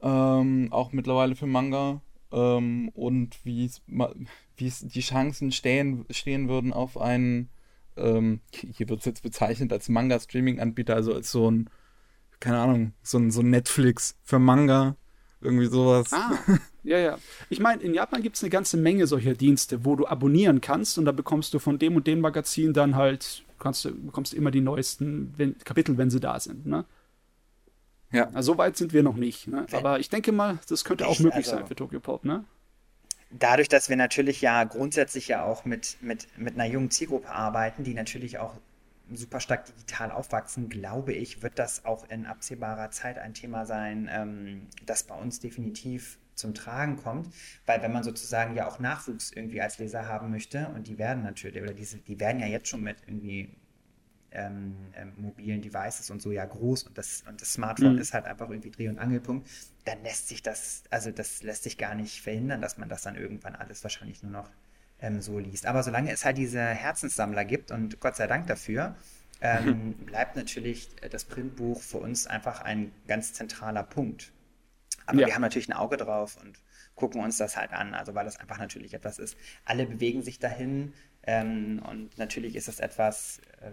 Ähm, 0.02 0.68
auch 0.72 0.92
mittlerweile 0.92 1.36
für 1.36 1.48
Manga. 1.48 2.02
Ähm, 2.32 2.90
und 2.90 3.44
wie 3.46 3.66
es 3.66 4.88
die 4.88 5.02
Chancen 5.02 5.52
stehen, 5.52 6.06
stehen 6.10 6.50
würden 6.50 6.74
auf 6.74 7.00
einen, 7.00 7.50
ähm, 7.98 8.42
hier 8.52 8.90
wird 8.90 9.00
es 9.00 9.06
jetzt 9.06 9.24
bezeichnet 9.24 9.72
als 9.72 9.90
Manga-Streaming-Anbieter, 9.90 10.96
also 10.96 11.14
als 11.14 11.32
so 11.32 11.50
ein, 11.50 11.70
keine 12.40 12.60
Ahnung, 12.60 12.94
so 13.02 13.18
ein, 13.18 13.32
so 13.32 13.42
ein 13.42 13.50
Netflix 13.50 14.18
für 14.24 14.40
Manga, 14.40 14.96
irgendwie 15.42 15.68
sowas. 15.68 16.12
Ah, 16.14 16.32
ja, 16.84 16.98
ja. 16.98 17.18
Ich 17.50 17.60
meine, 17.60 17.82
in 17.82 17.94
Japan 17.94 18.22
gibt 18.22 18.36
es 18.36 18.44
eine 18.44 18.50
ganze 18.50 18.78
Menge 18.78 19.08
solcher 19.08 19.34
Dienste, 19.34 19.86
wo 19.86 19.96
du 19.96 20.08
abonnieren 20.08 20.62
kannst 20.62 20.98
und 20.98 21.06
da 21.06 21.12
bekommst 21.12 21.54
du 21.54 21.60
von 21.60 21.80
dem 21.80 21.96
und 21.96 22.08
dem 22.08 22.22
Magazin 22.22 22.74
dann 22.74 22.96
halt, 22.96 23.44
kannst 23.60 23.86
du, 23.86 23.94
bekommst 23.94 24.34
du 24.34 24.38
immer 24.38 24.52
die 24.52 24.62
neuesten 24.62 25.34
wenn, 25.38 25.58
Kapitel, 25.60 25.98
wenn 25.98 26.10
sie 26.10 26.20
da 26.20 26.40
sind, 26.40 26.66
ne? 26.66 26.86
Ja. 28.12 28.30
Also 28.34 28.54
so 28.54 28.58
weit 28.58 28.76
sind 28.76 28.92
wir 28.92 29.04
noch 29.04 29.16
nicht. 29.16 29.48
Ne? 29.48 29.66
Aber 29.72 30.00
ich 30.00 30.10
denke 30.10 30.34
mal, 30.34 30.60
das 30.68 30.84
könnte 30.84 31.08
auch 31.08 31.20
möglich 31.20 31.46
also, 31.48 31.52
sein 31.52 31.68
für 31.68 31.76
Tokyo 31.76 32.02
Pop, 32.02 32.26
ne? 32.26 32.44
Dadurch, 33.32 33.70
dass 33.70 33.90
wir 33.90 33.96
natürlich 33.96 34.42
ja 34.42 34.64
grundsätzlich 34.66 35.28
ja 35.28 35.44
auch 35.44 35.64
mit, 35.66 35.98
mit, 36.02 36.28
mit 36.38 36.56
einer 36.56 36.66
jungen 36.66 36.92
Zielgruppe 36.92 37.30
arbeiten, 37.30 37.84
die 37.84 37.94
natürlich 37.94 38.40
auch 38.40 38.56
super 39.14 39.40
stark 39.40 39.66
digital 39.66 40.12
aufwachsen, 40.12 40.70
glaube 40.70 41.14
ich, 41.14 41.42
wird 41.42 41.60
das 41.60 41.86
auch 41.86 42.10
in 42.10 42.26
absehbarer 42.26 42.92
Zeit 42.92 43.18
ein 43.18 43.34
Thema 43.34 43.66
sein, 43.66 44.10
ähm, 44.12 44.68
das 44.86 45.04
bei 45.04 45.16
uns 45.16 45.40
definitiv 45.40 46.18
zum 46.36 46.54
Tragen 46.54 46.98
kommt, 46.98 47.34
weil 47.66 47.82
wenn 47.82 47.92
man 47.92 48.04
sozusagen 48.04 48.56
ja 48.56 48.68
auch 48.68 48.80
Nachwuchs 48.80 49.32
irgendwie 49.32 49.62
als 49.62 49.78
Leser 49.78 50.08
haben 50.08 50.32
möchte 50.32 50.70
und 50.76 50.88
die 50.88 50.98
werden 50.98 51.24
natürlich, 51.24 51.62
oder 51.62 51.74
diese, 51.74 51.98
die 51.98 52.20
werden 52.20 52.40
ja 52.40 52.48
jetzt 52.48 52.68
schon 52.68 52.82
mit 52.82 52.98
irgendwie 53.06 53.50
ähm, 54.32 54.76
ähm, 54.96 55.14
mobilen 55.18 55.62
Devices 55.62 56.10
und 56.10 56.22
so 56.22 56.32
ja 56.32 56.46
groß 56.46 56.84
und 56.84 56.98
das, 56.98 57.24
und 57.28 57.42
das 57.42 57.54
Smartphone 57.54 57.94
mhm. 57.94 58.02
ist 58.02 58.14
halt 58.14 58.26
einfach 58.26 58.50
irgendwie 58.50 58.72
Dreh- 58.72 58.90
und 58.90 59.00
Angelpunkt, 59.00 59.50
dann 59.86 60.02
lässt 60.04 60.30
sich 60.30 60.42
das, 60.42 60.84
also 60.90 61.12
das 61.12 61.44
lässt 61.44 61.64
sich 61.64 61.78
gar 61.78 61.96
nicht 61.96 62.22
verhindern, 62.22 62.62
dass 62.62 62.78
man 62.78 62.90
das 62.90 63.02
dann 63.02 63.16
irgendwann 63.16 63.56
alles 63.56 63.84
wahrscheinlich 63.84 64.24
nur 64.24 64.32
noch 64.32 64.50
ähm, 65.02 65.22
so 65.22 65.40
liest. 65.40 65.66
Aber 65.66 65.84
solange 65.84 66.12
es 66.12 66.24
halt 66.24 66.38
diese 66.38 66.62
Herzenssammler 66.62 67.46
gibt 67.46 67.72
und 67.72 68.00
Gott 68.00 68.16
sei 68.16 68.28
Dank 68.28 68.48
dafür, 68.48 68.96
ähm, 69.42 69.94
bleibt 70.06 70.36
natürlich 70.36 70.90
das 71.10 71.26
Printbuch 71.26 71.82
für 71.82 71.98
uns 71.98 72.28
einfach 72.28 72.62
ein 72.62 72.92
ganz 73.08 73.34
zentraler 73.34 73.84
Punkt. 73.84 74.32
Aber 75.06 75.20
ja. 75.20 75.28
wir 75.28 75.36
haben 75.36 75.42
natürlich 75.42 75.68
ein 75.70 75.74
Auge 75.74 75.98
drauf 75.98 76.38
und 76.42 76.60
gucken 76.96 77.22
uns 77.22 77.38
das 77.38 77.58
halt 77.58 77.74
an, 77.74 77.94
also 77.94 78.14
weil 78.14 78.26
das 78.26 78.38
einfach 78.38 78.60
natürlich 78.60 78.94
etwas 78.94 79.18
ist. 79.18 79.36
Alle 79.66 79.86
bewegen 79.86 80.22
sich 80.22 80.40
dahin 80.40 80.94
ähm, 81.24 81.82
und 81.90 82.18
natürlich 82.18 82.56
ist 82.56 82.68
es 82.68 82.80
etwas, 82.80 83.42
äh, 83.60 83.72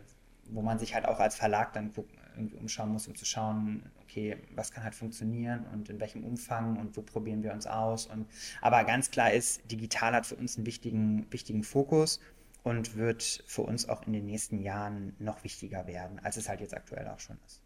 wo 0.50 0.62
man 0.62 0.78
sich 0.78 0.94
halt 0.94 1.06
auch 1.06 1.20
als 1.20 1.36
Verlag 1.36 1.72
dann 1.72 1.92
irgendwie 2.36 2.56
umschauen 2.56 2.90
muss, 2.90 3.08
um 3.08 3.14
zu 3.14 3.24
schauen, 3.24 3.82
okay, 4.02 4.36
was 4.54 4.70
kann 4.70 4.84
halt 4.84 4.94
funktionieren 4.94 5.66
und 5.72 5.88
in 5.88 6.00
welchem 6.00 6.24
Umfang 6.24 6.76
und 6.76 6.96
wo 6.96 7.02
probieren 7.02 7.42
wir 7.42 7.52
uns 7.52 7.66
aus. 7.66 8.06
Und, 8.06 8.26
aber 8.60 8.84
ganz 8.84 9.10
klar 9.10 9.32
ist, 9.32 9.70
digital 9.70 10.12
hat 10.12 10.26
für 10.26 10.36
uns 10.36 10.56
einen 10.56 10.66
wichtigen, 10.66 11.26
wichtigen 11.30 11.62
Fokus 11.62 12.20
und 12.62 12.96
wird 12.96 13.42
für 13.46 13.62
uns 13.62 13.88
auch 13.88 14.06
in 14.06 14.12
den 14.12 14.26
nächsten 14.26 14.60
Jahren 14.60 15.14
noch 15.18 15.44
wichtiger 15.44 15.86
werden, 15.86 16.18
als 16.22 16.36
es 16.36 16.48
halt 16.48 16.60
jetzt 16.60 16.74
aktuell 16.74 17.06
auch 17.08 17.20
schon 17.20 17.38
ist. 17.46 17.62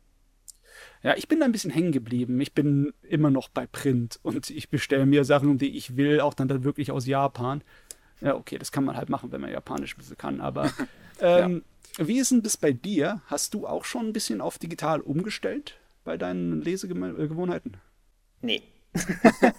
Ja, 1.02 1.14
ich 1.16 1.28
bin 1.28 1.40
da 1.40 1.44
ein 1.44 1.52
bisschen 1.52 1.70
hängen 1.70 1.92
geblieben. 1.92 2.40
Ich 2.40 2.54
bin 2.54 2.94
immer 3.02 3.30
noch 3.30 3.48
bei 3.48 3.66
Print 3.66 4.18
und 4.22 4.48
ich 4.48 4.70
bestelle 4.70 5.06
mir 5.06 5.24
Sachen, 5.24 5.58
die 5.58 5.76
ich 5.76 5.96
will, 5.96 6.20
auch 6.20 6.34
dann, 6.34 6.48
dann 6.48 6.64
wirklich 6.64 6.90
aus 6.90 7.06
Japan. 7.06 7.62
Ja, 8.20 8.36
okay, 8.36 8.56
das 8.56 8.72
kann 8.72 8.84
man 8.84 8.96
halt 8.96 9.08
machen, 9.08 9.32
wenn 9.32 9.40
man 9.40 9.50
Japanisch 9.50 9.94
ein 9.94 9.98
bisschen 9.98 10.16
kann, 10.16 10.40
aber 10.40 10.72
ähm, 11.20 11.54
ja. 11.54 11.71
Wie 11.98 12.18
ist 12.18 12.30
denn 12.30 12.42
das 12.42 12.56
bei 12.56 12.72
dir? 12.72 13.22
Hast 13.26 13.54
du 13.54 13.66
auch 13.66 13.84
schon 13.84 14.06
ein 14.08 14.12
bisschen 14.12 14.40
auf 14.40 14.58
digital 14.58 15.00
umgestellt 15.00 15.78
bei 16.04 16.16
deinen 16.16 16.62
Lesegewohnheiten? 16.62 17.76
Nee. 18.40 18.62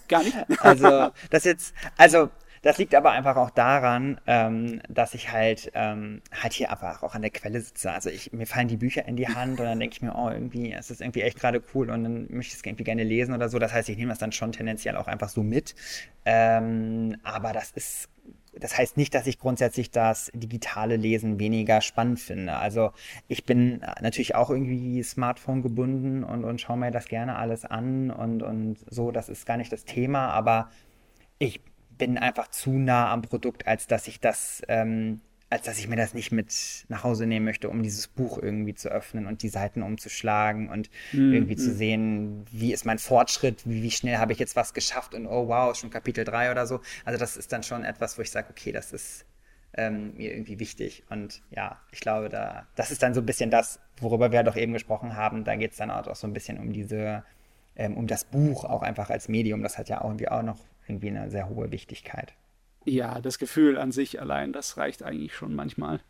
Gar 0.08 0.24
nicht? 0.24 0.38
Also, 0.60 1.12
das 1.30 1.44
jetzt, 1.44 1.74
also 1.98 2.30
das 2.64 2.78
liegt 2.78 2.96
aber 2.96 3.12
einfach 3.12 3.36
auch 3.36 3.50
daran, 3.50 4.22
ähm, 4.26 4.82
dass 4.88 5.14
ich 5.14 5.32
halt, 5.32 5.70
ähm, 5.74 6.22
halt 6.32 6.54
hier 6.54 6.72
einfach 6.72 7.04
auch 7.04 7.14
an 7.14 7.22
der 7.22 7.32
Quelle 7.32 7.60
sitze. 7.60 7.92
Also 7.92 8.10
ich, 8.10 8.32
mir 8.32 8.48
fallen 8.48 8.70
die 8.70 8.78
Bücher 8.78 9.06
in 9.06 9.18
die 9.18 9.28
Hand 9.28 9.60
und 9.60 9.66
dann 9.66 9.80
denke 9.80 9.96
ich 9.96 10.02
mir, 10.02 10.16
oh, 10.16 10.30
irgendwie, 10.30 10.72
es 10.72 10.90
ist 10.90 11.02
irgendwie 11.02 11.24
echt 11.24 11.38
gerade 11.38 11.62
cool 11.74 11.90
und 11.90 12.04
dann 12.04 12.22
möchte 12.30 12.54
ich 12.54 12.60
es 12.60 12.66
irgendwie 12.66 12.86
gerne 12.86 13.04
lesen 13.04 13.34
oder 13.36 13.50
so. 13.50 13.60
Das 13.60 13.74
heißt, 13.74 13.90
ich 13.90 13.98
nehme 13.98 14.12
das 14.12 14.20
dann 14.20 14.32
schon 14.32 14.54
tendenziell 14.54 14.96
auch 14.96 15.08
einfach 15.08 15.28
so 15.28 15.44
mit. 15.44 15.76
Ähm, 16.24 17.18
aber 17.24 17.52
das 17.52 17.72
ist 17.72 18.08
das 18.60 18.78
heißt 18.78 18.98
nicht, 18.98 19.14
dass 19.16 19.28
ich 19.28 19.40
grundsätzlich 19.40 19.92
das 19.92 20.32
digitale 20.34 20.96
Lesen 20.96 21.40
weniger 21.40 21.82
spannend 21.82 22.20
finde. 22.20 22.56
Also 22.56 22.92
ich 23.28 23.46
bin 23.46 23.82
natürlich 24.02 24.36
auch 24.36 24.50
irgendwie 24.50 25.02
Smartphone 25.04 25.62
gebunden 25.62 26.24
und, 26.24 26.44
und 26.44 26.62
schaue 26.62 26.78
mir 26.78 26.92
das 26.92 27.08
gerne 27.08 27.36
alles 27.36 27.66
an 27.66 28.12
und, 28.12 28.44
und 28.44 28.78
so, 28.90 29.12
das 29.12 29.30
ist 29.30 29.46
gar 29.46 29.58
nicht 29.58 29.72
das 29.72 29.86
Thema, 29.86 30.30
aber 30.30 30.70
ich 31.40 31.62
bin 31.98 32.18
einfach 32.18 32.48
zu 32.50 32.72
nah 32.72 33.12
am 33.12 33.22
Produkt, 33.22 33.68
als 33.68 33.88
dass 33.88 34.08
ich 34.08 34.20
das, 34.20 34.62
ähm, 34.68 35.22
als 35.54 35.66
dass 35.66 35.78
ich 35.78 35.88
mir 35.88 35.98
das 35.98 36.16
nicht 36.16 36.32
mit 36.32 36.52
nach 36.90 37.04
Hause 37.04 37.28
nehmen 37.28 37.46
möchte, 37.46 37.70
um 37.70 37.84
dieses 37.84 38.08
Buch 38.08 38.40
irgendwie 38.40 38.74
zu 38.74 38.90
öffnen 38.90 39.28
und 39.28 39.44
die 39.44 39.50
Seiten 39.50 39.84
umzuschlagen 39.84 40.68
und 40.68 40.90
mhm. 41.12 41.32
irgendwie 41.32 41.56
zu 41.56 41.72
sehen, 41.72 42.44
wie 42.52 42.74
ist 42.74 42.88
mein 42.88 42.98
Fortschritt, 42.98 43.62
wie, 43.64 43.84
wie 43.84 43.92
schnell 43.92 44.18
habe 44.18 44.34
ich 44.34 44.40
jetzt 44.40 44.56
was 44.56 44.74
geschafft 44.74 45.14
und 45.14 45.28
oh 45.28 45.48
wow, 45.48 45.76
schon 45.76 45.92
Kapitel 45.92 46.24
3 46.26 46.50
oder 46.50 46.66
so. 46.66 46.82
Also 47.06 47.20
das 47.20 47.38
ist 47.38 47.52
dann 47.52 47.62
schon 47.62 47.84
etwas, 47.84 48.18
wo 48.18 48.24
ich 48.24 48.32
sage, 48.32 48.48
okay, 48.50 48.72
das 48.72 48.92
ist 48.94 49.26
ähm, 49.76 50.16
mir 50.16 50.34
irgendwie 50.34 50.58
wichtig. 50.58 51.04
Und 51.12 51.44
ja, 51.52 51.80
ich 51.92 52.00
glaube, 52.00 52.30
da, 52.30 52.66
das 52.76 52.90
ist 52.90 53.04
dann 53.04 53.14
so 53.14 53.22
ein 53.22 53.28
bisschen 53.28 53.52
das, 53.52 53.80
worüber 53.98 54.32
wir 54.32 54.42
doch 54.42 54.56
eben 54.56 54.74
gesprochen 54.74 55.16
haben. 55.16 55.44
Da 55.44 55.56
geht 55.56 55.74
es 55.74 55.78
dann 55.78 55.92
auch 55.92 56.16
so 56.16 56.26
ein 56.26 56.34
bisschen 56.34 56.58
um 56.58 56.74
diese, 56.74 57.24
ähm, 57.76 57.96
um 57.96 58.08
das 58.08 58.24
Buch 58.24 58.66
auch 58.66 58.82
einfach 58.82 59.12
als 59.12 59.30
Medium. 59.30 59.62
Das 59.62 59.78
hat 59.78 59.88
ja 59.88 60.02
auch 60.02 60.06
irgendwie 60.06 60.30
auch 60.30 60.42
noch 60.42 60.58
irgendwie 60.88 61.10
eine 61.10 61.30
sehr 61.30 61.48
hohe 61.48 61.72
Wichtigkeit. 61.72 62.34
Ja, 62.86 63.22
das 63.22 63.40
Gefühl 63.40 63.78
an 63.78 63.92
sich 63.92 64.20
allein, 64.20 64.54
das 64.54 64.78
reicht 64.78 65.04
eigentlich 65.04 65.34
schon 65.34 65.56
manchmal. 65.56 66.02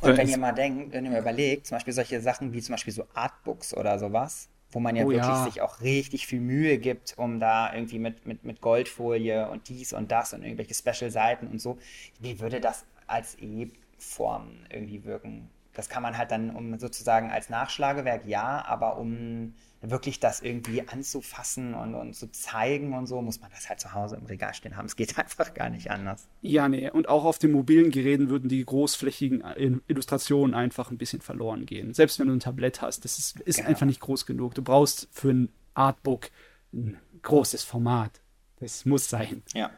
Und 0.00 0.16
wenn 0.16 0.28
ihr 0.28 0.38
mal 0.38 0.52
denkt, 0.52 0.92
wenn 0.92 1.04
ihr 1.04 1.10
mal 1.10 1.20
überlegt, 1.20 1.66
zum 1.66 1.76
Beispiel 1.76 1.92
solche 1.92 2.20
Sachen 2.20 2.52
wie 2.52 2.60
zum 2.60 2.74
Beispiel 2.74 2.92
so 2.92 3.06
Artbooks 3.14 3.74
oder 3.74 3.98
sowas, 3.98 4.48
wo 4.70 4.80
man 4.80 4.96
ja 4.96 5.04
oh, 5.04 5.10
wirklich 5.10 5.26
ja. 5.26 5.44
sich 5.44 5.60
auch 5.60 5.80
richtig 5.80 6.26
viel 6.26 6.40
Mühe 6.40 6.78
gibt, 6.78 7.14
um 7.16 7.40
da 7.40 7.72
irgendwie 7.72 7.98
mit, 7.98 8.26
mit, 8.26 8.44
mit 8.44 8.60
Goldfolie 8.60 9.48
und 9.48 9.68
dies 9.68 9.92
und 9.92 10.10
das 10.10 10.32
und 10.32 10.42
irgendwelche 10.42 10.74
Special-Seiten 10.74 11.46
und 11.46 11.60
so, 11.60 11.78
wie 12.20 12.40
würde 12.40 12.60
das 12.60 12.84
als 13.06 13.36
E-Form 13.40 14.48
irgendwie 14.70 15.04
wirken? 15.04 15.48
Das 15.72 15.88
kann 15.88 16.02
man 16.02 16.18
halt 16.18 16.30
dann 16.30 16.50
um 16.50 16.78
sozusagen 16.78 17.30
als 17.30 17.48
Nachschlagewerk 17.48 18.26
ja, 18.26 18.64
aber 18.66 18.98
um 18.98 19.54
wirklich 19.82 20.20
das 20.20 20.40
irgendwie 20.40 20.86
anzufassen 20.88 21.74
und, 21.74 21.94
und 21.94 22.14
zu 22.14 22.30
zeigen 22.32 22.94
und 22.94 23.06
so, 23.06 23.20
muss 23.20 23.40
man 23.40 23.50
das 23.50 23.68
halt 23.68 23.80
zu 23.80 23.92
Hause 23.92 24.16
im 24.16 24.26
Regal 24.26 24.54
stehen 24.54 24.76
haben. 24.76 24.86
Es 24.96 24.96
geht 24.96 25.18
einfach 25.18 25.52
gar 25.52 25.68
nicht 25.68 25.90
anders. 25.90 26.28
Ja, 26.40 26.68
nee. 26.68 26.88
Und 26.90 27.08
auch 27.08 27.24
auf 27.24 27.38
den 27.38 27.52
mobilen 27.52 27.90
Geräten 27.90 28.30
würden 28.30 28.48
die 28.48 28.64
großflächigen 28.64 29.42
Illustrationen 29.88 30.54
einfach 30.54 30.90
ein 30.90 30.98
bisschen 30.98 31.20
verloren 31.20 31.66
gehen. 31.66 31.92
Selbst 31.92 32.18
wenn 32.18 32.28
du 32.28 32.34
ein 32.34 32.40
Tablett 32.40 32.82
hast, 32.82 33.04
das 33.04 33.18
ist, 33.18 33.40
ist 33.40 33.56
genau. 33.56 33.68
einfach 33.68 33.86
nicht 33.86 34.00
groß 34.00 34.26
genug. 34.26 34.54
Du 34.54 34.62
brauchst 34.62 35.08
für 35.12 35.30
ein 35.30 35.48
Artbook 35.74 36.30
ein 36.72 36.98
großes 37.22 37.64
Format. 37.64 38.20
Das 38.60 38.84
muss 38.84 39.08
sein. 39.08 39.42
Ja. 39.54 39.70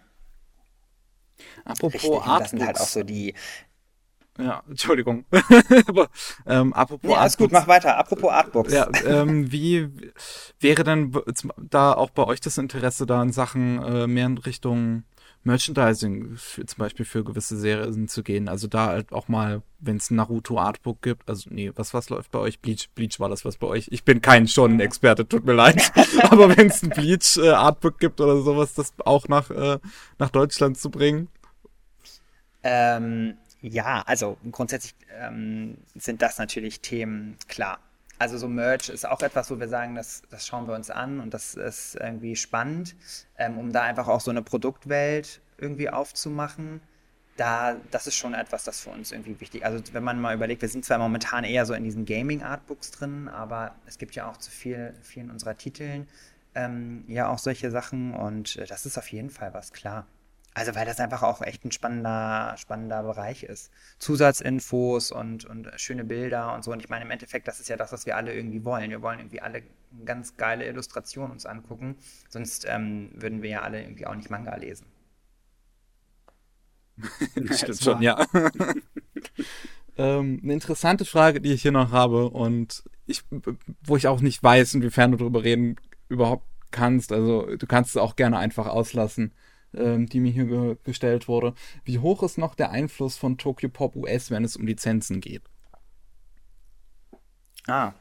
Apropos 1.64 2.02
Richtig. 2.04 2.20
Das 2.38 2.50
sind 2.50 2.66
halt 2.66 2.80
auch 2.80 2.86
so 2.86 3.02
die, 3.02 3.34
ja, 4.38 4.62
Entschuldigung. 4.68 5.24
Aber, 5.86 6.08
ähm, 6.46 6.72
apropos 6.72 7.10
ja, 7.10 7.16
alles 7.16 7.36
gut, 7.36 7.50
mach 7.50 7.66
weiter. 7.66 7.98
Apropos 7.98 8.30
Artbooks. 8.30 8.72
Ja, 8.72 8.88
ähm, 9.04 9.50
wie 9.50 9.88
wäre 10.60 10.84
denn 10.84 11.12
da 11.56 11.92
auch 11.92 12.10
bei 12.10 12.24
euch 12.24 12.40
das 12.40 12.56
Interesse 12.56 13.04
da 13.04 13.20
in 13.22 13.32
Sachen 13.32 13.82
äh, 13.82 14.06
mehr 14.06 14.26
in 14.26 14.38
Richtung 14.38 15.02
Merchandising, 15.42 16.36
für, 16.36 16.66
zum 16.66 16.78
Beispiel 16.78 17.04
für 17.04 17.24
gewisse 17.24 17.56
Serien 17.58 18.06
zu 18.06 18.22
gehen? 18.22 18.48
Also 18.48 18.68
da 18.68 18.86
halt 18.86 19.12
auch 19.12 19.26
mal, 19.26 19.62
wenn 19.80 19.96
es 19.96 20.10
ein 20.10 20.16
Naruto 20.16 20.58
Artbook 20.58 21.02
gibt, 21.02 21.28
also 21.28 21.50
nee, 21.52 21.72
was 21.74 21.92
was 21.92 22.08
läuft 22.08 22.30
bei 22.30 22.38
euch? 22.38 22.60
Bleach, 22.60 22.90
Bleach 22.94 23.18
war 23.18 23.28
das 23.28 23.44
was 23.44 23.56
bei 23.56 23.66
euch? 23.66 23.88
Ich 23.90 24.04
bin 24.04 24.20
kein 24.20 24.46
Shonen-Experte, 24.46 25.26
tut 25.26 25.44
mir 25.46 25.54
leid. 25.54 25.92
Aber 26.30 26.56
wenn 26.56 26.68
es 26.68 26.84
ein 26.84 26.90
Bleach 26.90 27.38
äh, 27.38 27.50
Artbook 27.50 27.98
gibt 27.98 28.20
oder 28.20 28.40
sowas, 28.40 28.74
das 28.74 28.92
auch 29.04 29.26
nach, 29.26 29.50
äh, 29.50 29.78
nach 30.18 30.30
Deutschland 30.30 30.78
zu 30.78 30.90
bringen? 30.90 31.28
Ähm, 32.62 33.34
ja, 33.60 34.02
also 34.06 34.38
grundsätzlich 34.50 34.94
ähm, 35.18 35.78
sind 35.94 36.22
das 36.22 36.38
natürlich 36.38 36.80
Themen, 36.80 37.36
klar. 37.48 37.78
Also 38.18 38.36
so 38.36 38.48
Merch 38.48 38.88
ist 38.88 39.06
auch 39.06 39.20
etwas, 39.22 39.50
wo 39.50 39.60
wir 39.60 39.68
sagen, 39.68 39.94
das, 39.94 40.22
das 40.30 40.46
schauen 40.46 40.66
wir 40.66 40.74
uns 40.74 40.90
an 40.90 41.20
und 41.20 41.34
das 41.34 41.54
ist 41.54 41.94
irgendwie 41.94 42.34
spannend, 42.34 42.96
ähm, 43.36 43.58
um 43.58 43.72
da 43.72 43.82
einfach 43.82 44.08
auch 44.08 44.20
so 44.20 44.30
eine 44.30 44.42
Produktwelt 44.42 45.40
irgendwie 45.56 45.88
aufzumachen. 45.88 46.80
Da, 47.36 47.76
das 47.92 48.08
ist 48.08 48.16
schon 48.16 48.34
etwas, 48.34 48.64
das 48.64 48.80
für 48.80 48.90
uns 48.90 49.12
irgendwie 49.12 49.40
wichtig. 49.40 49.64
Also 49.64 49.80
wenn 49.92 50.02
man 50.02 50.20
mal 50.20 50.34
überlegt, 50.34 50.62
wir 50.62 50.68
sind 50.68 50.84
zwar 50.84 50.98
momentan 50.98 51.44
eher 51.44 51.64
so 51.64 51.74
in 51.74 51.84
diesen 51.84 52.04
Gaming-Artbooks 52.04 52.90
drin, 52.90 53.28
aber 53.28 53.76
es 53.86 53.98
gibt 53.98 54.16
ja 54.16 54.28
auch 54.28 54.36
zu 54.36 54.50
viel, 54.50 54.94
vielen 55.02 55.30
unserer 55.30 55.56
Titeln 55.56 56.08
ähm, 56.54 57.04
ja 57.06 57.28
auch 57.28 57.38
solche 57.38 57.70
Sachen 57.70 58.14
und 58.14 58.56
äh, 58.56 58.66
das 58.66 58.86
ist 58.86 58.98
auf 58.98 59.10
jeden 59.12 59.30
Fall 59.30 59.54
was, 59.54 59.72
klar. 59.72 60.06
Also 60.58 60.74
weil 60.74 60.86
das 60.86 60.98
einfach 60.98 61.22
auch 61.22 61.40
echt 61.40 61.64
ein 61.64 61.70
spannender, 61.70 62.56
spannender 62.58 63.04
Bereich 63.04 63.44
ist. 63.44 63.70
Zusatzinfos 64.00 65.12
und, 65.12 65.44
und 65.44 65.70
schöne 65.76 66.04
Bilder 66.04 66.52
und 66.52 66.64
so. 66.64 66.72
Und 66.72 66.80
ich 66.80 66.88
meine, 66.88 67.04
im 67.04 67.10
Endeffekt, 67.12 67.46
das 67.46 67.60
ist 67.60 67.68
ja 67.68 67.76
das, 67.76 67.92
was 67.92 68.06
wir 68.06 68.16
alle 68.16 68.34
irgendwie 68.34 68.64
wollen. 68.64 68.90
Wir 68.90 69.00
wollen 69.00 69.20
irgendwie 69.20 69.40
alle 69.40 69.62
ganz 70.04 70.36
geile 70.36 70.66
Illustrationen 70.66 71.30
uns 71.30 71.46
angucken. 71.46 71.96
Sonst 72.28 72.66
ähm, 72.68 73.10
würden 73.14 73.40
wir 73.40 73.50
ja 73.50 73.62
alle 73.62 73.80
irgendwie 73.80 74.06
auch 74.06 74.16
nicht 74.16 74.30
Manga 74.30 74.56
lesen. 74.56 74.86
das 77.36 77.60
stimmt 77.60 77.80
schon, 77.80 78.02
ja. 78.02 78.26
ähm, 79.96 80.40
eine 80.42 80.52
interessante 80.52 81.04
Frage, 81.04 81.40
die 81.40 81.52
ich 81.52 81.62
hier 81.62 81.70
noch 81.70 81.92
habe 81.92 82.30
und 82.30 82.82
ich, 83.06 83.22
wo 83.84 83.96
ich 83.96 84.08
auch 84.08 84.20
nicht 84.20 84.42
weiß, 84.42 84.74
inwiefern 84.74 85.12
du 85.12 85.18
darüber 85.18 85.44
reden 85.44 85.76
überhaupt 86.08 86.48
kannst. 86.72 87.12
Also 87.12 87.46
du 87.54 87.66
kannst 87.68 87.90
es 87.90 87.96
auch 87.96 88.16
gerne 88.16 88.38
einfach 88.38 88.66
auslassen 88.66 89.32
ähm, 89.74 90.06
die 90.06 90.20
mir 90.20 90.32
hier 90.32 90.46
ge 90.46 90.76
gestellt 90.84 91.28
wurde. 91.28 91.54
Wie 91.84 91.98
hoch 91.98 92.22
ist 92.22 92.38
noch 92.38 92.54
der 92.54 92.70
Einfluss 92.70 93.16
von 93.16 93.38
Tokyo 93.38 93.68
Pop 93.68 93.96
US, 93.96 94.30
wenn 94.30 94.44
es 94.44 94.56
um 94.56 94.66
Lizenzen 94.66 95.20
geht? 95.20 95.42
Ah. 97.66 97.92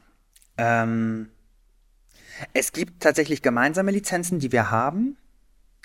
Ähm, 0.56 1.30
es 2.52 2.72
gibt 2.72 3.02
tatsächlich 3.02 3.42
gemeinsame 3.42 3.90
Lizenzen, 3.90 4.38
die 4.38 4.52
wir 4.52 4.70
haben. 4.70 5.16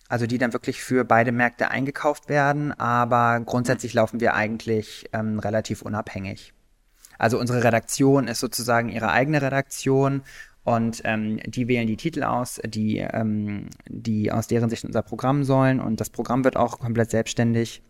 Also 0.09 0.27
die 0.27 0.38
dann 0.38 0.53
wirklich 0.53 0.84
für 0.84 1.05
beide 1.05 1.31
Märkte 1.31 1.71
eingekauft 1.71 2.29
werden, 2.29 2.71
aber 2.73 3.39
grundsätzlich 3.39 3.93
laufen 3.93 4.19
wir 4.19 4.36
eigentlich 4.36 5.09
ähm, 5.11 5.39
relativ 5.39 5.81
unabhängig. 5.81 6.53
Also 7.17 7.39
unsere 7.39 7.63
Redaktion 7.63 8.27
ist 8.27 8.39
sozusagen 8.39 8.89
ihre 8.89 9.09
eigene 9.09 9.41
Redaktion 9.41 10.21
und 10.64 11.01
ähm, 11.03 11.39
die 11.45 11.68
wählen 11.68 11.88
die 11.88 11.97
Titel 11.97 12.24
aus, 12.24 12.61
die, 12.66 12.99
ähm, 12.99 13.70
die 13.88 14.32
aus 14.32 14.47
deren 14.47 14.70
Sicht 14.70 14.86
unser 14.86 15.01
Programm 15.01 15.43
sollen. 15.43 15.80
Und 15.80 15.99
das 15.99 16.09
Programm 16.09 16.43
wird 16.43 16.55
auch 16.55 16.80
komplett 16.80 17.11
selbstständig 17.11 17.82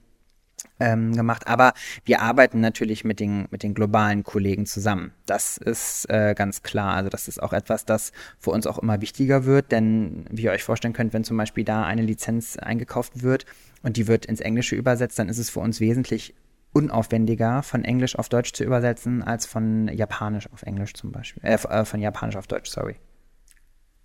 ähm, 0.80 1.14
gemacht. 1.14 1.48
Aber 1.48 1.74
wir 2.06 2.22
arbeiten 2.22 2.62
natürlich 2.62 3.04
mit 3.04 3.20
den, 3.20 3.48
mit 3.52 3.62
den 3.62 3.76
globalen 3.76 4.24
Kollegen 4.24 4.66
zusammen. 4.66 5.12
Das 5.28 5.58
ist 5.58 6.10
äh, 6.10 6.34
ganz 6.36 6.64
klar. 6.64 6.96
Also 6.96 7.10
das 7.10 7.28
ist 7.28 7.42
auch 7.42 7.54
etwas, 7.54 7.86
das 7.86 8.12
für 8.40 8.50
uns 8.50 8.66
auch 8.66 8.80
immer 8.80 9.02
wichtiger 9.02 9.46
wird. 9.46 9.72
Denn 9.72 10.26
wie 10.32 10.44
ihr 10.44 10.52
euch 10.52 10.64
vorstellen 10.64 10.94
könnt, 10.94 11.14
wenn 11.14 11.24
zum 11.24 11.38
Beispiel 11.38 11.64
da 11.64 11.84
eine 11.84 12.02
Lizenz 12.02 12.58
eingekauft 12.58 13.22
wird 13.22 13.46
und 13.84 13.98
die 13.98 14.08
wird 14.08 14.26
ins 14.26 14.42
Englische 14.42 14.76
übersetzt, 14.76 15.20
dann 15.20 15.30
ist 15.30 15.38
es 15.38 15.52
für 15.52 15.60
uns 15.60 15.80
wesentlich 15.80 16.34
unaufwendiger, 16.74 17.64
von 17.64 17.84
Englisch 17.84 18.18
auf 18.18 18.30
Deutsch 18.30 18.54
zu 18.54 18.64
übersetzen, 18.64 19.24
als 19.24 19.46
von 19.46 19.88
Japanisch 19.88 20.52
auf 20.52 20.64
Englisch 20.64 20.94
zum 20.94 21.12
Beispiel. 21.12 21.44
Äh, 21.44 21.54
äh, 21.56 21.86
von 21.86 22.02
Japanisch 22.02 22.36
auf 22.36 22.48
Deutsch, 22.48 22.70
sorry. 22.70 22.96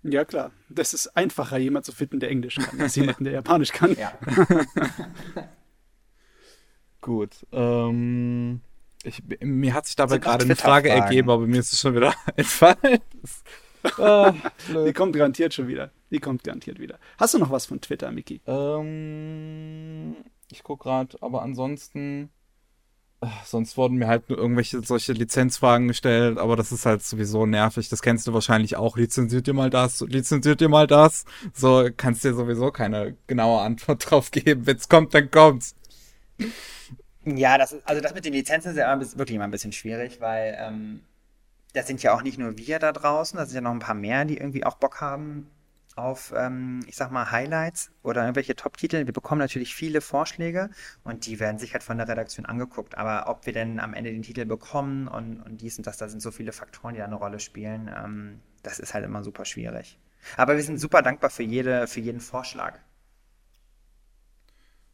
Ja, 0.03 0.23
klar. 0.23 0.51
Das 0.69 0.93
ist 0.93 1.07
einfacher, 1.17 1.57
jemand 1.57 1.85
zu 1.85 1.91
finden, 1.91 2.19
der 2.19 2.29
Englisch 2.29 2.55
kann, 2.55 2.79
als 2.79 2.95
jemanden, 2.95 3.25
der 3.25 3.33
Japanisch 3.33 3.71
kann. 3.71 3.95
Ja. 3.97 4.13
Gut. 7.01 7.45
Ähm, 7.51 8.61
ich, 9.03 9.23
mir 9.41 9.73
hat 9.73 9.85
sich 9.85 9.95
dabei 9.95 10.17
gerade 10.19 10.45
eine 10.45 10.55
Frage 10.55 10.89
ergeben, 10.89 11.29
aber 11.29 11.47
mir 11.47 11.59
ist 11.59 11.73
es 11.73 11.79
schon 11.79 11.95
wieder 11.95 12.13
entfallen. 12.35 12.99
ah, 13.97 14.33
Die 14.85 14.93
kommt 14.93 15.15
garantiert 15.15 15.53
schon 15.53 15.67
wieder. 15.67 15.91
Die 16.11 16.19
kommt 16.19 16.43
garantiert 16.43 16.79
wieder. 16.79 16.99
Hast 17.17 17.33
du 17.33 17.39
noch 17.39 17.51
was 17.51 17.65
von 17.65 17.81
Twitter, 17.81 18.11
Miki? 18.11 18.41
Ähm, 18.45 20.15
ich 20.51 20.63
gucke 20.63 20.83
gerade, 20.83 21.17
aber 21.21 21.41
ansonsten 21.41 22.29
Sonst 23.43 23.75
wurden 23.75 23.97
mir 23.97 24.07
halt 24.07 24.29
nur 24.29 24.37
irgendwelche 24.37 24.81
solche 24.81 25.11
Lizenzfragen 25.11 25.89
gestellt, 25.89 26.37
aber 26.37 26.55
das 26.55 26.71
ist 26.71 26.85
halt 26.85 27.03
sowieso 27.03 27.45
nervig. 27.45 27.89
Das 27.89 28.01
kennst 28.01 28.25
du 28.27 28.33
wahrscheinlich 28.33 28.77
auch. 28.77 28.95
Lizenziert 28.95 29.45
dir 29.45 29.53
mal 29.53 29.69
das, 29.69 29.99
lizenziert 30.01 30.61
dir 30.61 30.69
mal 30.69 30.87
das. 30.87 31.25
So 31.53 31.89
kannst 31.97 32.23
dir 32.23 32.33
sowieso 32.33 32.71
keine 32.71 33.17
genaue 33.27 33.59
Antwort 33.59 34.05
drauf 34.09 34.31
geben. 34.31 34.65
Wenn's 34.65 34.87
kommt, 34.87 35.13
dann 35.13 35.29
kommt's. 35.29 35.75
Ja, 37.25 37.57
das 37.57 37.73
ist, 37.73 37.87
also 37.87 38.01
das 38.01 38.13
mit 38.13 38.23
den 38.23 38.33
Lizenzen 38.33 38.71
ist 38.71 38.77
ja 38.77 38.93
immer, 38.93 39.01
wirklich 39.01 39.35
immer 39.35 39.43
ein 39.43 39.51
bisschen 39.51 39.73
schwierig, 39.73 40.21
weil 40.21 40.57
ähm, 40.57 41.01
das 41.73 41.87
sind 41.87 42.01
ja 42.01 42.15
auch 42.15 42.23
nicht 42.23 42.37
nur 42.37 42.57
wir 42.57 42.79
da 42.79 42.93
draußen, 42.93 43.37
da 43.37 43.45
sind 43.45 43.55
ja 43.55 43.61
noch 43.61 43.71
ein 43.71 43.79
paar 43.79 43.95
mehr, 43.95 44.23
die 44.23 44.37
irgendwie 44.37 44.65
auch 44.65 44.75
Bock 44.75 45.01
haben, 45.01 45.47
auf, 45.99 46.33
ähm, 46.35 46.81
ich 46.87 46.95
sag 46.95 47.11
mal, 47.11 47.31
Highlights 47.31 47.91
oder 48.03 48.21
irgendwelche 48.21 48.55
Top-Titel. 48.55 49.05
Wir 49.05 49.13
bekommen 49.13 49.39
natürlich 49.39 49.75
viele 49.75 50.01
Vorschläge 50.01 50.69
und 51.03 51.25
die 51.25 51.39
werden 51.39 51.59
sich 51.59 51.73
halt 51.73 51.83
von 51.83 51.97
der 51.97 52.07
Redaktion 52.07 52.45
angeguckt. 52.45 52.97
Aber 52.97 53.29
ob 53.29 53.45
wir 53.45 53.53
denn 53.53 53.79
am 53.79 53.93
Ende 53.93 54.11
den 54.11 54.23
Titel 54.23 54.45
bekommen 54.45 55.07
und, 55.07 55.41
und 55.41 55.61
dies 55.61 55.77
und 55.77 55.87
das, 55.87 55.97
da 55.97 56.09
sind 56.09 56.21
so 56.21 56.31
viele 56.31 56.51
Faktoren, 56.51 56.93
die 56.93 56.99
da 56.99 57.05
eine 57.05 57.15
Rolle 57.15 57.39
spielen, 57.39 57.89
ähm, 57.95 58.39
das 58.63 58.79
ist 58.79 58.93
halt 58.93 59.05
immer 59.05 59.23
super 59.23 59.45
schwierig. 59.45 59.99
Aber 60.37 60.55
wir 60.55 60.63
sind 60.63 60.79
super 60.79 61.01
dankbar 61.01 61.29
für, 61.29 61.43
jede, 61.43 61.87
für 61.87 61.99
jeden 61.99 62.19
Vorschlag. 62.19 62.79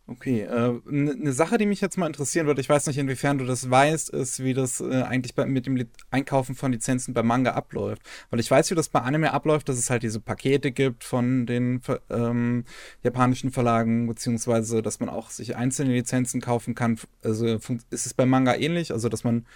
Okay, 0.08 0.42
äh, 0.42 0.80
eine 0.88 1.16
ne 1.16 1.34
Sache, 1.34 1.58
die 1.58 1.66
mich 1.66 1.82
jetzt 1.82 1.98
mal 1.98 2.06
interessieren 2.06 2.46
würde, 2.46 2.62
ich 2.62 2.70
weiß 2.70 2.86
nicht, 2.86 3.00
inwiefern 3.00 3.40
du 3.40 3.46
das 3.46 3.72
weißt, 3.72 4.12
ist, 4.12 4.44
wie 4.44 4.54
das 4.54 4.80
äh, 4.80 5.02
eigentlich 5.02 5.34
bei, 5.34 5.48
mit 5.48 5.66
dem 5.66 5.84
Einkaufen 6.12 6.54
von 6.54 6.72
Lizenzen 6.72 7.16
bei 7.16 7.24
Manga 7.24 7.54
abläuft. 7.54 8.04
Weil 8.30 8.40
ich 8.40 8.52
weiß, 8.52 8.70
wie 8.70 8.76
das 8.76 8.90
bei 8.90 9.02
Anime 9.02 9.34
abläuft, 9.34 9.68
dass 9.68 9.80
es 9.80 9.90
halt 9.90 10.04
diese 10.04 10.20
Pakete 10.20 10.72
gibt 10.72 11.04
von 11.04 11.48
den 11.48 11.82
ähm, 12.12 12.66
japanischen 13.02 13.50
Verlagen, 13.50 14.06
beziehungsweise, 14.06 14.84
dass 14.84 15.00
man 15.00 15.10
auch 15.10 15.32
sich 15.32 15.56
einzelne 15.56 15.94
Lizenzen 15.94 16.40
kaufen 16.40 16.76
kann. 16.76 17.00
Also 17.24 17.48
ist 17.48 18.06
es 18.06 18.14
bei 18.14 18.28
Manga 18.28 18.54
ähnlich, 18.54 18.92
also 18.92 19.10
dass 19.10 19.24
man 19.24 19.48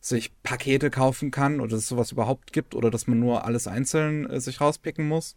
sich 0.00 0.32
Pakete 0.42 0.88
kaufen 0.88 1.30
kann 1.30 1.60
oder 1.60 1.72
dass 1.72 1.80
es 1.80 1.88
sowas 1.88 2.12
überhaupt 2.12 2.54
gibt 2.54 2.74
oder 2.74 2.90
dass 2.90 3.08
man 3.08 3.18
nur 3.18 3.44
alles 3.44 3.66
einzeln 3.66 4.28
äh, 4.30 4.40
sich 4.40 4.62
rauspicken 4.62 5.06
muss? 5.06 5.36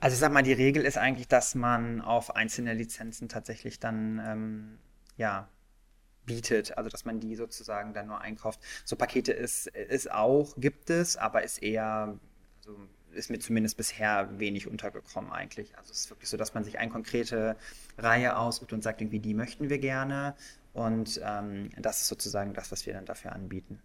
Also 0.00 0.14
ich 0.14 0.20
sag 0.20 0.32
mal, 0.32 0.42
die 0.42 0.52
Regel 0.54 0.84
ist 0.84 0.96
eigentlich, 0.96 1.28
dass 1.28 1.54
man 1.54 2.00
auf 2.00 2.34
einzelne 2.34 2.72
Lizenzen 2.72 3.28
tatsächlich 3.28 3.78
dann 3.80 4.20
ähm, 4.24 4.78
ja 5.16 5.48
bietet, 6.24 6.76
also 6.78 6.88
dass 6.88 7.04
man 7.04 7.20
die 7.20 7.36
sozusagen 7.36 7.92
dann 7.92 8.06
nur 8.06 8.20
einkauft. 8.20 8.60
So 8.84 8.96
Pakete 8.96 9.32
ist, 9.32 9.66
ist 9.66 10.10
auch, 10.10 10.54
gibt 10.56 10.88
es, 10.90 11.16
aber 11.16 11.42
ist 11.42 11.62
eher, 11.62 12.18
also 12.58 12.78
ist 13.12 13.30
mir 13.30 13.40
zumindest 13.40 13.76
bisher 13.76 14.38
wenig 14.38 14.68
untergekommen 14.68 15.32
eigentlich. 15.32 15.76
Also 15.76 15.92
es 15.92 16.00
ist 16.00 16.10
wirklich 16.10 16.28
so, 16.28 16.36
dass 16.36 16.54
man 16.54 16.64
sich 16.64 16.78
eine 16.78 16.90
konkrete 16.90 17.56
Reihe 17.98 18.36
aussucht 18.36 18.72
und 18.72 18.82
sagt, 18.82 19.00
irgendwie 19.00 19.18
die 19.18 19.34
möchten 19.34 19.68
wir 19.68 19.78
gerne. 19.78 20.34
Und 20.72 21.20
ähm, 21.24 21.70
das 21.76 22.02
ist 22.02 22.08
sozusagen 22.08 22.54
das, 22.54 22.70
was 22.70 22.86
wir 22.86 22.94
dann 22.94 23.04
dafür 23.04 23.32
anbieten. 23.32 23.82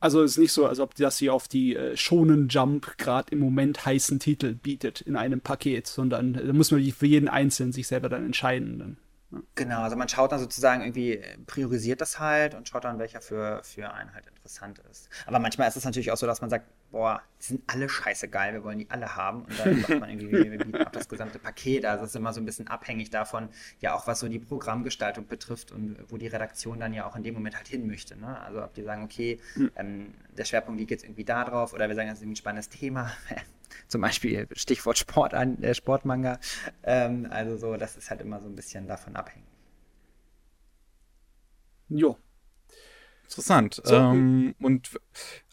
Also 0.00 0.22
es 0.22 0.32
ist 0.32 0.38
nicht 0.38 0.52
so, 0.52 0.66
als 0.66 0.78
ob 0.78 0.94
das 0.94 1.18
hier 1.18 1.34
auf 1.34 1.48
die 1.48 1.74
äh, 1.74 1.96
Shonen 1.96 2.48
Jump 2.48 2.98
gerade 2.98 3.32
im 3.32 3.40
Moment 3.40 3.84
heißen 3.84 4.20
Titel 4.20 4.54
bietet 4.54 5.00
in 5.00 5.16
einem 5.16 5.40
Paket, 5.40 5.86
sondern 5.86 6.34
da 6.34 6.52
muss 6.52 6.70
man 6.70 6.84
für 6.92 7.06
jeden 7.06 7.28
Einzelnen 7.28 7.72
sich 7.72 7.88
selber 7.88 8.08
dann 8.08 8.24
entscheiden. 8.24 8.78
Dann. 8.78 9.42
Genau, 9.56 9.82
also 9.82 9.96
man 9.96 10.08
schaut 10.08 10.32
dann 10.32 10.38
sozusagen 10.38 10.82
irgendwie, 10.82 11.20
priorisiert 11.46 12.00
das 12.00 12.18
halt 12.18 12.54
und 12.54 12.68
schaut 12.68 12.84
dann, 12.84 12.98
welcher 12.98 13.20
für, 13.20 13.60
für 13.62 13.92
einen 13.92 14.14
halt 14.14 14.26
interessant 14.26 14.80
ist. 14.90 15.08
Aber 15.26 15.38
manchmal 15.38 15.68
ist 15.68 15.76
es 15.76 15.84
natürlich 15.84 16.12
auch 16.12 16.16
so, 16.16 16.26
dass 16.26 16.40
man 16.40 16.48
sagt, 16.48 16.66
boah, 16.90 17.22
die 17.40 17.44
sind 17.44 17.62
alle 17.66 17.88
scheiße 17.88 18.28
geil, 18.28 18.54
wir 18.54 18.64
wollen 18.64 18.78
die 18.78 18.90
alle 18.90 19.14
haben. 19.14 19.42
Und 19.42 19.58
dann 19.58 19.80
macht 19.80 20.00
man 20.00 20.08
irgendwie, 20.08 20.50
wir 20.50 20.58
bieten 20.58 20.76
auch 20.76 20.90
das 20.90 21.08
gesamte 21.08 21.38
Paket. 21.38 21.84
Also 21.84 22.04
es 22.04 22.10
ist 22.10 22.16
immer 22.16 22.32
so 22.32 22.40
ein 22.40 22.46
bisschen 22.46 22.68
abhängig 22.68 23.10
davon, 23.10 23.48
ja 23.80 23.94
auch 23.94 24.06
was 24.06 24.20
so 24.20 24.28
die 24.28 24.38
Programmgestaltung 24.38 25.26
betrifft 25.26 25.70
und 25.70 25.98
wo 26.08 26.16
die 26.16 26.26
Redaktion 26.26 26.80
dann 26.80 26.92
ja 26.94 27.06
auch 27.06 27.16
in 27.16 27.22
dem 27.22 27.34
Moment 27.34 27.56
halt 27.56 27.68
hin 27.68 27.86
möchte. 27.86 28.16
Ne? 28.16 28.40
Also 28.40 28.62
ob 28.62 28.74
die 28.74 28.82
sagen, 28.82 29.04
okay, 29.04 29.40
hm. 29.54 29.70
ähm, 29.76 30.14
der 30.36 30.44
Schwerpunkt 30.44 30.78
liegt 30.80 30.90
jetzt 30.90 31.04
irgendwie 31.04 31.24
da 31.24 31.44
drauf 31.44 31.72
oder 31.72 31.88
wir 31.88 31.94
sagen, 31.94 32.08
das 32.08 32.18
ist 32.18 32.22
irgendwie 32.22 32.34
ein 32.34 32.42
spannendes 32.42 32.68
Thema. 32.68 33.12
Zum 33.88 34.00
Beispiel 34.00 34.48
Stichwort 34.52 34.98
Sport 34.98 35.34
an, 35.34 35.62
äh, 35.62 35.74
Sportmanga. 35.74 36.38
Ähm, 36.82 37.26
also 37.30 37.56
so, 37.56 37.76
das 37.76 37.96
ist 37.96 38.10
halt 38.10 38.22
immer 38.22 38.40
so 38.40 38.48
ein 38.48 38.56
bisschen 38.56 38.86
davon 38.86 39.14
abhängig. 39.14 39.46
Jo. 41.88 42.18
Interessant. 43.24 43.80
So, 43.84 43.94
ähm, 43.94 44.54
und 44.58 44.98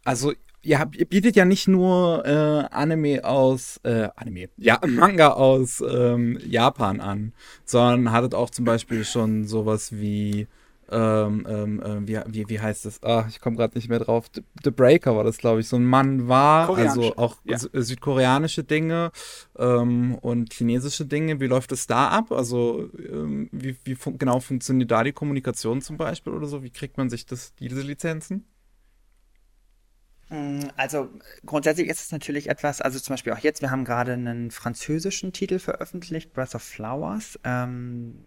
also 0.05 0.33
ihr, 0.65 0.79
habt, 0.79 0.95
ihr 0.95 1.05
bietet 1.05 1.35
ja 1.35 1.45
nicht 1.45 1.67
nur 1.67 2.25
äh, 2.25 2.73
Anime 2.73 3.23
aus, 3.23 3.79
äh, 3.83 4.09
Anime, 4.15 4.49
ja, 4.57 4.79
Manga 4.87 5.29
aus 5.29 5.81
ähm, 5.87 6.39
Japan 6.45 6.99
an, 6.99 7.33
sondern 7.63 8.11
hattet 8.11 8.35
auch 8.35 8.49
zum 8.49 8.65
Beispiel 8.65 9.05
schon 9.05 9.45
sowas 9.45 9.91
wie 9.93 10.47
ähm, 10.91 11.47
ähm, 11.49 11.81
äh, 11.81 12.07
wie, 12.07 12.19
wie, 12.27 12.49
wie 12.49 12.59
heißt 12.59 12.85
das? 12.85 13.01
Ah, 13.01 13.25
ich 13.27 13.39
komme 13.39 13.55
gerade 13.55 13.75
nicht 13.75 13.89
mehr 13.89 13.97
drauf. 13.97 14.27
The, 14.33 14.43
The, 14.63 14.69
Breaker 14.69 15.15
war 15.15 15.23
das, 15.23 15.39
glaube 15.39 15.61
ich. 15.61 15.67
So 15.67 15.77
ein 15.77 15.85
Mann 15.85 16.27
war, 16.27 16.69
also 16.77 17.15
auch 17.17 17.37
ja. 17.43 17.57
südkoreanische 17.57 18.63
Dinge 18.63 19.11
ähm, 19.57 20.13
und 20.21 20.53
chinesische 20.53 21.05
Dinge. 21.05 21.39
Wie 21.39 21.47
läuft 21.47 21.71
es 21.71 21.87
da 21.87 22.09
ab? 22.09 22.31
Also 22.31 22.87
ähm, 22.99 23.49
wie, 23.51 23.75
wie 23.83 23.95
fun 23.95 24.19
genau 24.19 24.39
funktioniert 24.39 24.91
da 24.91 25.03
die 25.03 25.11
Kommunikation 25.11 25.81
zum 25.81 25.97
Beispiel 25.97 26.33
oder 26.33 26.45
so? 26.45 26.61
Wie 26.61 26.69
kriegt 26.69 26.97
man 26.97 27.09
sich 27.09 27.25
das, 27.25 27.55
diese 27.55 27.81
Lizenzen? 27.81 28.45
Mm, 30.29 30.67
also 30.75 31.09
grundsätzlich 31.45 31.87
ist 31.87 32.01
es 32.01 32.11
natürlich 32.11 32.49
etwas, 32.49 32.81
also 32.81 32.99
zum 32.99 33.13
Beispiel 33.13 33.33
auch 33.33 33.39
jetzt, 33.39 33.61
wir 33.61 33.71
haben 33.71 33.85
gerade 33.85 34.13
einen 34.13 34.51
französischen 34.51 35.33
Titel 35.33 35.59
veröffentlicht, 35.59 36.33
Breath 36.33 36.55
of 36.55 36.63
Flowers. 36.63 37.39
Ähm, 37.43 38.25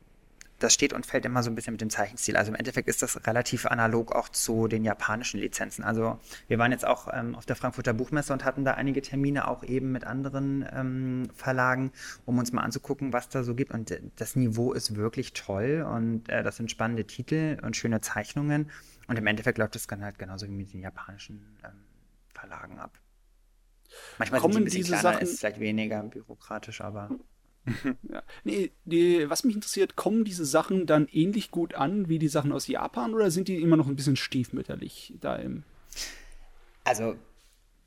das 0.59 0.74
steht 0.74 0.92
und 0.92 1.07
fällt 1.07 1.24
immer 1.24 1.42
so 1.42 1.51
ein 1.51 1.55
bisschen 1.55 1.72
mit 1.74 1.80
dem 1.80 1.90
Zeichenstil. 1.90 2.36
Also 2.36 2.51
im 2.51 2.57
Endeffekt 2.57 2.88
ist 2.88 3.03
das 3.03 3.26
relativ 3.26 3.66
analog 3.66 4.12
auch 4.12 4.28
zu 4.28 4.66
den 4.66 4.84
japanischen 4.84 5.38
Lizenzen. 5.38 5.84
Also 5.84 6.18
wir 6.49 6.59
waren 6.59 6.72
jetzt 6.72 6.86
auch 6.86 7.09
ähm, 7.12 7.34
auf 7.36 7.46
der 7.46 7.57
Frankfurter 7.57 7.94
Buchmesse 7.94 8.32
und 8.32 8.44
hatten 8.44 8.64
da 8.64 8.74
einige 8.74 9.01
Termine 9.01 9.46
auch 9.46 9.62
eben 9.62 9.92
mit 9.92 10.05
anderen 10.05 10.66
ähm, 10.72 11.28
Verlagen, 11.34 11.92
um 12.26 12.38
uns 12.38 12.53
mal 12.53 12.62
anzugucken, 12.62 13.12
was 13.12 13.28
da 13.28 13.44
so 13.44 13.55
gibt. 13.55 13.72
Und 13.72 13.90
äh, 13.90 14.01
das 14.16 14.34
Niveau 14.34 14.72
ist 14.72 14.96
wirklich 14.96 15.32
toll 15.32 15.86
und 15.88 16.28
äh, 16.28 16.42
das 16.42 16.57
sind 16.57 16.70
spannende 16.70 17.05
Titel 17.05 17.59
und 17.62 17.76
schöne 17.76 18.01
Zeichnungen. 18.01 18.70
Und 19.07 19.16
im 19.16 19.26
Endeffekt 19.26 19.59
läuft 19.59 19.76
das 19.76 19.86
dann 19.86 20.03
halt 20.03 20.18
genauso 20.18 20.46
wie 20.46 20.53
mit 20.53 20.72
den 20.72 20.80
japanischen 20.80 21.40
ähm, 21.64 21.70
Verlagen 22.39 22.78
ab. 22.78 22.99
Manchmal 24.18 24.41
Kommen 24.41 24.55
sind 24.55 24.64
die 24.64 24.70
ein 24.70 24.76
diese 24.76 24.89
kleiner, 24.89 25.03
Sachen 25.03 25.22
ist 25.22 25.39
vielleicht 25.41 25.61
weniger 25.61 26.03
bürokratisch, 26.03 26.80
aber 26.80 27.11
ja. 28.03 28.22
Nee, 28.45 28.72
die, 28.84 29.28
was 29.28 29.45
mich 29.45 29.55
interessiert, 29.55 29.97
kommen 29.97 30.24
diese 30.24 30.45
Sachen 30.45 30.86
dann 30.86 31.09
ähnlich 31.11 31.51
gut 31.51 31.74
an 31.74 32.09
wie 32.09 32.18
die 32.18 32.28
Sachen 32.28 32.53
aus 32.53 32.66
Japan 32.66 33.14
oder 33.14 33.30
sind 33.30 33.49
die 33.49 33.61
immer 33.61 33.76
noch 33.76 33.89
ein 33.89 33.97
bisschen 33.97 34.16
stiefmütterlich 34.16 35.14
da 35.20 35.36
im. 35.36 35.64
Also, 36.84 37.16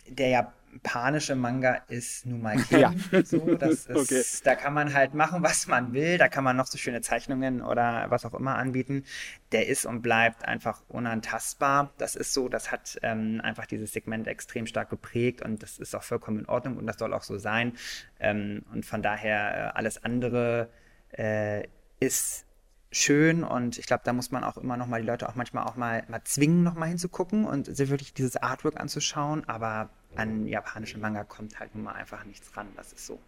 der 0.08 0.30
ja 0.30 0.54
japanische 0.74 1.36
Manga 1.36 1.76
ist 1.88 2.26
nun 2.26 2.42
mal 2.42 2.58
King. 2.70 2.80
Ja. 2.80 2.94
So, 3.24 3.56
das 3.56 3.86
ist, 3.86 3.90
okay. 3.96 4.24
Da 4.44 4.56
kann 4.56 4.74
man 4.74 4.94
halt 4.94 5.14
machen, 5.14 5.44
was 5.44 5.68
man 5.68 5.94
will. 5.94 6.18
Da 6.18 6.28
kann 6.28 6.44
man 6.44 6.56
noch 6.56 6.68
so 6.68 6.78
schöne 6.78 7.02
Zeichnungen 7.02 7.62
oder 7.62 8.06
was 8.10 8.26
auch 8.26 8.34
immer 8.34 8.56
anbieten. 8.56 9.04
Der 9.52 9.68
ist 9.68 9.86
und 9.86 10.02
bleibt 10.02 10.46
einfach 10.46 10.82
unantastbar. 10.88 11.92
Das 11.98 12.16
ist 12.16 12.34
so, 12.34 12.50
das 12.50 12.72
hat 12.72 12.98
ähm, 13.02 13.42
einfach 13.44 13.66
dieses 13.66 13.94
Segment 13.94 14.28
extrem 14.28 14.66
stark 14.66 14.90
geprägt 14.90 15.42
und 15.42 15.64
das 15.64 15.78
ist 15.78 15.96
auch 15.96 16.04
vollkommen 16.04 16.40
in 16.40 16.46
Ordnung 16.46 16.78
und 16.78 16.88
das 16.88 16.98
soll 16.98 17.14
auch 17.14 17.24
so 17.24 17.38
sein. 17.38 17.74
Ähm, 18.20 18.64
und 18.72 18.86
von 18.86 19.02
daher 19.02 19.74
äh, 19.74 19.78
alles 19.78 20.04
andere 20.04 20.70
äh, 21.12 21.68
ist 22.00 22.46
schön 22.94 23.44
und 23.44 23.78
ich 23.78 23.86
glaube, 23.86 24.04
da 24.04 24.12
muss 24.12 24.32
man 24.32 24.44
auch 24.44 24.58
immer 24.58 24.76
noch 24.76 24.88
mal 24.88 25.00
die 25.00 25.08
Leute 25.08 25.30
auch 25.30 25.36
manchmal 25.36 25.64
auch 25.64 25.78
mal, 25.78 26.04
mal 26.10 26.22
zwingen, 26.26 26.64
noch 26.64 26.76
mal 26.76 26.88
hinzugucken 26.88 27.46
und 27.46 27.74
sich 27.74 27.90
wirklich 27.90 28.14
dieses 28.14 28.36
Artwork 28.36 28.80
anzuschauen, 28.80 29.48
aber 29.48 29.90
an 30.16 30.48
japanischen 30.48 31.02
Manga 31.02 31.24
kommt 31.24 31.60
halt 31.60 31.76
nun 31.76 31.86
mal 31.86 31.94
einfach 31.94 32.24
nichts 32.26 32.56
ran, 32.56 32.68
das 32.76 32.94
ist 32.94 33.06
so. 33.06 33.20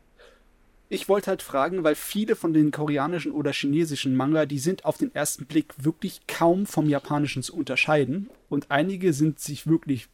Ich 0.89 1.09
wollte 1.09 1.27
halt 1.27 1.41
fragen, 1.41 1.83
weil 1.83 1.95
viele 1.95 2.35
von 2.35 2.53
den 2.53 2.71
koreanischen 2.71 3.31
oder 3.31 3.51
chinesischen 3.51 4.15
Manga, 4.15 4.45
die 4.45 4.59
sind 4.59 4.85
auf 4.85 4.97
den 4.97 5.13
ersten 5.15 5.45
Blick 5.45 5.73
wirklich 5.77 6.27
kaum 6.27 6.65
vom 6.65 6.87
japanischen 6.87 7.41
zu 7.41 7.55
unterscheiden 7.55 8.29
und 8.49 8.69
einige 8.69 9.13
sind 9.13 9.39
sich 9.39 9.65
wirklich 9.65 10.09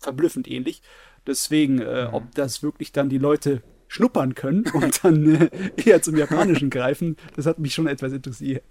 verblüffend 0.00 0.48
ähnlich. 0.48 0.82
Deswegen, 1.26 1.80
äh, 1.80 2.08
mhm. 2.08 2.14
ob 2.14 2.34
das 2.34 2.62
wirklich 2.62 2.92
dann 2.92 3.08
die 3.08 3.18
Leute 3.18 3.62
schnuppern 3.88 4.34
können 4.34 4.66
und 4.72 5.04
dann 5.04 5.50
äh, 5.50 5.70
eher 5.76 6.00
zum 6.00 6.16
Japanischen 6.16 6.70
greifen, 6.70 7.16
das 7.34 7.46
hat 7.46 7.58
mich 7.58 7.74
schon 7.74 7.86
etwas 7.86 8.12
interessiert. 8.12 8.64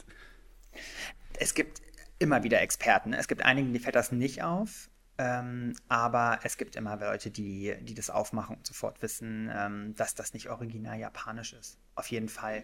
Es 1.37 1.53
gibt 1.53 1.81
immer 2.19 2.43
wieder 2.43 2.61
Experten. 2.61 3.13
Es 3.13 3.27
gibt 3.27 3.43
einige, 3.43 3.71
die 3.71 3.79
fällt 3.79 3.95
das 3.95 4.11
nicht 4.11 4.43
auf. 4.43 4.89
Ähm, 5.17 5.73
aber 5.87 6.39
es 6.43 6.57
gibt 6.57 6.75
immer 6.75 6.97
Leute, 6.97 7.31
die, 7.31 7.75
die 7.81 7.93
das 7.93 8.09
aufmachen 8.09 8.57
und 8.57 8.67
sofort 8.67 9.01
wissen, 9.01 9.49
ähm, 9.53 9.95
dass 9.95 10.13
das 10.13 10.33
nicht 10.33 10.49
original 10.49 10.99
japanisch 10.99 11.53
ist. 11.53 11.77
Auf 11.95 12.07
jeden 12.07 12.27
Fall. 12.27 12.63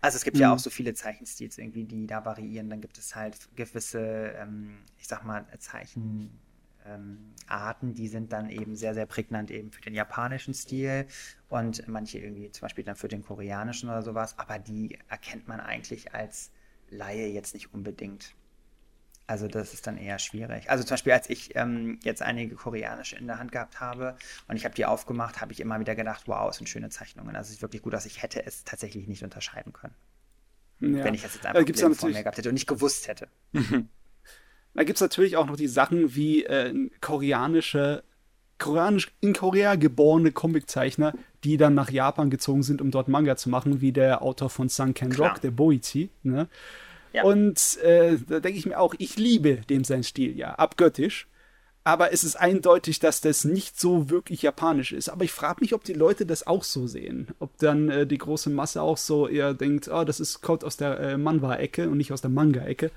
Also 0.00 0.16
es 0.16 0.24
gibt 0.24 0.36
mhm. 0.36 0.42
ja 0.42 0.52
auch 0.52 0.58
so 0.58 0.70
viele 0.70 0.94
Zeichenstils 0.94 1.58
irgendwie, 1.58 1.84
die 1.84 2.06
da 2.06 2.24
variieren. 2.24 2.68
Dann 2.68 2.80
gibt 2.80 2.98
es 2.98 3.14
halt 3.14 3.48
gewisse, 3.56 4.34
ähm, 4.36 4.78
ich 4.98 5.06
sag 5.06 5.24
mal, 5.24 5.46
Zeichen, 5.58 6.38
ähm, 6.84 7.34
Arten, 7.46 7.94
die 7.94 8.08
sind 8.08 8.32
dann 8.32 8.50
eben 8.50 8.76
sehr, 8.76 8.94
sehr 8.94 9.06
prägnant 9.06 9.50
eben 9.50 9.70
für 9.72 9.80
den 9.80 9.94
japanischen 9.94 10.54
Stil 10.54 11.06
und 11.48 11.86
manche 11.88 12.18
irgendwie 12.18 12.50
zum 12.50 12.62
Beispiel 12.62 12.84
dann 12.84 12.96
für 12.96 13.08
den 13.08 13.22
koreanischen 13.22 13.88
oder 13.88 14.02
sowas, 14.02 14.38
aber 14.38 14.58
die 14.58 14.98
erkennt 15.08 15.48
man 15.48 15.60
eigentlich 15.60 16.14
als 16.14 16.50
Laie 16.88 17.28
jetzt 17.28 17.54
nicht 17.54 17.74
unbedingt. 17.74 18.34
Also 19.26 19.48
das 19.48 19.74
ist 19.74 19.86
dann 19.86 19.98
eher 19.98 20.18
schwierig. 20.18 20.70
Also 20.70 20.84
zum 20.84 20.94
Beispiel, 20.94 21.12
als 21.12 21.28
ich 21.28 21.56
ähm, 21.56 21.98
jetzt 22.04 22.22
einige 22.22 22.54
koreanische 22.54 23.16
in 23.16 23.26
der 23.26 23.38
Hand 23.38 23.50
gehabt 23.50 23.80
habe 23.80 24.16
und 24.46 24.56
ich 24.56 24.64
habe 24.64 24.74
die 24.74 24.86
aufgemacht, 24.86 25.40
habe 25.40 25.52
ich 25.52 25.60
immer 25.60 25.80
wieder 25.80 25.96
gedacht, 25.96 26.24
wow, 26.26 26.48
es 26.48 26.58
sind 26.58 26.68
schöne 26.68 26.90
Zeichnungen. 26.90 27.34
Also 27.34 27.48
es 27.48 27.56
ist 27.56 27.62
wirklich 27.62 27.82
gut, 27.82 27.92
dass 27.92 28.06
ich 28.06 28.22
hätte 28.22 28.46
es 28.46 28.62
tatsächlich 28.62 29.08
nicht 29.08 29.24
unterscheiden 29.24 29.72
können. 29.72 29.94
Ja. 30.80 31.04
Wenn 31.04 31.14
ich 31.14 31.24
es 31.24 31.34
jetzt 31.34 31.46
einfach 31.46 31.60
äh, 31.60 31.94
vor 31.94 32.08
mir 32.08 32.22
gehabt 32.22 32.38
hätte 32.38 32.50
und 32.50 32.54
nicht 32.54 32.68
gewusst 32.68 33.08
hätte. 33.08 33.28
Da 34.76 34.84
gibt 34.84 34.98
es 34.98 35.00
natürlich 35.00 35.38
auch 35.38 35.46
noch 35.46 35.56
die 35.56 35.68
Sachen 35.68 36.14
wie 36.14 36.44
äh, 36.44 36.90
koreanische, 37.00 38.04
koreanisch 38.58 39.10
in 39.22 39.32
Korea 39.32 39.74
geborene 39.76 40.32
Comiczeichner, 40.32 41.14
die 41.44 41.56
dann 41.56 41.74
nach 41.74 41.90
Japan 41.90 42.28
gezogen 42.28 42.62
sind, 42.62 42.82
um 42.82 42.90
dort 42.90 43.08
Manga 43.08 43.36
zu 43.36 43.48
machen, 43.48 43.80
wie 43.80 43.92
der 43.92 44.20
Autor 44.20 44.50
von 44.50 44.68
Sunken 44.68 45.12
Rock, 45.12 45.40
der 45.40 45.50
Boichi. 45.50 46.10
Ne? 46.22 46.48
Ja. 47.16 47.24
Und 47.24 47.78
äh, 47.78 48.18
da 48.28 48.40
denke 48.40 48.58
ich 48.58 48.66
mir 48.66 48.78
auch, 48.78 48.94
ich 48.98 49.16
liebe 49.16 49.62
dem 49.70 49.84
sein 49.84 50.02
Stil, 50.02 50.36
ja, 50.36 50.54
abgöttisch. 50.54 51.26
Aber 51.82 52.12
es 52.12 52.24
ist 52.24 52.36
eindeutig, 52.36 52.98
dass 52.98 53.22
das 53.22 53.44
nicht 53.44 53.80
so 53.80 54.10
wirklich 54.10 54.42
japanisch 54.42 54.92
ist. 54.92 55.08
Aber 55.08 55.24
ich 55.24 55.32
frage 55.32 55.60
mich, 55.60 55.72
ob 55.72 55.82
die 55.84 55.94
Leute 55.94 56.26
das 56.26 56.46
auch 56.46 56.62
so 56.62 56.86
sehen. 56.86 57.28
Ob 57.38 57.56
dann 57.58 57.88
äh, 57.88 58.06
die 58.06 58.18
große 58.18 58.50
Masse 58.50 58.82
auch 58.82 58.98
so 58.98 59.28
eher 59.28 59.54
denkt, 59.54 59.88
oh, 59.88 60.04
das 60.04 60.20
ist, 60.20 60.42
kommt 60.42 60.62
aus 60.62 60.76
der 60.76 61.00
äh, 61.00 61.16
Manwa-Ecke 61.16 61.88
und 61.88 61.96
nicht 61.96 62.12
aus 62.12 62.20
der 62.20 62.30
Manga-Ecke. 62.30 62.90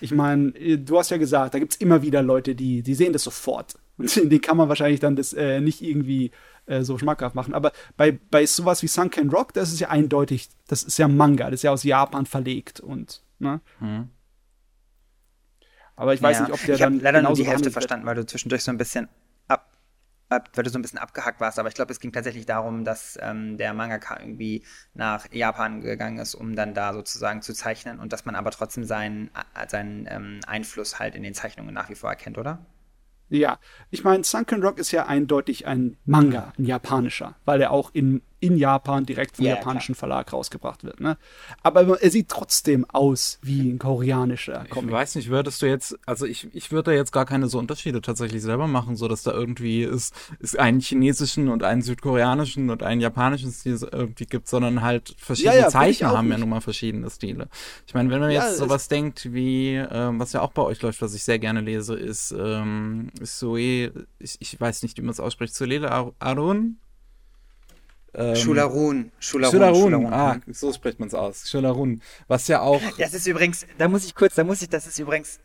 Ich 0.00 0.12
meine, 0.12 0.56
äh, 0.56 0.78
du 0.78 0.98
hast 0.98 1.10
ja 1.10 1.18
gesagt, 1.18 1.52
da 1.52 1.58
gibt 1.58 1.72
es 1.74 1.80
immer 1.80 2.00
wieder 2.00 2.22
Leute, 2.22 2.54
die, 2.54 2.82
die 2.82 2.94
sehen 2.94 3.12
das 3.12 3.24
sofort. 3.24 3.74
Und 3.98 4.16
den 4.16 4.40
kann 4.40 4.56
man 4.56 4.70
wahrscheinlich 4.70 5.00
dann 5.00 5.14
das 5.14 5.34
äh, 5.34 5.60
nicht 5.60 5.82
irgendwie 5.82 6.30
äh, 6.70 6.82
so 6.82 6.98
schmackhaft 6.98 7.34
machen. 7.34 7.54
Aber 7.54 7.72
bei, 7.96 8.12
bei 8.12 8.46
sowas 8.46 8.82
wie 8.82 8.88
Sunken 8.88 9.30
Rock, 9.30 9.52
das 9.52 9.72
ist 9.72 9.80
ja 9.80 9.88
eindeutig, 9.88 10.48
das 10.68 10.82
ist 10.82 10.98
ja 10.98 11.08
Manga, 11.08 11.46
das 11.46 11.60
ist 11.60 11.62
ja 11.64 11.72
aus 11.72 11.82
Japan 11.82 12.26
verlegt 12.26 12.80
und, 12.80 13.22
ne? 13.38 13.60
Hm. 13.78 14.08
Aber 15.96 16.14
ich 16.14 16.22
weiß 16.22 16.38
ja. 16.38 16.44
nicht, 16.44 16.52
ob 16.54 16.64
der 16.64 16.76
ich 16.76 16.80
dann. 16.80 17.00
leider 17.00 17.20
nur 17.20 17.34
die 17.34 17.46
Hälfte 17.46 17.70
verstanden, 17.70 18.06
weil 18.06 18.14
du 18.14 18.24
zwischendurch 18.24 18.64
so 18.64 18.70
ein 18.70 18.78
bisschen 18.78 19.08
weil 20.30 20.62
du 20.62 20.70
so 20.70 20.78
ein 20.78 20.82
bisschen 20.82 21.00
abgehackt 21.00 21.40
warst, 21.40 21.58
aber 21.58 21.68
ich 21.68 21.74
glaube, 21.74 21.92
es 21.92 21.98
ging 21.98 22.12
tatsächlich 22.12 22.46
darum, 22.46 22.84
dass 22.84 23.18
ähm, 23.20 23.56
der 23.56 23.74
Mangaka 23.74 24.20
irgendwie 24.20 24.64
nach 24.94 25.26
Japan 25.32 25.80
gegangen 25.80 26.18
ist, 26.18 26.36
um 26.36 26.54
dann 26.54 26.72
da 26.72 26.92
sozusagen 26.92 27.42
zu 27.42 27.52
zeichnen 27.52 27.98
und 27.98 28.12
dass 28.12 28.24
man 28.24 28.36
aber 28.36 28.52
trotzdem 28.52 28.84
seinen, 28.84 29.30
äh, 29.54 29.68
seinen 29.68 30.06
ähm, 30.08 30.40
Einfluss 30.46 31.00
halt 31.00 31.16
in 31.16 31.24
den 31.24 31.34
Zeichnungen 31.34 31.74
nach 31.74 31.90
wie 31.90 31.96
vor 31.96 32.10
erkennt, 32.10 32.38
oder? 32.38 32.64
Ja, 33.30 33.58
ich 33.90 34.02
meine, 34.04 34.24
Sunken 34.24 34.62
Rock 34.62 34.78
ist 34.78 34.90
ja 34.90 35.06
eindeutig 35.06 35.66
ein 35.66 35.96
Manga, 36.04 36.52
ein 36.58 36.64
japanischer, 36.64 37.36
weil 37.44 37.62
er 37.62 37.70
auch 37.70 37.90
in 37.94 38.22
in 38.40 38.56
Japan 38.56 39.04
direkt 39.06 39.36
vom 39.36 39.46
Ja, 39.46 39.56
japanischen 39.56 39.94
Verlag 39.94 40.32
rausgebracht 40.32 40.82
wird. 40.84 41.00
Ne? 41.00 41.16
Aber 41.62 42.00
er 42.02 42.10
sieht 42.10 42.28
trotzdem 42.28 42.84
aus 42.90 43.38
wie 43.42 43.70
ein 43.70 43.78
koreanischer 43.78 44.64
Ich 44.64 44.70
Comic. 44.70 44.92
weiß 44.92 45.14
nicht, 45.16 45.28
würdest 45.30 45.62
du 45.62 45.66
jetzt, 45.66 45.98
also 46.06 46.26
ich, 46.26 46.48
ich 46.54 46.70
würde 46.70 46.90
da 46.90 46.96
jetzt 46.96 47.12
gar 47.12 47.24
keine 47.26 47.48
so 47.48 47.58
Unterschiede 47.58 48.00
tatsächlich 48.02 48.42
selber 48.42 48.66
machen, 48.66 48.94
so 48.96 49.08
dass 49.08 49.22
da 49.22 49.32
irgendwie 49.32 49.82
es, 49.82 50.12
es 50.40 50.54
einen 50.54 50.80
chinesischen 50.80 51.48
und 51.48 51.62
einen 51.62 51.82
südkoreanischen 51.82 52.70
und 52.70 52.82
einen 52.82 53.00
japanischen 53.00 53.50
Stil 53.52 53.76
so 53.78 53.88
irgendwie 53.90 54.26
gibt, 54.26 54.48
sondern 54.48 54.82
halt 54.82 55.14
verschiedene 55.18 55.52
Ja, 55.54 55.60
ja, 55.62 55.66
ich 55.68 55.72
Zeichner 55.72 56.08
haben 56.12 56.30
ja 56.30 56.36
nicht. 56.36 56.40
nun 56.40 56.50
mal 56.50 56.60
verschiedene 56.60 57.08
Stile. 57.10 57.48
Ich 57.86 57.94
meine, 57.94 58.10
wenn 58.10 58.20
man 58.20 58.30
Ja, 58.30 58.44
jetzt 58.44 58.58
sowas 58.58 58.88
denkt 58.88 59.32
wie, 59.32 59.74
ähm, 59.76 60.18
was 60.20 60.32
ja 60.32 60.42
auch 60.42 60.52
bei 60.52 60.62
euch 60.62 60.80
läuft, 60.82 61.00
was 61.02 61.14
ich 61.14 61.24
sehr 61.24 61.38
gerne 61.38 61.60
lese, 61.62 61.94
ist 61.96 62.32
ähm, 62.38 63.10
Sue, 63.22 63.92
ich, 64.18 64.36
ich 64.40 64.60
weiß 64.60 64.82
nicht, 64.82 64.98
wie 64.98 65.02
man 65.02 65.10
es 65.10 65.20
ausspricht, 65.20 65.54
Solela 65.54 65.88
Ar- 65.88 66.12
Arun? 66.18 66.78
Ähm, 68.14 68.36
Schularun. 68.36 69.12
Schularun. 69.20 69.52
Schularun, 69.52 69.92
Schularun. 69.92 70.12
ah, 70.12 70.40
so 70.48 70.72
spricht 70.72 70.98
man 70.98 71.08
es 71.08 71.14
aus. 71.14 71.48
Schularun, 71.48 72.02
was 72.28 72.48
ja 72.48 72.60
auch 72.60 72.82
Das 72.98 73.14
ist 73.14 73.26
übrigens, 73.26 73.66
da 73.78 73.88
muss 73.88 74.04
ich 74.04 74.14
kurz, 74.14 74.34
da 74.34 74.44
muss 74.44 74.62
ich, 74.62 74.68
das 74.68 74.86
ist 74.86 74.98
übrigens 74.98 75.38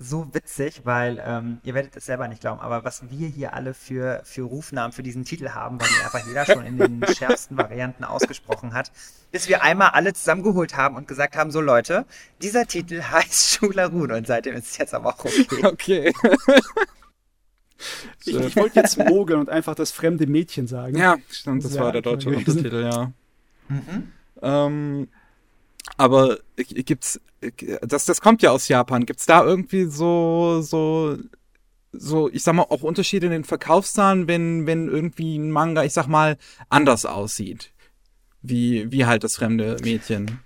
so 0.00 0.32
witzig, 0.32 0.82
weil 0.84 1.22
ähm, 1.24 1.58
ihr 1.64 1.74
werdet 1.74 1.96
es 1.96 2.06
selber 2.06 2.28
nicht 2.28 2.40
glauben, 2.40 2.60
aber 2.60 2.84
was 2.84 3.10
wir 3.10 3.26
hier 3.26 3.54
alle 3.54 3.74
für, 3.74 4.20
für 4.24 4.42
Rufnamen 4.42 4.92
für 4.92 5.02
diesen 5.02 5.24
Titel 5.24 5.50
haben, 5.50 5.80
weil 5.80 5.88
einfach 6.04 6.24
jeder 6.26 6.44
schon 6.46 6.64
in 6.64 6.78
den 6.78 7.04
schärfsten 7.16 7.56
Varianten 7.56 8.04
ausgesprochen 8.04 8.74
hat, 8.74 8.92
bis 9.32 9.48
wir 9.48 9.62
einmal 9.62 9.90
alle 9.90 10.12
zusammengeholt 10.12 10.76
haben 10.76 10.94
und 10.94 11.08
gesagt 11.08 11.36
haben, 11.36 11.50
so 11.50 11.60
Leute, 11.60 12.06
dieser 12.42 12.66
Titel 12.66 13.02
heißt 13.10 13.50
Schularun 13.50 14.12
und 14.12 14.26
seitdem 14.26 14.54
ist 14.54 14.70
es 14.70 14.78
jetzt 14.78 14.94
aber 14.94 15.08
auch 15.08 15.24
okay. 15.24 15.64
okay. 15.64 16.12
Ich, 18.24 18.34
ich 18.34 18.56
wollte 18.56 18.80
jetzt 18.80 18.98
mogeln 18.98 19.40
und 19.40 19.48
einfach 19.48 19.74
das 19.74 19.90
fremde 19.90 20.26
Mädchen 20.26 20.66
sagen. 20.66 20.96
Ja, 20.96 21.16
stimmt, 21.30 21.64
das 21.64 21.72
Das 21.72 21.80
war 21.80 21.92
der 21.92 22.02
deutsche. 22.02 22.28
Untertitel, 22.30 22.82
ja. 22.82 23.12
Mhm. 23.68 24.12
Ähm, 24.42 25.08
aber 25.96 26.38
gibt's, 26.56 27.20
das, 27.82 28.04
das 28.04 28.20
kommt 28.20 28.42
ja 28.42 28.50
aus 28.50 28.68
Japan. 28.68 29.06
Gibt's 29.06 29.26
da 29.26 29.44
irgendwie 29.44 29.84
so, 29.84 30.60
so, 30.60 31.16
so, 31.92 32.28
ich 32.30 32.42
sag 32.42 32.54
mal, 32.54 32.62
auch 32.64 32.82
Unterschiede 32.82 33.26
in 33.26 33.32
den 33.32 33.44
Verkaufszahlen, 33.44 34.28
wenn, 34.28 34.66
wenn 34.66 34.88
irgendwie 34.88 35.36
ein 35.38 35.50
Manga, 35.50 35.84
ich 35.84 35.92
sag 35.92 36.06
mal, 36.06 36.36
anders 36.68 37.06
aussieht? 37.06 37.72
Wie, 38.42 38.90
wie 38.92 39.06
halt 39.06 39.24
das 39.24 39.36
fremde 39.36 39.76
Mädchen. 39.82 40.40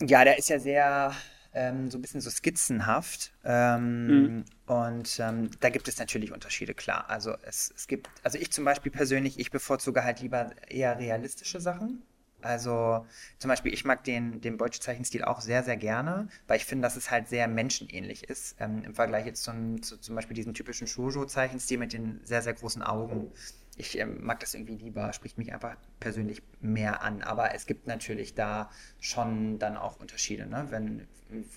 Ja, 0.00 0.24
der 0.24 0.38
ist 0.38 0.48
ja 0.48 0.58
sehr 0.58 1.12
ähm, 1.54 1.90
so 1.90 1.98
ein 1.98 2.02
bisschen 2.02 2.20
so 2.20 2.30
skizzenhaft. 2.30 3.32
Ähm, 3.44 4.44
Und 4.66 5.18
ähm, 5.20 5.50
da 5.60 5.70
gibt 5.70 5.88
es 5.88 5.98
natürlich 5.98 6.32
Unterschiede, 6.32 6.74
klar. 6.74 7.08
Also 7.08 7.34
es, 7.42 7.72
es 7.74 7.86
gibt, 7.86 8.08
also 8.22 8.38
ich 8.38 8.50
zum 8.52 8.64
Beispiel 8.64 8.92
persönlich, 8.92 9.38
ich 9.38 9.50
bevorzuge 9.50 10.04
halt 10.04 10.20
lieber 10.20 10.50
eher 10.68 10.98
realistische 10.98 11.60
Sachen. 11.60 12.02
Also 12.40 13.04
zum 13.38 13.48
Beispiel, 13.48 13.72
ich 13.74 13.84
mag 13.84 14.04
den, 14.04 14.40
den 14.40 14.58
Deutsche 14.58 14.78
Zeichenstil 14.80 15.24
auch 15.24 15.40
sehr, 15.40 15.64
sehr 15.64 15.76
gerne, 15.76 16.28
weil 16.46 16.58
ich 16.58 16.66
finde, 16.66 16.82
dass 16.82 16.94
es 16.96 17.10
halt 17.10 17.28
sehr 17.28 17.48
menschenähnlich 17.48 18.24
ist. 18.28 18.54
Ähm, 18.60 18.84
Im 18.84 18.94
Vergleich 18.94 19.26
jetzt 19.26 19.42
zum, 19.42 19.82
zu 19.82 19.96
zum 19.96 20.14
Beispiel 20.14 20.34
diesem 20.36 20.54
typischen 20.54 20.86
Shoujo-Zeichenstil 20.86 21.78
mit 21.78 21.92
den 21.92 22.20
sehr, 22.24 22.42
sehr 22.42 22.54
großen 22.54 22.82
Augen. 22.82 23.32
Ich 23.78 23.98
ähm, 23.98 24.24
mag 24.24 24.40
das 24.40 24.54
irgendwie 24.54 24.76
lieber, 24.76 25.12
spricht 25.12 25.38
mich 25.38 25.52
einfach 25.52 25.76
persönlich 26.00 26.42
mehr 26.60 27.02
an. 27.02 27.22
Aber 27.22 27.54
es 27.54 27.66
gibt 27.66 27.86
natürlich 27.86 28.34
da 28.34 28.70
schon 29.00 29.58
dann 29.58 29.76
auch 29.76 30.00
Unterschiede, 30.00 30.46
ne? 30.46 30.66
wenn 30.70 31.06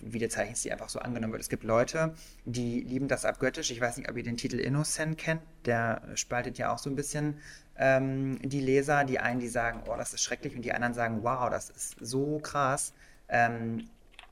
wie 0.02 0.20
der 0.20 0.30
Zeichenstil 0.30 0.72
einfach 0.72 0.90
so 0.90 1.00
angenommen 1.00 1.34
wird. 1.34 1.42
Es 1.42 1.50
gibt 1.50 1.64
Leute, 1.64 2.14
die 2.46 2.82
lieben 2.82 3.08
das 3.08 3.26
abgöttisch. 3.26 3.72
Ich 3.72 3.80
weiß 3.80 3.98
nicht, 3.98 4.10
ob 4.10 4.18
ihr 4.18 4.24
den 4.24 4.38
Titel 4.38 4.60
Innocent 4.60 5.18
kennt. 5.18 5.42
Der 5.66 6.02
spaltet 6.16 6.58
ja 6.58 6.74
auch 6.74 6.78
so 6.78 6.90
ein 6.90 6.96
bisschen 6.96 7.38
ähm, 7.78 8.40
die 8.44 8.60
Leser. 8.60 9.04
Die 9.06 9.20
einen, 9.20 9.40
die 9.40 9.48
sagen, 9.48 9.84
oh, 9.88 9.96
das 9.98 10.14
ist 10.14 10.24
schrecklich, 10.24 10.56
und 10.56 10.64
die 10.64 10.74
anderen 10.74 10.94
sagen, 10.94 11.24
wow, 11.24 11.50
das 11.50 11.70
ist 11.70 11.96
so 12.00 12.40
krass. 12.40 12.94
Ähm, 13.30 13.90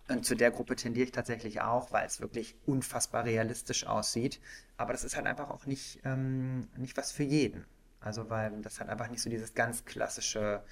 und 0.09 0.25
zu 0.25 0.35
der 0.35 0.51
Gruppe 0.51 0.75
tendiere 0.75 1.05
ich 1.05 1.11
tatsächlich 1.11 1.61
auch, 1.61 1.91
weil 1.91 2.05
es 2.05 2.19
wirklich 2.19 2.55
unfassbar 2.65 3.25
realistisch 3.25 3.85
aussieht. 3.85 4.41
Aber 4.75 4.91
das 4.91 5.03
ist 5.03 5.15
halt 5.15 5.27
einfach 5.27 5.49
auch 5.51 5.65
nicht, 5.65 5.99
ähm, 6.03 6.67
nicht 6.77 6.97
was 6.97 7.11
für 7.11 7.23
jeden. 7.23 7.65
Also, 7.99 8.29
weil 8.29 8.61
das 8.61 8.79
halt 8.79 8.89
einfach 8.89 9.09
nicht 9.09 9.21
so 9.21 9.29
dieses 9.29 9.53
ganz 9.53 9.85
klassische, 9.85 10.63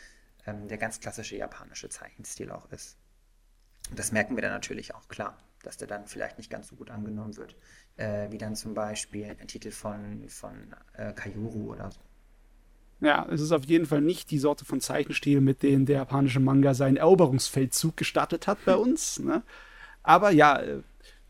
ähm, 0.46 0.68
der 0.68 0.78
ganz 0.78 1.00
klassische 1.00 1.36
japanische 1.36 1.90
Zeichenstil 1.90 2.52
auch 2.52 2.70
ist. 2.72 2.98
Und 3.90 4.00
das 4.00 4.12
merken 4.12 4.36
wir 4.36 4.42
dann 4.42 4.52
natürlich 4.52 4.96
auch 4.96 5.08
klar, 5.08 5.38
dass 5.64 5.78
der 5.78 5.88
dann 5.88 6.08
vielleicht 6.08 6.38
nicht 6.38 6.50
ganz 6.50 6.68
so 6.68 6.76
gut 6.76 6.90
angenommen 6.90 7.36
wird, 7.38 7.56
äh, 7.98 8.32
wie 8.32 8.38
dann 8.38 8.56
zum 8.56 8.74
Beispiel 8.74 9.36
ein 9.40 9.48
Titel 9.48 9.72
von, 9.72 10.28
von 10.30 10.74
äh, 10.94 11.14
Kayuru 11.14 11.74
oder 11.74 11.92
so. 11.92 12.00
Ja, 13.00 13.28
es 13.30 13.42
ist 13.42 13.52
auf 13.52 13.66
jeden 13.66 13.86
Fall 13.86 14.02
nicht 14.02 14.32
die 14.32 14.40
Sorte 14.40 14.66
von 14.66 14.82
Zeichenstil, 14.82 15.40
mit 15.40 15.62
denen 15.62 15.86
der 15.86 15.98
japanische 15.98 16.40
Manga 16.40 16.74
seinen 16.74 16.98
Eroberungsfeldzug 16.98 17.96
gestartet 17.96 18.48
hat 18.48 18.64
bei 18.66 18.76
uns. 18.76 19.20
Ne? 19.28 19.44
Aber 20.04 20.32
ja, 20.32 20.62
äh, 20.62 20.82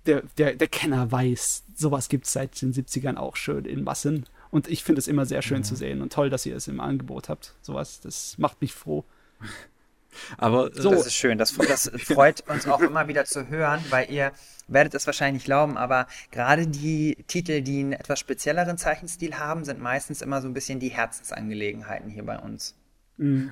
der, 0.05 0.21
der, 0.37 0.55
der 0.55 0.67
Kenner 0.67 1.11
weiß, 1.11 1.63
sowas 1.75 2.09
gibt 2.09 2.25
es 2.25 2.33
seit 2.33 2.61
den 2.61 2.73
70ern 2.73 3.17
auch 3.17 3.35
schön 3.35 3.65
in 3.65 3.83
Massen. 3.83 4.25
Und 4.49 4.67
ich 4.67 4.83
finde 4.83 4.99
es 4.99 5.07
immer 5.07 5.25
sehr 5.25 5.41
schön 5.41 5.63
zu 5.63 5.75
sehen 5.75 6.01
und 6.01 6.13
toll, 6.13 6.29
dass 6.29 6.45
ihr 6.45 6.55
es 6.55 6.67
im 6.67 6.79
Angebot 6.79 7.29
habt. 7.29 7.53
Sowas, 7.61 7.99
das 7.99 8.37
macht 8.37 8.61
mich 8.61 8.73
froh. 8.73 9.03
Aber 10.37 10.67
äh, 10.75 10.81
So. 10.81 10.91
Das 10.91 11.05
ist 11.05 11.15
schön. 11.15 11.37
Das, 11.37 11.53
das 11.53 11.91
freut 11.97 12.47
uns 12.49 12.67
auch 12.67 12.79
immer 12.79 13.07
wieder 13.07 13.25
zu 13.25 13.49
hören, 13.49 13.83
weil 13.89 14.09
ihr 14.09 14.31
werdet 14.67 14.95
es 14.95 15.05
wahrscheinlich 15.05 15.41
nicht 15.41 15.45
glauben, 15.45 15.77
aber 15.77 16.07
gerade 16.31 16.67
die 16.67 17.17
Titel, 17.27 17.61
die 17.61 17.79
einen 17.81 17.93
etwas 17.93 18.19
spezielleren 18.19 18.77
Zeichenstil 18.77 19.37
haben, 19.37 19.63
sind 19.63 19.79
meistens 19.79 20.21
immer 20.21 20.41
so 20.41 20.47
ein 20.47 20.53
bisschen 20.53 20.79
die 20.79 20.89
Herzensangelegenheiten 20.89 22.09
hier 22.09 22.25
bei 22.25 22.37
uns. 22.37 22.75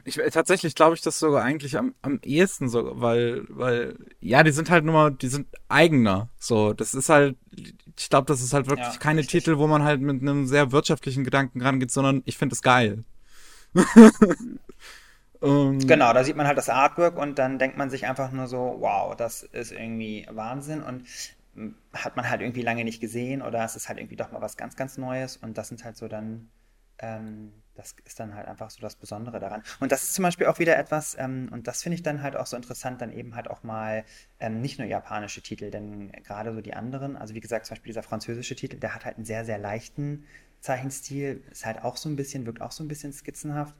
Ich, 0.03 0.19
tatsächlich 0.31 0.75
glaube 0.75 0.95
ich 0.95 1.01
das 1.01 1.17
sogar 1.19 1.43
eigentlich 1.43 1.77
am, 1.77 1.95
am 2.03 2.19
ehesten 2.23 2.69
so, 2.69 2.91
weil, 3.01 3.45
weil, 3.49 3.97
ja, 4.19 4.43
die 4.43 4.51
sind 4.51 4.69
halt 4.69 4.85
nur 4.85 4.93
mal, 4.93 5.11
die 5.11 5.27
sind 5.27 5.47
eigener. 5.69 6.29
So, 6.37 6.73
das 6.73 6.93
ist 6.93 7.09
halt, 7.09 7.35
ich 7.97 8.09
glaube, 8.09 8.27
das 8.27 8.41
ist 8.41 8.53
halt 8.53 8.67
wirklich 8.67 8.99
Ja, 8.99 8.99
keine 8.99 9.21
richtig. 9.21 9.25
Titel, 9.25 9.57
wo 9.57 9.67
man 9.67 9.83
halt 9.83 10.01
mit 10.01 10.21
einem 10.21 10.45
sehr 10.47 10.71
wirtschaftlichen 10.71 11.23
Gedanken 11.23 11.61
rangeht, 11.61 11.91
sondern 11.91 12.21
ich 12.25 12.37
finde 12.37 12.53
es 12.53 12.61
geil. 12.61 13.03
Ähm, 15.41 15.79
Genau, 15.87 16.13
da 16.13 16.23
sieht 16.23 16.35
man 16.37 16.47
halt 16.47 16.57
das 16.57 16.69
Artwork 16.69 17.17
und 17.17 17.37
dann 17.37 17.59
denkt 17.59 17.77
man 17.77 17.89
sich 17.89 18.05
einfach 18.07 18.31
nur 18.31 18.47
so, 18.47 18.77
wow, 18.79 19.15
das 19.15 19.43
ist 19.43 19.71
irgendwie 19.71 20.25
Wahnsinn 20.31 20.81
und 20.81 21.05
mm, 21.55 21.69
hat 21.93 22.15
man 22.15 22.29
halt 22.29 22.41
irgendwie 22.41 22.61
lange 22.61 22.83
nicht 22.85 23.01
gesehen 23.01 23.41
oder 23.41 23.63
es 23.63 23.75
ist 23.75 23.89
halt 23.89 23.99
irgendwie 23.99 24.15
doch 24.15 24.31
mal 24.31 24.41
was 24.41 24.55
ganz, 24.57 24.75
ganz 24.77 24.97
Neues 24.97 25.37
und 25.37 25.57
das 25.57 25.67
sind 25.67 25.83
halt 25.83 25.97
so 25.97 26.07
dann, 26.07 26.49
ähm, 26.99 27.51
das 27.75 27.95
ist 28.05 28.19
dann 28.19 28.33
halt 28.35 28.47
einfach 28.47 28.69
so 28.69 28.81
das 28.81 28.95
Besondere 28.95 29.39
daran. 29.39 29.63
Und 29.79 29.91
das 29.91 30.03
ist 30.03 30.13
zum 30.15 30.23
Beispiel 30.23 30.47
auch 30.47 30.59
wieder 30.59 30.77
etwas, 30.77 31.15
ähm, 31.19 31.49
und 31.51 31.67
das 31.67 31.83
finde 31.83 31.95
ich 31.95 32.03
dann 32.03 32.23
halt 32.23 32.35
auch 32.35 32.45
so 32.45 32.55
interessant, 32.55 33.01
dann 33.01 33.11
eben 33.11 33.35
halt 33.35 33.49
auch 33.49 33.63
mal 33.63 34.05
ähm, 34.39 34.61
nicht 34.61 34.79
nur 34.79 34.87
japanische 34.87 35.41
Titel, 35.41 35.71
denn 35.71 36.11
gerade 36.23 36.53
so 36.53 36.61
die 36.61 36.73
anderen, 36.73 37.15
also 37.15 37.33
wie 37.33 37.41
gesagt, 37.41 37.65
zum 37.65 37.75
Beispiel 37.75 37.89
dieser 37.91 38.03
französische 38.03 38.55
Titel, 38.55 38.77
der 38.77 38.95
hat 38.95 39.05
halt 39.05 39.17
einen 39.17 39.25
sehr, 39.25 39.45
sehr 39.45 39.57
leichten 39.57 40.25
Zeichenstil, 40.61 41.43
ist 41.51 41.65
halt 41.65 41.83
auch 41.83 41.97
so 41.97 42.09
ein 42.09 42.15
bisschen, 42.15 42.45
wirkt 42.45 42.61
auch 42.61 42.71
so 42.71 42.83
ein 42.83 42.87
bisschen 42.87 43.13
skizzenhaft. 43.13 43.75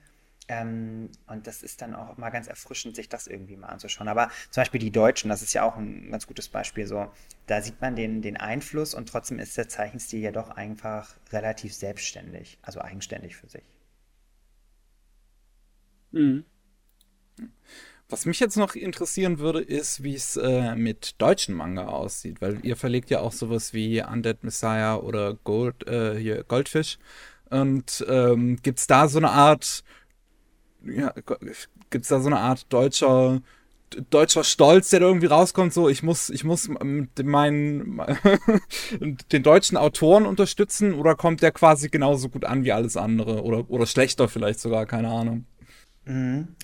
Ähm, 0.48 1.10
und 1.26 1.48
das 1.48 1.64
ist 1.64 1.82
dann 1.82 1.96
auch 1.96 2.18
mal 2.18 2.30
ganz 2.30 2.48
erfrischend, 2.48 2.96
sich 2.96 3.10
das 3.10 3.26
irgendwie 3.26 3.58
mal 3.58 3.68
anzuschauen. 3.68 4.08
Aber 4.08 4.30
zum 4.52 4.62
Beispiel 4.62 4.80
die 4.80 4.92
Deutschen, 4.92 5.30
das 5.30 5.42
ist 5.42 5.54
ja 5.54 5.64
auch 5.64 5.76
ein 5.78 6.12
ganz 6.12 6.28
gutes 6.28 6.50
Beispiel. 6.50 6.86
So, 6.86 7.12
da 7.48 7.62
sieht 7.62 7.82
man 7.82 7.96
den, 7.96 8.22
den 8.22 8.38
Einfluss 8.38 8.94
und 8.94 9.10
trotzdem 9.10 9.40
ist 9.40 9.58
der 9.58 9.68
Zeichenstil 9.68 10.20
ja 10.20 10.32
doch 10.32 10.50
einfach 10.50 11.16
relativ 11.32 11.74
selbstständig, 11.74 12.60
also 12.62 12.80
eigenständig 12.82 13.36
für 13.36 13.50
sich. 13.50 13.64
Mhm. 16.12 16.46
Was 18.08 18.26
mich 18.26 18.40
jetzt 18.40 18.56
noch 18.56 18.76
interessieren 18.76 19.40
würde, 19.40 19.62
ist, 19.62 20.04
wie 20.04 20.14
es 20.14 20.38
äh, 20.38 20.76
mit 20.76 21.16
deutschen 21.18 21.56
Manga 21.56 21.88
aussieht, 21.88 22.40
weil 22.40 22.60
ihr 22.64 22.76
verlegt 22.76 23.10
ja 23.10 23.22
auch 23.22 23.32
sowas 23.32 23.74
wie 23.74 24.04
Undead 24.04 24.44
Messiah 24.44 24.98
oder 24.98 25.34
Gold, 25.44 25.88
äh, 25.88 26.44
Goldfish. 26.48 27.00
Und 27.50 28.06
ähm, 28.08 28.58
gibt's 28.62 28.86
da 28.86 29.08
so 29.08 29.18
eine 29.18 29.32
Art, 29.32 29.84
ja, 30.84 31.14
gibt's 31.90 32.10
da 32.10 32.20
so 32.20 32.28
eine 32.28 32.40
Art 32.40 32.72
deutscher 32.72 33.42
deutscher 34.10 34.44
Stolz, 34.44 34.90
der 34.90 35.00
da 35.00 35.08
irgendwie 35.08 35.28
rauskommt, 35.28 35.74
so 35.74 35.90
ich 35.90 36.04
muss 36.04 36.30
ich 36.30 36.44
muss 36.44 36.70
meinen 36.70 38.02
den 39.32 39.44
deutschen 39.44 39.78
Autoren 39.78 40.26
unterstützen 40.26 40.94
oder 40.94 41.16
kommt 41.16 41.42
der 41.42 41.52
quasi 41.52 41.90
genauso 41.90 42.30
gut 42.30 42.46
an 42.46 42.64
wie 42.64 42.72
alles 42.72 42.98
andere 42.98 43.44
oder 43.44 43.70
oder 43.70 43.86
schlechter 43.86 44.28
vielleicht 44.28 44.60
sogar, 44.60 44.86
keine 44.86 45.10
Ahnung. 45.10 45.46
Mhm. 46.06 46.56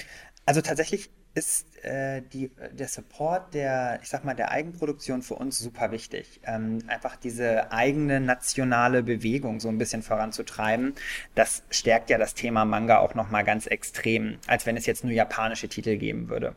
Also 0.46 0.62
tatsächlich 0.62 1.10
ist 1.34 1.66
äh, 1.86 2.22
die, 2.22 2.52
der 2.74 2.88
Support 2.88 3.54
der, 3.54 4.00
ich 4.02 4.10
sag 4.10 4.26
mal, 4.26 4.34
der 4.34 4.52
Eigenproduktion 4.52 5.22
für 5.22 5.36
uns 5.36 5.60
super 5.60 5.92
wichtig. 5.92 6.42
Ähm, 6.46 6.80
einfach 6.88 7.16
diese 7.16 7.72
eigene 7.72 8.20
nationale 8.20 9.02
Bewegung 9.02 9.60
so 9.60 9.70
ein 9.70 9.78
bisschen 9.78 10.04
voranzutreiben, 10.04 10.94
das 11.36 11.64
stärkt 11.70 12.10
ja 12.10 12.18
das 12.18 12.34
Thema 12.34 12.66
Manga 12.66 13.00
auch 13.00 13.16
nochmal 13.16 13.46
ganz 13.46 13.66
extrem, 13.66 14.40
als 14.48 14.66
wenn 14.66 14.76
es 14.76 14.86
jetzt 14.86 15.04
nur 15.04 15.14
japanische 15.14 15.70
Titel 15.70 15.98
geben 15.98 16.28
würde. 16.28 16.56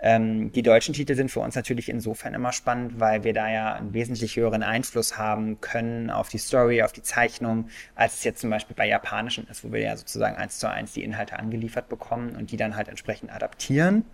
Ähm, 0.00 0.52
die 0.52 0.62
deutschen 0.62 0.94
Titel 0.94 1.14
sind 1.14 1.30
für 1.30 1.40
uns 1.40 1.56
natürlich 1.56 1.88
insofern 1.88 2.34
immer 2.34 2.52
spannend, 2.52 3.00
weil 3.00 3.24
wir 3.24 3.32
da 3.32 3.50
ja 3.50 3.74
einen 3.74 3.94
wesentlich 3.94 4.36
höheren 4.36 4.62
Einfluss 4.62 5.18
haben 5.18 5.60
können 5.60 6.10
auf 6.10 6.28
die 6.28 6.38
Story, 6.38 6.82
auf 6.82 6.92
die 6.92 7.02
Zeichnung, 7.02 7.68
als 7.96 8.14
es 8.14 8.24
jetzt 8.24 8.40
zum 8.40 8.50
Beispiel 8.50 8.76
bei 8.76 8.86
japanischen 8.86 9.46
ist, 9.48 9.64
wo 9.64 9.72
wir 9.72 9.80
ja 9.80 9.96
sozusagen 9.96 10.36
eins 10.36 10.58
zu 10.58 10.70
eins 10.70 10.92
die 10.92 11.02
Inhalte 11.02 11.38
angeliefert 11.38 11.88
bekommen 11.88 12.36
und 12.36 12.52
die 12.52 12.56
dann 12.56 12.76
halt 12.76 12.88
entsprechend 12.88 13.32
adaptieren. 13.32 14.04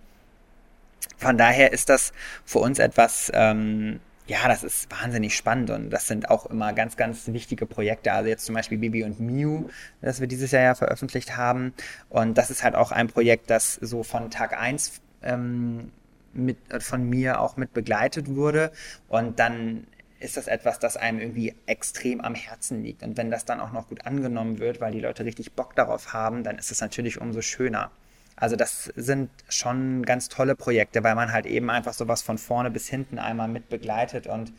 Von 1.17 1.37
daher 1.37 1.71
ist 1.71 1.89
das 1.89 2.13
für 2.45 2.59
uns 2.59 2.79
etwas, 2.79 3.31
ähm, 3.35 3.99
ja, 4.27 4.47
das 4.47 4.63
ist 4.63 4.89
wahnsinnig 4.91 5.35
spannend 5.35 5.69
und 5.69 5.91
das 5.91 6.07
sind 6.07 6.31
auch 6.31 6.47
immer 6.47 6.73
ganz, 6.73 6.97
ganz 6.97 7.27
wichtige 7.27 7.67
Projekte. 7.67 8.11
Also 8.11 8.27
jetzt 8.27 8.45
zum 8.45 8.55
Beispiel 8.55 8.79
Bibi 8.79 9.03
und 9.03 9.19
Miu, 9.19 9.69
das 10.01 10.19
wir 10.19 10.27
dieses 10.27 10.49
Jahr 10.49 10.63
ja 10.63 10.75
veröffentlicht 10.75 11.37
haben. 11.37 11.75
Und 12.09 12.39
das 12.39 12.49
ist 12.49 12.63
halt 12.63 12.73
auch 12.73 12.91
ein 12.91 13.07
Projekt, 13.07 13.51
das 13.51 13.75
so 13.75 14.01
von 14.01 14.31
Tag 14.31 14.59
1 14.59 15.01
ähm, 15.25 15.91
mit, 16.33 16.57
von 16.79 17.03
mir 17.09 17.39
auch 17.39 17.57
mit 17.57 17.73
begleitet 17.73 18.33
wurde. 18.35 18.71
Und 19.07 19.39
dann 19.39 19.87
ist 20.19 20.37
das 20.37 20.47
etwas, 20.47 20.79
das 20.79 20.97
einem 20.97 21.19
irgendwie 21.19 21.55
extrem 21.65 22.21
am 22.21 22.35
Herzen 22.35 22.83
liegt. 22.83 23.03
Und 23.03 23.17
wenn 23.17 23.31
das 23.31 23.45
dann 23.45 23.59
auch 23.59 23.71
noch 23.71 23.89
gut 23.89 24.05
angenommen 24.05 24.59
wird, 24.59 24.81
weil 24.81 24.91
die 24.91 24.99
Leute 24.99 25.25
richtig 25.25 25.53
Bock 25.53 25.75
darauf 25.75 26.13
haben, 26.13 26.43
dann 26.43 26.57
ist 26.57 26.71
es 26.71 26.81
natürlich 26.81 27.19
umso 27.21 27.41
schöner. 27.41 27.91
Also 28.35 28.55
das 28.55 28.91
sind 28.95 29.29
schon 29.47 30.03
ganz 30.03 30.27
tolle 30.27 30.55
Projekte, 30.55 31.03
weil 31.03 31.15
man 31.15 31.31
halt 31.31 31.45
eben 31.45 31.69
einfach 31.69 31.93
sowas 31.93 32.21
von 32.21 32.37
vorne 32.37 32.69
bis 32.69 32.87
hinten 32.87 33.17
einmal 33.17 33.47
mit 33.47 33.69
begleitet 33.69 34.27
und 34.27 34.51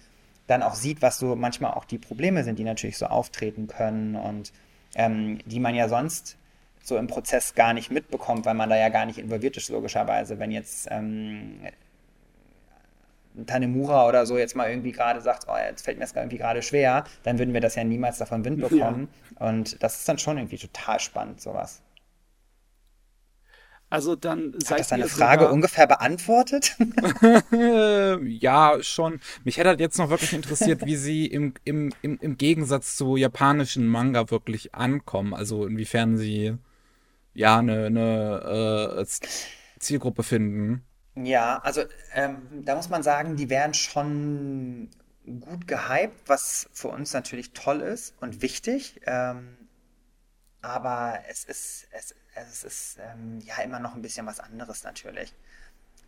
dann 0.47 0.63
auch 0.63 0.75
sieht, 0.75 1.03
was 1.03 1.19
so 1.19 1.37
manchmal 1.37 1.73
auch 1.75 1.85
die 1.85 1.99
Probleme 1.99 2.45
sind, 2.45 2.59
die 2.59 2.65
natürlich 2.65 2.97
so 2.97 3.07
auftreten 3.07 3.67
können 3.67 4.17
und 4.17 4.53
ähm, 4.95 5.39
die 5.45 5.61
man 5.61 5.75
ja 5.75 5.89
sonst 5.89 6.39
so 6.87 6.97
im 6.97 7.09
Prozess 7.09 7.55
gar 7.55 7.73
nicht 7.73 7.91
mitbekommt, 7.91 8.47
weil 8.47 8.55
man 8.55 8.71
da 8.71 8.77
ja 8.77 8.89
gar 8.91 9.07
nicht 9.07 9.19
involviert 9.19 9.57
ist, 9.57 9.71
logischerweise. 9.71 10.39
Wenn 10.39 10.53
jetzt 10.53 10.87
ähm, 10.91 11.61
Tanemura 13.45 14.07
oder 14.07 14.25
so 14.25 14.39
jetzt 14.39 14.55
mal 14.55 14.71
irgendwie 14.71 14.93
gerade 14.93 15.21
sagt, 15.21 15.47
oh, 15.49 15.57
jetzt 15.57 15.85
fällt 15.85 15.99
mir 15.99 16.05
das 16.05 16.15
irgendwie 16.15 16.39
gerade 16.39 16.63
schwer, 16.63 17.05
dann 17.25 17.39
würden 17.39 17.53
wir 17.53 17.61
das 17.61 17.75
ja 17.75 17.83
niemals 17.83 18.19
davon 18.19 18.45
Wind 18.45 18.61
bekommen. 18.61 19.09
Ja. 19.39 19.49
Und 19.49 19.83
das 19.83 19.99
ist 19.99 20.09
dann 20.09 20.19
schon 20.19 20.39
irgendwie 20.39 20.59
total 20.59 21.01
spannend, 21.01 21.41
sowas. 21.41 21.83
Also 23.89 24.17
dann 24.17 24.53
seid 24.59 24.71
Hat 24.71 24.79
das 24.81 24.89
deine 24.89 25.09
Frage 25.09 25.49
ungefähr 25.49 25.87
beantwortet? 25.87 26.77
ja, 28.41 28.79
schon. 28.81 29.21
Mich 29.45 29.59
hätte 29.59 29.69
halt 29.69 29.81
jetzt 29.81 29.99
noch 29.99 30.11
wirklich 30.11 30.33
interessiert, 30.33 30.85
wie 30.85 30.97
sie 30.97 31.27
im, 31.27 31.55
im, 31.65 31.93
im, 32.03 32.19
im 32.21 32.37
Gegensatz 32.37 32.97
zu 32.97 33.17
japanischen 33.17 33.87
Manga 33.87 34.31
wirklich 34.31 34.75
ankommen. 34.75 35.35
Also 35.35 35.67
inwiefern 35.67 36.17
sie 36.17 36.57
ja 37.37 37.59
eine, 37.59 37.87
eine 37.87 38.97
äh, 38.99 39.07
Zielgruppe 39.79 40.23
finden. 40.23 40.85
Ja, 41.15 41.59
also 41.59 41.83
ähm, 42.15 42.65
da 42.65 42.75
muss 42.75 42.89
man 42.89 43.03
sagen, 43.03 43.37
die 43.37 43.49
werden 43.49 43.75
schon 43.75 44.91
gut 45.41 45.67
gehypt, 45.67 46.29
was 46.29 46.69
für 46.73 46.89
uns 46.89 47.13
natürlich 47.13 47.53
toll 47.53 47.81
ist 47.81 48.15
und 48.21 48.43
wichtig. 48.43 49.01
Ähm, 49.07 49.57
aber 50.63 51.21
es 51.29 51.45
ist, 51.45 51.89
es, 51.93 52.15
es 52.35 52.65
ist 52.65 52.99
ähm, 53.01 53.39
ja 53.41 53.63
immer 53.63 53.79
noch 53.79 53.95
ein 53.95 54.03
bisschen 54.03 54.27
was 54.27 54.41
anderes 54.41 54.85
natürlich. 54.85 55.33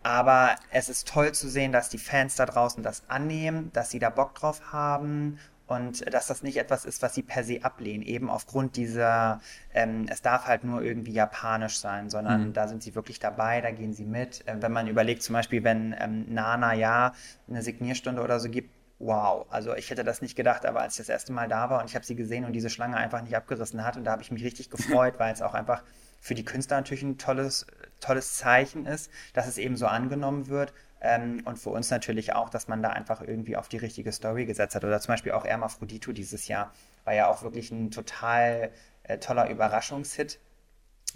Aber 0.03 0.57
es 0.71 0.89
ist 0.89 1.09
toll 1.09 1.33
zu 1.33 1.49
sehen, 1.49 1.73
dass 1.73 1.89
die 1.89 1.99
Fans 1.99 2.37
da 2.37 2.47
draußen 2.47 2.83
das 2.83 3.09
annehmen, 3.09 3.73
dass 3.73 3.91
sie 3.91 3.99
da 3.99 4.11
Bock 4.11 4.35
drauf 4.35 4.73
haben 4.73 5.39
und 5.69 6.13
dass 6.13 6.27
das 6.27 6.43
nicht 6.43 6.57
etwas 6.57 6.85
ist, 6.85 7.03
was 7.03 7.15
sie 7.15 7.23
per 7.23 7.45
se 7.45 7.63
ablehnen, 7.63 8.03
eben 8.03 8.31
aufgrund 8.31 8.77
dieser, 8.77 9.41
ähm, 9.75 10.07
es 10.09 10.23
darf 10.23 10.47
halt 10.47 10.65
nur 10.65 10.83
irgendwie 10.83 11.13
japanisch 11.13 11.79
sein, 11.79 12.09
sondern 12.09 12.49
mhm. 12.49 12.53
da 12.55 12.69
sind 12.69 12.83
sie 12.83 12.95
wirklich 12.95 13.21
dabei, 13.21 13.61
da 13.61 13.71
gehen 13.71 13.93
sie 13.93 14.07
mit. 14.07 14.47
Äh, 14.49 14.57
wenn 14.61 14.73
man 14.73 14.89
überlegt, 14.89 15.23
zum 15.23 15.35
Beispiel, 15.35 15.63
wenn 15.65 15.95
ähm, 15.99 16.25
Nana 16.33 16.73
ja 16.75 17.13
eine 17.49 17.63
Signierstunde 17.63 18.23
oder 18.23 18.41
so 18.41 18.49
gibt, 18.49 18.71
wow, 18.99 19.47
also 19.51 19.75
ich 19.77 19.91
hätte 19.91 20.05
das 20.05 20.23
nicht 20.23 20.37
gedacht, 20.37 20.67
aber 20.67 20.81
als 20.81 20.95
ich 20.95 20.99
das 20.99 21.11
erste 21.11 21.33
Mal 21.33 21.49
da 21.49 21.71
war 21.71 21.81
und 21.81 21.89
ich 21.89 21.95
habe 21.95 22.05
sie 22.05 22.17
gesehen 22.17 22.45
und 22.45 22.53
diese 22.53 22.71
Schlange 22.71 22.97
einfach 22.97 23.23
nicht 23.23 23.37
abgerissen 23.37 23.85
hat 23.85 23.97
und 23.97 24.05
da 24.05 24.13
habe 24.13 24.23
ich 24.23 24.33
mich 24.33 24.43
richtig 24.43 24.71
gefreut, 24.71 25.19
weil 25.19 25.33
es 25.33 25.43
auch 25.43 25.55
einfach 25.55 25.83
für 26.21 26.35
die 26.35 26.45
Künstler 26.45 26.79
natürlich 26.79 27.03
ein 27.03 27.19
tolles, 27.19 27.67
tolles 28.01 28.37
Zeichen 28.37 28.87
ist, 28.87 29.11
dass 29.35 29.47
es 29.47 29.59
eben 29.59 29.77
so 29.77 29.87
angenommen 29.87 30.49
wird. 30.49 30.73
Ähm, 31.01 31.43
und 31.45 31.59
für 31.59 31.71
uns 31.71 31.91
natürlich 31.91 32.35
auch, 32.35 32.51
dass 32.51 32.69
man 32.69 32.83
da 32.83 32.91
einfach 32.91 33.21
irgendwie 33.21 33.57
auf 33.57 33.69
die 33.69 33.77
richtige 33.77 34.13
Story 34.13 34.47
gesetzt 34.47 34.75
hat. 34.75 34.85
Oder 34.85 35.01
zum 35.01 35.13
Beispiel 35.13 35.33
auch 35.33 35.45
Hermaphrodito 35.45 36.13
dieses 36.13 36.49
Jahr 36.49 36.73
war 37.05 37.15
ja 37.15 37.29
auch 37.29 37.43
wirklich 37.43 37.71
ein 37.71 37.91
total 37.91 38.71
äh, 39.05 39.19
toller 39.19 39.49
Überraschungshit 39.49 40.41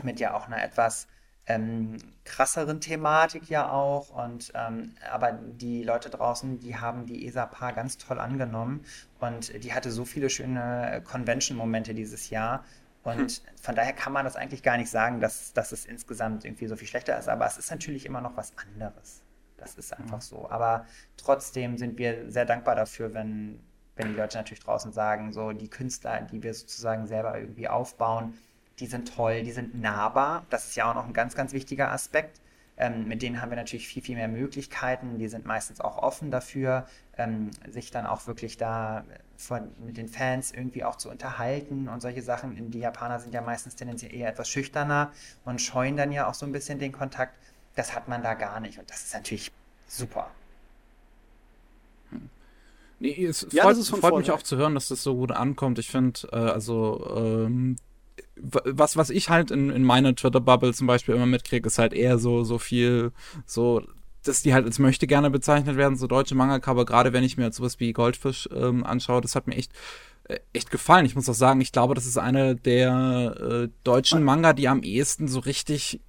mit 0.03 0.21
ja 0.21 0.35
auch 0.35 0.47
einer 0.47 0.63
etwas 0.63 1.09
ähm, 1.47 1.97
krasseren 2.25 2.81
Thematik 2.81 3.49
ja 3.49 3.71
auch. 3.71 4.11
Und 4.11 4.53
ähm, 4.55 4.95
aber 5.11 5.33
die 5.33 5.83
Leute 5.83 6.11
draußen, 6.11 6.61
die 6.61 6.77
haben 6.77 7.07
die 7.07 7.27
ESA-Paar 7.27 7.73
ganz 7.73 7.99
toll 7.99 8.21
angenommen 8.21 8.85
und 9.21 9.65
die 9.65 9.75
hatte 9.75 9.91
so 9.91 10.05
viele 10.05 10.31
schöne 10.31 11.03
Convention-Momente 11.05 11.95
dieses 11.95 12.31
Jahr. 12.31 12.65
Und 13.03 13.33
hm. 13.33 13.57
von 13.61 13.75
daher 13.75 13.93
kann 13.93 14.13
man 14.13 14.25
das 14.25 14.37
eigentlich 14.37 14.63
gar 14.63 14.77
nicht 14.77 14.91
sagen, 14.91 15.21
dass, 15.21 15.53
dass 15.53 15.73
es 15.73 15.87
insgesamt 15.87 16.45
irgendwie 16.45 16.69
so 16.69 16.77
viel 16.77 16.87
schlechter 16.87 17.19
ist. 17.19 17.29
Aber 17.29 17.47
es 17.47 17.59
ist 17.59 17.71
natürlich 17.71 18.07
immer 18.07 18.21
noch 18.21 18.37
was 18.37 18.53
anderes. 18.57 19.22
Das 19.63 19.75
ist 19.77 19.97
einfach 19.97 20.21
so. 20.21 20.51
Aber 20.51 20.87
trotzdem 21.17 21.79
sind 21.79 21.99
wir 21.99 22.31
sehr 22.31 22.45
dankbar 22.45 22.75
dafür, 22.75 23.15
wenn, 23.15 23.61
wenn 23.97 24.09
die 24.09 24.19
Leute 24.19 24.37
natürlich 24.37 24.61
draußen 24.61 24.93
sagen, 24.93 25.33
so 25.33 25.53
die 25.53 25.69
Künstler, 25.69 26.21
die 26.23 26.43
wir 26.43 26.53
sozusagen 26.53 27.07
selber 27.07 27.39
irgendwie 27.39 27.69
aufbauen, 27.69 28.35
die 28.79 28.87
sind 28.87 29.15
toll, 29.15 29.43
die 29.43 29.53
sind 29.53 29.81
nahbar. 29.81 30.45
Das 30.51 30.69
ist 30.69 30.77
ja 30.77 30.91
auch 30.91 30.95
noch 30.95 31.07
ein 31.07 31.13
ganz, 31.13 31.35
ganz 31.37 31.53
wichtiger 31.53 31.93
Aspekt. 31.93 32.41
Ähm, 32.77 33.07
mit 33.07 33.23
denen 33.23 33.41
haben 33.41 33.51
wir 33.51 33.57
natürlich 33.57 33.87
viel, 33.87 34.03
viel 34.03 34.17
mehr 34.17 34.29
Möglichkeiten. 34.29 35.19
Die 35.19 35.29
sind 35.29 35.45
meistens 35.45 35.81
auch 35.81 35.99
offen 35.99 36.31
dafür, 36.31 36.87
ähm, 37.17 37.51
sich 37.69 37.91
dann 37.91 38.07
auch 38.07 38.27
wirklich 38.27 38.57
da 38.57 39.05
von, 39.37 39.71
mit 39.85 39.97
den 39.97 40.09
Fans 40.09 40.53
irgendwie 40.53 40.85
auch 40.85 40.97
zu 40.97 41.11
unterhalten 41.11 41.89
und 41.89 42.01
solche 42.01 42.23
Sachen. 42.23 42.71
Die 42.71 42.79
Japaner 42.79 43.21
sind 43.21 43.35
ja 43.35 43.43
meistens 43.43 43.77
tendenziell 43.77 44.15
eher 44.15 44.29
etwas 44.29 44.49
schüchterner 44.49 45.13
und 45.45 45.61
scheuen 45.61 45.97
dann 45.97 46.13
ja 46.13 46.29
auch 46.29 46.35
so 46.35 46.47
ein 46.47 46.53
bisschen 46.53 46.79
den 46.79 46.93
Kontakt. 46.93 47.37
Das 47.75 47.95
hat 47.95 48.09
man 48.09 48.23
da 48.23 48.35
gar 48.35 48.61
nicht 48.61 48.79
und 48.79 48.89
das 48.91 49.03
ist 49.05 49.15
natürlich 49.15 49.51
super. 49.89 50.31
Hm. 52.11 52.29
Nee, 52.99 53.25
es 53.25 53.47
ja, 53.51 53.63
freut, 53.65 53.77
freut 53.85 54.17
mich 54.19 54.31
auch 54.31 54.43
zu 54.43 54.57
hören, 54.57 54.75
dass 54.75 54.89
das 54.89 55.03
so 55.03 55.15
gut 55.15 55.33
ankommt. 55.33 55.79
Ich 55.79 55.89
finde, 55.89 56.21
äh, 56.33 56.37
also 56.37 57.15
ähm, 57.17 57.77
was, 58.37 58.97
was 58.97 59.11
ich 59.11 59.31
halt 59.31 59.51
in, 59.51 59.71
in 59.71 59.85
meiner 59.85 60.15
Twitter-Bubble 60.15 60.75
zum 60.75 60.87
Beispiel 60.87 61.15
immer 61.15 61.27
mitkriege, 61.27 61.67
ist 61.67 61.79
halt 61.79 61.93
eher 61.93 62.19
so, 62.19 62.45
so 62.45 62.59
viel, 62.59 63.13
so, 63.47 63.83
dass 64.25 64.43
die 64.43 64.55
halt 64.55 64.67
als 64.67 64.79
möchte 64.79 65.07
gerne 65.07 65.31
bezeichnet 65.31 65.77
werden, 65.77 65.97
so 65.97 66.07
deutsche 66.07 66.35
Mangaka, 66.35 66.71
aber 66.71 66.85
gerade 66.85 67.13
wenn 67.13 67.25
ich 67.25 67.37
mir 67.37 67.53
sowas 67.53 67.81
wie 67.81 67.93
Goldfisch 67.93 68.49
ähm, 68.55 68.85
anschaue, 68.85 69.21
das 69.21 69.35
hat 69.35 69.47
mir 69.47 69.57
echt 69.57 69.73
äh, 70.25 70.39
echt 70.53 70.71
gefallen. 70.71 71.07
Ich 71.07 71.15
muss 71.15 71.29
auch 71.29 71.35
sagen, 71.35 71.61
ich 71.61 71.73
glaube, 71.73 71.95
das 71.95 72.07
ist 72.07 72.19
eine 72.19 72.55
der 72.55 73.37
äh, 73.41 73.69
deutschen 73.85 74.23
Manga, 74.23 74.53
die 74.53 74.69
am 74.69 74.83
ehesten 74.83 75.29
so 75.29 75.41
richtig 75.41 76.01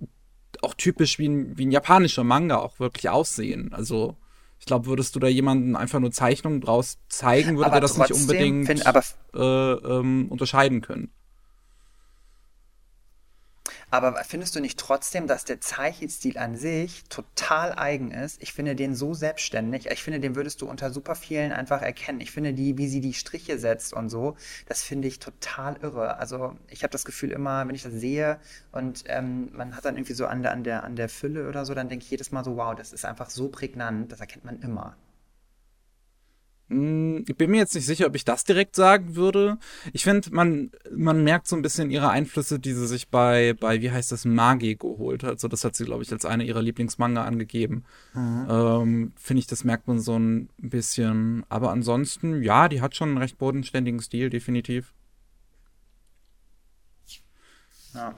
auch 0.63 0.73
typisch 0.73 1.19
wie 1.19 1.27
ein, 1.27 1.57
wie 1.57 1.65
ein 1.65 1.71
japanischer 1.71 2.23
Manga 2.23 2.57
auch 2.57 2.79
wirklich 2.79 3.09
aussehen. 3.09 3.73
Also 3.73 4.17
ich 4.59 4.65
glaube, 4.65 4.85
würdest 4.85 5.15
du 5.15 5.19
da 5.19 5.27
jemanden 5.27 5.75
einfach 5.75 5.99
nur 5.99 6.11
Zeichnungen 6.11 6.61
draus 6.61 6.97
zeigen, 7.09 7.57
würde 7.57 7.65
aber 7.65 7.79
der 7.79 7.81
das 7.81 7.97
nicht 7.97 8.13
unbedingt 8.13 8.67
find, 8.67 8.83
äh, 9.33 9.39
ähm, 9.39 10.27
unterscheiden 10.29 10.81
können. 10.81 11.11
Aber 13.93 14.15
findest 14.23 14.55
du 14.55 14.59
nicht 14.59 14.79
trotzdem, 14.79 15.27
dass 15.27 15.45
der 15.45 15.61
Zeichenstil 15.61 16.39
an 16.39 16.55
sich 16.55 17.03
total 17.09 17.73
eigen 17.73 18.09
ist? 18.09 18.41
Ich 18.41 18.51
finde 18.51 18.75
den 18.75 18.95
so 18.95 19.13
selbstständig. 19.13 19.85
Ich 19.85 20.01
finde, 20.01 20.19
den 20.19 20.35
würdest 20.35 20.63
du 20.63 20.67
unter 20.67 20.89
super 20.89 21.13
vielen 21.13 21.51
einfach 21.51 21.83
erkennen. 21.83 22.19
Ich 22.19 22.31
finde 22.31 22.55
die, 22.55 22.79
wie 22.79 22.87
sie 22.87 23.01
die 23.01 23.13
Striche 23.13 23.59
setzt 23.59 23.93
und 23.93 24.09
so, 24.09 24.35
das 24.65 24.81
finde 24.81 25.07
ich 25.07 25.19
total 25.19 25.77
irre. 25.83 26.17
Also 26.17 26.55
ich 26.71 26.81
habe 26.81 26.91
das 26.91 27.05
Gefühl 27.05 27.29
immer, 27.29 27.67
wenn 27.67 27.75
ich 27.75 27.83
das 27.83 27.93
sehe 27.93 28.39
und 28.71 29.03
ähm, 29.09 29.51
man 29.53 29.75
hat 29.75 29.85
dann 29.85 29.95
irgendwie 29.95 30.13
so 30.13 30.25
an 30.25 30.41
der, 30.41 30.53
an 30.53 30.63
der, 30.63 30.83
an 30.83 30.95
der 30.95 31.07
Fülle 31.07 31.47
oder 31.47 31.63
so, 31.63 31.75
dann 31.75 31.87
denke 31.87 32.03
ich 32.03 32.09
jedes 32.09 32.31
Mal 32.31 32.43
so, 32.43 32.57
wow, 32.57 32.73
das 32.73 32.93
ist 32.93 33.05
einfach 33.05 33.29
so 33.29 33.49
prägnant, 33.49 34.11
das 34.11 34.19
erkennt 34.19 34.43
man 34.43 34.59
immer. 34.61 34.97
Hm, 36.69 37.25
ich 37.27 37.35
bin 37.35 37.51
mir 37.51 37.57
jetzt 37.57 37.75
nicht 37.75 37.85
sicher, 37.85 38.07
ob 38.07 38.15
ich 38.15 38.25
das 38.25 38.45
direkt 38.45 38.75
sagen 38.75 39.15
würde. 39.15 39.57
Ich 39.91 40.03
finde, 40.03 40.33
man, 40.33 40.71
man 40.91 41.23
merkt 41.23 41.47
so 41.47 41.55
ein 41.55 41.61
bisschen 41.61 41.91
ihre 41.91 42.09
Einflüsse, 42.09 42.59
die 42.59 42.73
sie 42.73 42.87
sich 42.87 43.09
bei, 43.09 43.53
bei 43.59 43.81
wie 43.81 43.91
heißt 43.91 44.11
das, 44.11 44.25
Magi 44.25 44.75
geholt 44.75 45.23
hat. 45.23 45.39
So, 45.39 45.47
das 45.47 45.63
hat 45.63 45.75
sie, 45.75 45.85
glaube 45.85 46.03
ich, 46.03 46.11
als 46.11 46.25
eine 46.25 46.45
ihrer 46.45 46.61
Lieblingsmanga 46.61 47.23
angegeben. 47.23 47.83
Mhm. 48.13 48.47
Ähm, 48.49 49.13
finde 49.17 49.39
ich, 49.39 49.47
das 49.47 49.63
merkt 49.63 49.87
man 49.87 49.99
so 49.99 50.17
ein 50.17 50.49
bisschen. 50.57 51.45
Aber 51.49 51.71
ansonsten, 51.71 52.41
ja, 52.41 52.69
die 52.69 52.81
hat 52.81 52.95
schon 52.95 53.09
einen 53.09 53.17
recht 53.17 53.37
bodenständigen 53.37 53.99
Stil, 53.99 54.29
definitiv. 54.29 54.93
Ja. 57.93 58.15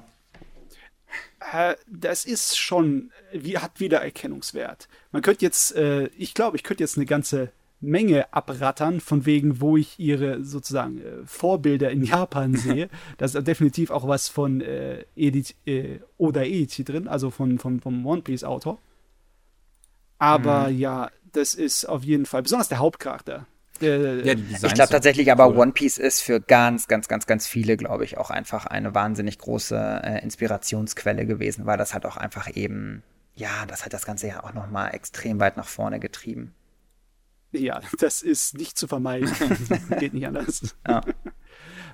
Äh, 1.51 1.75
das 1.87 2.25
ist 2.25 2.57
schon, 2.57 3.11
wie, 3.33 3.57
hat 3.57 3.79
Wiedererkennungswert. 3.79 4.87
Man 5.11 5.21
könnte 5.21 5.45
jetzt, 5.45 5.75
äh, 5.75 6.07
ich 6.17 6.33
glaube, 6.33 6.57
ich 6.57 6.63
könnte 6.63 6.83
jetzt 6.83 6.97
eine 6.97 7.05
ganze 7.05 7.51
Menge 7.85 8.33
abrattern, 8.33 8.99
von 8.99 9.25
wegen, 9.25 9.61
wo 9.61 9.77
ich 9.77 9.99
ihre 9.99 10.43
sozusagen 10.43 10.99
äh, 10.99 11.25
Vorbilder 11.25 11.91
in 11.91 12.03
Japan 12.05 12.55
sehe. 12.55 12.89
da 13.17 13.25
ist 13.25 13.35
definitiv 13.47 13.91
auch 13.91 14.07
was 14.07 14.27
von 14.27 14.61
äh, 14.61 15.05
Edith, 15.15 15.55
äh, 15.65 15.99
Oda 16.17 16.43
Edichi 16.43 16.83
drin, 16.83 17.07
also 17.07 17.31
von, 17.31 17.59
von, 17.59 17.79
vom 17.79 18.05
One 18.05 18.21
Piece 18.21 18.43
Autor. 18.43 18.79
Aber 20.17 20.69
mhm. 20.69 20.77
ja, 20.77 21.09
das 21.31 21.53
ist 21.53 21.85
auf 21.85 22.03
jeden 22.03 22.25
Fall, 22.25 22.43
besonders 22.43 22.69
der 22.69 22.79
Hauptcharakter. 22.79 23.45
Ja, 23.81 24.33
ich 24.33 24.73
glaube 24.73 24.89
tatsächlich 24.89 25.31
aber 25.31 25.49
cool. 25.49 25.57
One 25.57 25.71
Piece 25.73 25.97
ist 25.97 26.21
für 26.21 26.39
ganz, 26.39 26.87
ganz, 26.87 27.09
ganz, 27.09 27.25
ganz 27.25 27.45
viele, 27.45 27.75
glaube 27.75 28.05
ich, 28.05 28.17
auch 28.17 28.29
einfach 28.29 28.65
eine 28.65 28.95
wahnsinnig 28.95 29.37
große 29.37 30.01
äh, 30.03 30.23
Inspirationsquelle 30.23 31.25
gewesen, 31.25 31.65
weil 31.65 31.77
das 31.77 31.93
hat 31.93 32.05
auch 32.05 32.15
einfach 32.15 32.55
eben, 32.55 33.03
ja, 33.35 33.65
das 33.67 33.83
hat 33.83 33.91
das 33.91 34.05
Ganze 34.05 34.27
ja 34.27 34.43
auch 34.43 34.53
nochmal 34.53 34.95
extrem 34.95 35.41
weit 35.41 35.57
nach 35.57 35.67
vorne 35.67 35.99
getrieben. 35.99 36.53
Ja, 37.55 37.81
das 37.99 38.21
ist 38.21 38.57
nicht 38.57 38.77
zu 38.77 38.87
vermeiden. 38.87 39.31
Geht 39.99 40.13
nicht 40.13 40.27
anders. 40.27 40.75
Ja. 40.87 41.01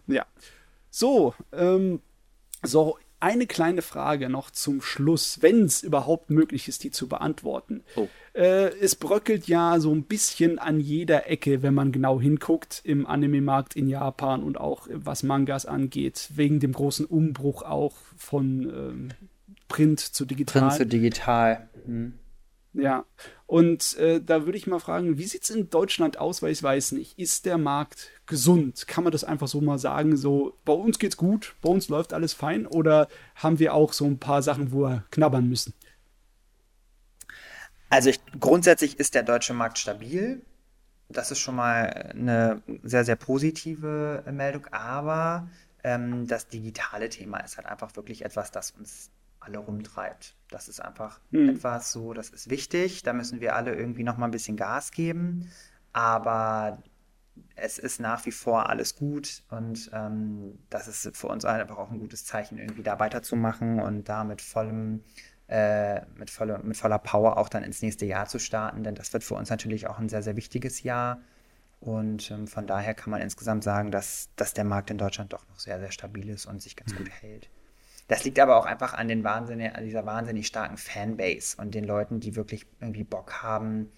ja. 0.08 0.26
So, 0.90 1.34
ähm, 1.54 2.02
so, 2.64 2.98
eine 3.22 3.46
kleine 3.46 3.84
Frage 3.84 4.30
noch 4.30 4.50
zum 4.50 4.82
Schluss, 4.82 5.42
wenn 5.42 5.64
es 5.64 5.84
überhaupt 5.84 6.32
möglich 6.32 6.68
ist, 6.68 6.84
die 6.84 6.92
zu 6.92 7.08
beantworten. 7.08 7.84
Oh. 7.96 8.08
Äh, 8.34 8.76
es 8.80 8.96
bröckelt 8.96 9.48
ja 9.48 9.80
so 9.80 9.94
ein 9.94 10.04
bisschen 10.04 10.58
an 10.58 10.80
jeder 10.80 11.30
Ecke, 11.30 11.62
wenn 11.62 11.76
man 11.76 11.92
genau 11.92 12.20
hinguckt, 12.20 12.82
im 12.84 13.06
Anime-Markt 13.06 13.76
in 13.76 13.88
Japan 13.88 14.44
und 14.44 14.60
auch 14.60 14.88
was 14.92 15.22
Mangas 15.22 15.68
angeht, 15.68 16.30
wegen 16.34 16.60
dem 16.60 16.74
großen 16.74 17.06
Umbruch 17.06 17.62
auch 17.62 17.96
von 18.18 18.64
ähm, 18.64 19.10
Print 19.68 20.00
zu 20.00 20.26
digital. 20.26 20.64
Print 20.64 20.74
zu 20.74 20.86
digital. 20.88 21.70
Mhm. 21.86 22.14
Ja, 22.74 23.06
und 23.48 23.98
äh, 23.98 24.22
da 24.22 24.46
würde 24.46 24.58
ich 24.58 24.66
mal 24.66 24.80
fragen, 24.80 25.18
wie 25.18 25.26
sieht 25.26 25.44
es 25.44 25.50
in 25.50 25.70
Deutschland 25.70 26.18
aus, 26.18 26.42
weil 26.42 26.54
ich 26.54 26.64
weiß 26.64 26.94
nicht. 26.94 27.20
Ist 27.20 27.46
der 27.46 27.58
Markt 27.58 28.10
gesund? 28.26 28.88
Kann 28.88 29.04
man 29.04 29.12
das 29.12 29.26
einfach 29.26 29.50
so 29.50 29.60
mal 29.60 29.78
sagen, 29.78 30.16
so 30.16 30.58
bei 30.64 30.72
uns 30.72 30.98
geht's 30.98 31.18
gut, 31.18 31.56
bei 31.62 31.70
uns 31.70 31.90
läuft 31.90 32.14
alles 32.14 32.32
fein 32.34 32.66
oder 32.66 33.10
haben 33.36 33.60
wir 33.60 33.74
auch 33.74 33.92
so 33.92 34.06
ein 34.06 34.20
paar 34.20 34.42
Sachen, 34.42 34.72
wo 34.72 34.84
wir 34.84 35.04
knabbern 35.12 35.50
müssen? 35.50 35.74
Also 37.90 38.10
ich, 38.10 38.22
grundsätzlich 38.40 38.98
ist 39.00 39.16
der 39.16 39.24
deutsche 39.24 39.54
Markt 39.54 39.78
stabil. 39.78 40.42
Das 41.10 41.30
ist 41.30 41.40
schon 41.40 41.56
mal 41.56 41.88
eine 41.88 42.62
sehr, 42.84 43.04
sehr 43.04 43.18
positive 43.18 44.24
Meldung, 44.32 44.68
aber 44.68 45.50
ähm, 45.84 46.26
das 46.26 46.48
digitale 46.48 47.10
Thema 47.10 47.40
ist 47.40 47.58
halt 47.58 47.68
einfach 47.68 47.98
wirklich 47.98 48.24
etwas, 48.24 48.52
das 48.52 48.72
uns 48.72 49.10
alle 49.42 49.58
rumtreibt. 49.58 50.36
Das 50.50 50.70
ist 50.70 50.80
einfach 50.80 51.20
mhm. 51.32 51.50
etwas 51.50 51.92
so, 51.92 52.14
das 52.14 52.30
ist 52.30 52.50
wichtig. 52.50 53.04
Da 53.04 53.14
müssen 53.14 53.42
wir 53.42 53.56
alle 53.56 53.76
irgendwie 53.76 54.04
noch 54.04 54.18
mal 54.18 54.26
ein 54.26 54.32
bisschen 54.32 54.56
Gas 54.56 54.92
geben. 54.92 55.50
Aber 55.94 56.82
es 57.56 57.78
ist 57.78 58.00
nach 58.00 58.26
wie 58.26 58.32
vor 58.32 58.70
alles 58.70 58.96
gut 58.96 59.44
und 59.50 59.90
ähm, 59.94 60.60
das 60.70 60.88
ist 60.88 61.16
für 61.16 61.28
uns 61.28 61.46
einfach 61.46 61.78
auch 61.78 61.92
ein 61.92 62.00
gutes 62.00 62.26
Zeichen, 62.26 62.58
irgendwie 62.58 62.84
da 62.84 63.00
weiterzumachen 63.00 63.80
und 63.80 64.10
da 64.10 64.24
mit 64.24 64.42
vollem, 64.42 65.04
äh, 65.48 66.02
mit, 66.16 66.30
volle, 66.30 66.60
mit 66.60 66.78
voller 66.78 67.00
Power 67.00 67.38
auch 67.38 67.50
dann 67.50 67.64
ins 67.64 67.82
nächste 67.82 68.06
Jahr 68.06 68.28
zu 68.28 68.40
starten, 68.40 68.84
denn 68.84 68.96
das 68.96 69.14
wird 69.14 69.24
für 69.24 69.36
uns 69.36 69.50
natürlich 69.50 69.88
auch 69.88 70.00
ein 70.00 70.10
sehr, 70.10 70.24
sehr 70.24 70.36
wichtiges 70.36 70.84
Jahr. 70.84 71.22
Und 71.80 72.30
ähm, 72.30 72.48
von 72.48 72.68
daher 72.68 72.94
kann 72.94 73.10
man 73.10 73.22
insgesamt 73.22 73.64
sagen, 73.64 73.90
dass, 73.90 74.30
dass 74.36 74.54
der 74.54 74.66
Markt 74.66 74.92
in 74.92 75.00
Deutschland 75.00 75.34
doch 75.34 75.48
noch 75.50 75.60
sehr, 75.60 75.80
sehr 75.80 75.92
stabil 75.92 76.30
ist 76.30 76.46
und 76.46 76.62
sich 76.62 76.76
ganz 76.76 76.94
mhm. 76.94 76.98
gut 76.98 77.10
hält. 77.10 77.50
Das 78.12 78.26
liegt 78.26 78.42
aber 78.42 78.58
auch 78.58 78.66
einfach 78.66 78.94
an, 78.94 79.08
den 79.08 79.24
wahnsinnig, 79.24 79.74
an 79.74 79.86
dieser 79.86 80.06
wahnsinnig 80.06 80.46
starken 80.46 80.76
Fanbase 80.76 81.56
und 81.58 81.74
den 81.74 81.86
Leuten, 81.86 82.20
die 82.20 82.36
wirklich 82.36 82.66
irgendwie 82.82 83.06
Bock 83.06 83.42
haben, 83.42 83.90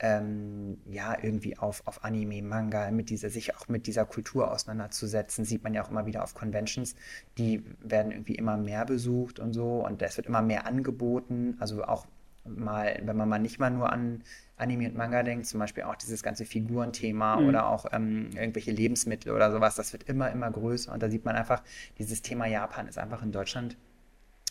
ähm, 0.00 0.78
ja, 0.90 1.16
irgendwie 1.22 1.56
auf, 1.56 1.86
auf 1.86 2.02
Anime, 2.02 2.42
Manga, 2.42 2.90
mit 2.90 3.10
dieser, 3.10 3.30
sich 3.30 3.54
auch 3.54 3.68
mit 3.68 3.86
dieser 3.86 4.06
Kultur 4.06 4.50
auseinanderzusetzen, 4.50 5.44
sieht 5.44 5.62
man 5.62 5.72
ja 5.72 5.84
auch 5.84 5.90
immer 5.90 6.04
wieder 6.04 6.24
auf 6.24 6.34
Conventions. 6.34 6.96
Die 7.38 7.62
werden 7.78 8.10
irgendwie 8.10 8.34
immer 8.34 8.56
mehr 8.56 8.84
besucht 8.86 9.38
und 9.38 9.52
so 9.52 9.86
und 9.86 10.02
es 10.02 10.16
wird 10.16 10.26
immer 10.26 10.42
mehr 10.42 10.66
angeboten. 10.66 11.56
Also 11.60 11.84
auch 11.84 12.08
mal, 12.44 13.00
wenn 13.04 13.16
man 13.16 13.28
mal 13.28 13.38
nicht 13.38 13.60
mal 13.60 13.70
nur 13.70 13.92
an 13.92 14.24
Anime 14.60 14.88
und 14.88 14.96
Manga 14.96 15.22
denkt, 15.22 15.46
zum 15.46 15.60
Beispiel 15.60 15.84
auch 15.84 15.96
dieses 15.96 16.22
ganze 16.22 16.44
Figurenthema 16.44 17.36
mhm. 17.36 17.48
oder 17.48 17.68
auch 17.68 17.86
ähm, 17.92 18.30
irgendwelche 18.34 18.70
Lebensmittel 18.70 19.32
oder 19.32 19.50
sowas, 19.50 19.74
das 19.74 19.92
wird 19.92 20.04
immer, 20.04 20.30
immer 20.30 20.50
größer 20.50 20.92
und 20.92 21.02
da 21.02 21.08
sieht 21.08 21.24
man 21.24 21.36
einfach, 21.36 21.62
dieses 21.98 22.22
Thema 22.22 22.46
Japan 22.46 22.86
ist 22.86 22.98
einfach 22.98 23.22
in 23.22 23.32
Deutschland 23.32 23.76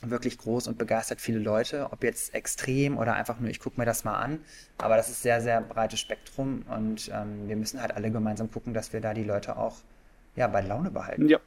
wirklich 0.02 0.38
groß 0.38 0.68
und 0.68 0.78
begeistert 0.78 1.20
viele 1.20 1.40
Leute, 1.40 1.92
ob 1.92 2.04
jetzt 2.04 2.34
extrem 2.34 2.98
oder 2.98 3.14
einfach 3.14 3.40
nur, 3.40 3.50
ich 3.50 3.60
gucke 3.60 3.80
mir 3.80 3.86
das 3.86 4.04
mal 4.04 4.18
an. 4.18 4.40
Aber 4.78 4.96
das 4.96 5.10
ist 5.10 5.22
sehr, 5.22 5.42
sehr 5.42 5.62
breites 5.62 6.00
Spektrum 6.00 6.64
und 6.70 7.12
ähm, 7.14 7.48
wir 7.48 7.56
müssen 7.58 7.82
halt 7.82 7.96
alle 7.96 8.10
gemeinsam 8.12 8.50
gucken, 8.52 8.74
dass 8.74 8.94
wir 8.94 9.02
da 9.02 9.14
die 9.14 9.24
Leute 9.24 9.58
auch 9.58 9.78
ja, 10.36 10.48
bei 10.48 10.62
Laune 10.62 10.92
behalten. 10.92 11.28
Ja. 11.28 11.40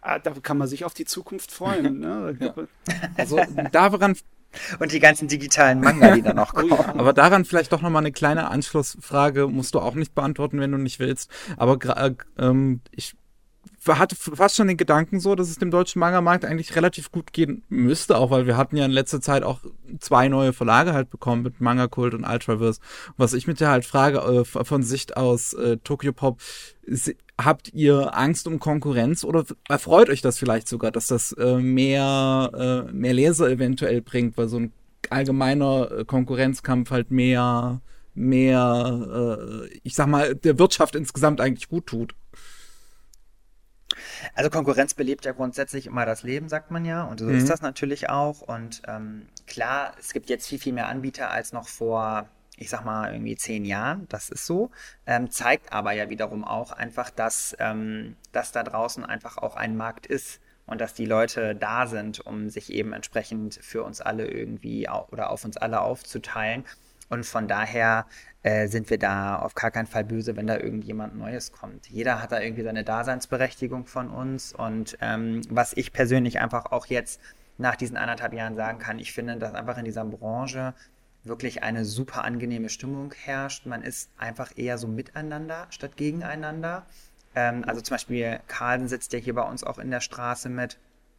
Ah, 0.00 0.18
da 0.18 0.30
kann 0.30 0.56
man 0.56 0.68
sich 0.68 0.84
auf 0.84 0.94
die 0.94 1.04
Zukunft 1.04 1.50
freuen. 1.50 2.00
Ne? 2.06 2.36
ja. 2.40 2.54
Also 3.16 3.40
daran 3.72 4.16
und 4.78 4.92
die 4.92 5.00
ganzen 5.00 5.28
digitalen 5.28 5.80
Manga, 5.80 6.14
die 6.14 6.22
dann 6.22 6.36
noch 6.36 6.54
kommen. 6.54 6.72
Oh 6.72 6.76
ja. 6.76 6.94
Aber 6.96 7.12
daran 7.12 7.44
vielleicht 7.44 7.72
doch 7.72 7.82
nochmal 7.82 8.02
eine 8.02 8.12
kleine 8.12 8.50
Anschlussfrage, 8.50 9.48
musst 9.48 9.74
du 9.74 9.80
auch 9.80 9.94
nicht 9.94 10.14
beantworten, 10.14 10.60
wenn 10.60 10.72
du 10.72 10.78
nicht 10.78 10.98
willst. 10.98 11.30
Aber 11.56 11.78
äh, 11.96 12.14
ähm, 12.38 12.80
ich 12.90 13.14
hatte 13.88 14.16
fast 14.16 14.56
schon 14.56 14.68
den 14.68 14.76
Gedanken 14.76 15.20
so, 15.20 15.34
dass 15.34 15.48
es 15.48 15.58
dem 15.58 15.70
deutschen 15.70 16.00
Manga-Markt 16.00 16.44
eigentlich 16.44 16.74
relativ 16.74 17.12
gut 17.12 17.32
gehen 17.32 17.62
müsste, 17.68 18.16
auch 18.16 18.30
weil 18.30 18.46
wir 18.46 18.56
hatten 18.56 18.76
ja 18.76 18.84
in 18.84 18.90
letzter 18.90 19.20
Zeit 19.20 19.42
auch 19.42 19.60
zwei 20.00 20.28
neue 20.28 20.52
Verlage 20.52 20.92
halt 20.92 21.10
bekommen 21.10 21.42
mit 21.42 21.60
Manga 21.60 21.86
Kult 21.86 22.14
und 22.14 22.24
Ultraverse. 22.24 22.80
Was 23.16 23.32
ich 23.32 23.46
mit 23.46 23.60
dir 23.60 23.68
halt 23.68 23.84
frage, 23.84 24.18
äh, 24.18 24.44
von 24.44 24.82
Sicht 24.82 25.16
aus 25.16 25.52
äh, 25.52 25.76
Tokyo 25.78 26.12
Pop, 26.12 26.40
habt 27.40 27.72
ihr 27.74 28.16
Angst 28.16 28.46
um 28.46 28.58
Konkurrenz 28.58 29.24
oder 29.24 29.44
erfreut 29.68 30.08
euch 30.08 30.22
das 30.22 30.38
vielleicht 30.38 30.68
sogar, 30.68 30.90
dass 30.90 31.08
das 31.08 31.32
äh, 31.32 31.56
mehr, 31.56 32.86
äh, 32.88 32.92
mehr 32.92 33.12
Leser 33.12 33.50
eventuell 33.50 34.00
bringt, 34.00 34.36
weil 34.36 34.48
so 34.48 34.58
ein 34.58 34.72
allgemeiner 35.10 35.90
äh, 35.90 36.04
Konkurrenzkampf 36.04 36.90
halt 36.90 37.10
mehr, 37.10 37.80
mehr, 38.14 39.66
äh, 39.68 39.78
ich 39.82 39.94
sag 39.94 40.06
mal, 40.06 40.34
der 40.34 40.58
Wirtschaft 40.58 40.94
insgesamt 40.94 41.40
eigentlich 41.40 41.68
gut 41.68 41.86
tut? 41.86 42.14
Also 44.34 44.50
Konkurrenz 44.50 44.94
belebt 44.94 45.24
ja 45.24 45.32
grundsätzlich 45.32 45.86
immer 45.86 46.06
das 46.06 46.22
Leben, 46.22 46.48
sagt 46.48 46.70
man 46.70 46.84
ja. 46.84 47.04
Und 47.04 47.20
so 47.20 47.26
mhm. 47.26 47.36
ist 47.36 47.48
das 47.48 47.60
natürlich 47.60 48.08
auch. 48.08 48.40
Und 48.40 48.82
ähm, 48.86 49.26
klar, 49.46 49.92
es 49.98 50.12
gibt 50.12 50.28
jetzt 50.30 50.46
viel, 50.46 50.58
viel 50.58 50.72
mehr 50.72 50.88
Anbieter 50.88 51.30
als 51.30 51.52
noch 51.52 51.68
vor, 51.68 52.28
ich 52.56 52.70
sag 52.70 52.84
mal, 52.84 53.12
irgendwie 53.12 53.36
zehn 53.36 53.64
Jahren. 53.64 54.06
Das 54.08 54.30
ist 54.30 54.46
so. 54.46 54.70
Ähm, 55.06 55.30
zeigt 55.30 55.72
aber 55.72 55.92
ja 55.92 56.10
wiederum 56.10 56.44
auch 56.44 56.72
einfach, 56.72 57.10
dass, 57.10 57.56
ähm, 57.58 58.16
dass 58.32 58.52
da 58.52 58.62
draußen 58.62 59.04
einfach 59.04 59.38
auch 59.38 59.56
ein 59.56 59.76
Markt 59.76 60.06
ist 60.06 60.40
und 60.66 60.80
dass 60.80 60.94
die 60.94 61.06
Leute 61.06 61.54
da 61.54 61.86
sind, 61.86 62.20
um 62.20 62.48
sich 62.48 62.72
eben 62.72 62.92
entsprechend 62.92 63.58
für 63.62 63.84
uns 63.84 64.00
alle 64.00 64.26
irgendwie 64.26 64.88
oder 65.10 65.30
auf 65.30 65.44
uns 65.44 65.56
alle 65.56 65.80
aufzuteilen. 65.80 66.64
Und 67.08 67.24
von 67.24 67.46
daher 67.46 68.06
äh, 68.42 68.66
sind 68.66 68.90
wir 68.90 68.98
da 68.98 69.38
auf 69.38 69.54
gar 69.54 69.70
keinen 69.70 69.86
Fall 69.86 70.04
böse, 70.04 70.36
wenn 70.36 70.48
da 70.48 70.56
irgendjemand 70.56 71.16
Neues 71.16 71.52
kommt. 71.52 71.88
Jeder 71.88 72.20
hat 72.20 72.32
da 72.32 72.40
irgendwie 72.40 72.64
seine 72.64 72.82
Daseinsberechtigung 72.82 73.86
von 73.86 74.10
uns. 74.10 74.52
Und 74.52 74.98
ähm, 75.00 75.42
was 75.48 75.72
ich 75.72 75.92
persönlich 75.92 76.40
einfach 76.40 76.66
auch 76.66 76.86
jetzt 76.86 77.20
nach 77.58 77.76
diesen 77.76 77.96
anderthalb 77.96 78.34
Jahren 78.34 78.56
sagen 78.56 78.78
kann, 78.78 78.98
ich 78.98 79.12
finde, 79.12 79.36
dass 79.36 79.54
einfach 79.54 79.78
in 79.78 79.84
dieser 79.84 80.04
Branche 80.04 80.74
wirklich 81.26 81.62
eine 81.62 81.84
super 81.84 82.24
angenehme 82.24 82.68
Stimmung 82.68 83.12
herrscht. 83.14 83.66
Man 83.66 83.82
ist 83.82 84.10
einfach 84.16 84.52
eher 84.56 84.78
so 84.78 84.88
miteinander 84.88 85.66
statt 85.70 85.96
gegeneinander. 85.96 86.86
Ähm, 87.34 87.64
also 87.66 87.80
zum 87.80 87.94
Beispiel 87.94 88.40
Carlsen 88.46 88.88
sitzt 88.88 89.12
ja 89.12 89.18
hier 89.18 89.34
bei 89.34 89.42
uns 89.42 89.64
auch 89.64 89.78
in 89.78 89.90
der 89.90 90.00
Straße 90.00 90.48
mit. 90.48 90.78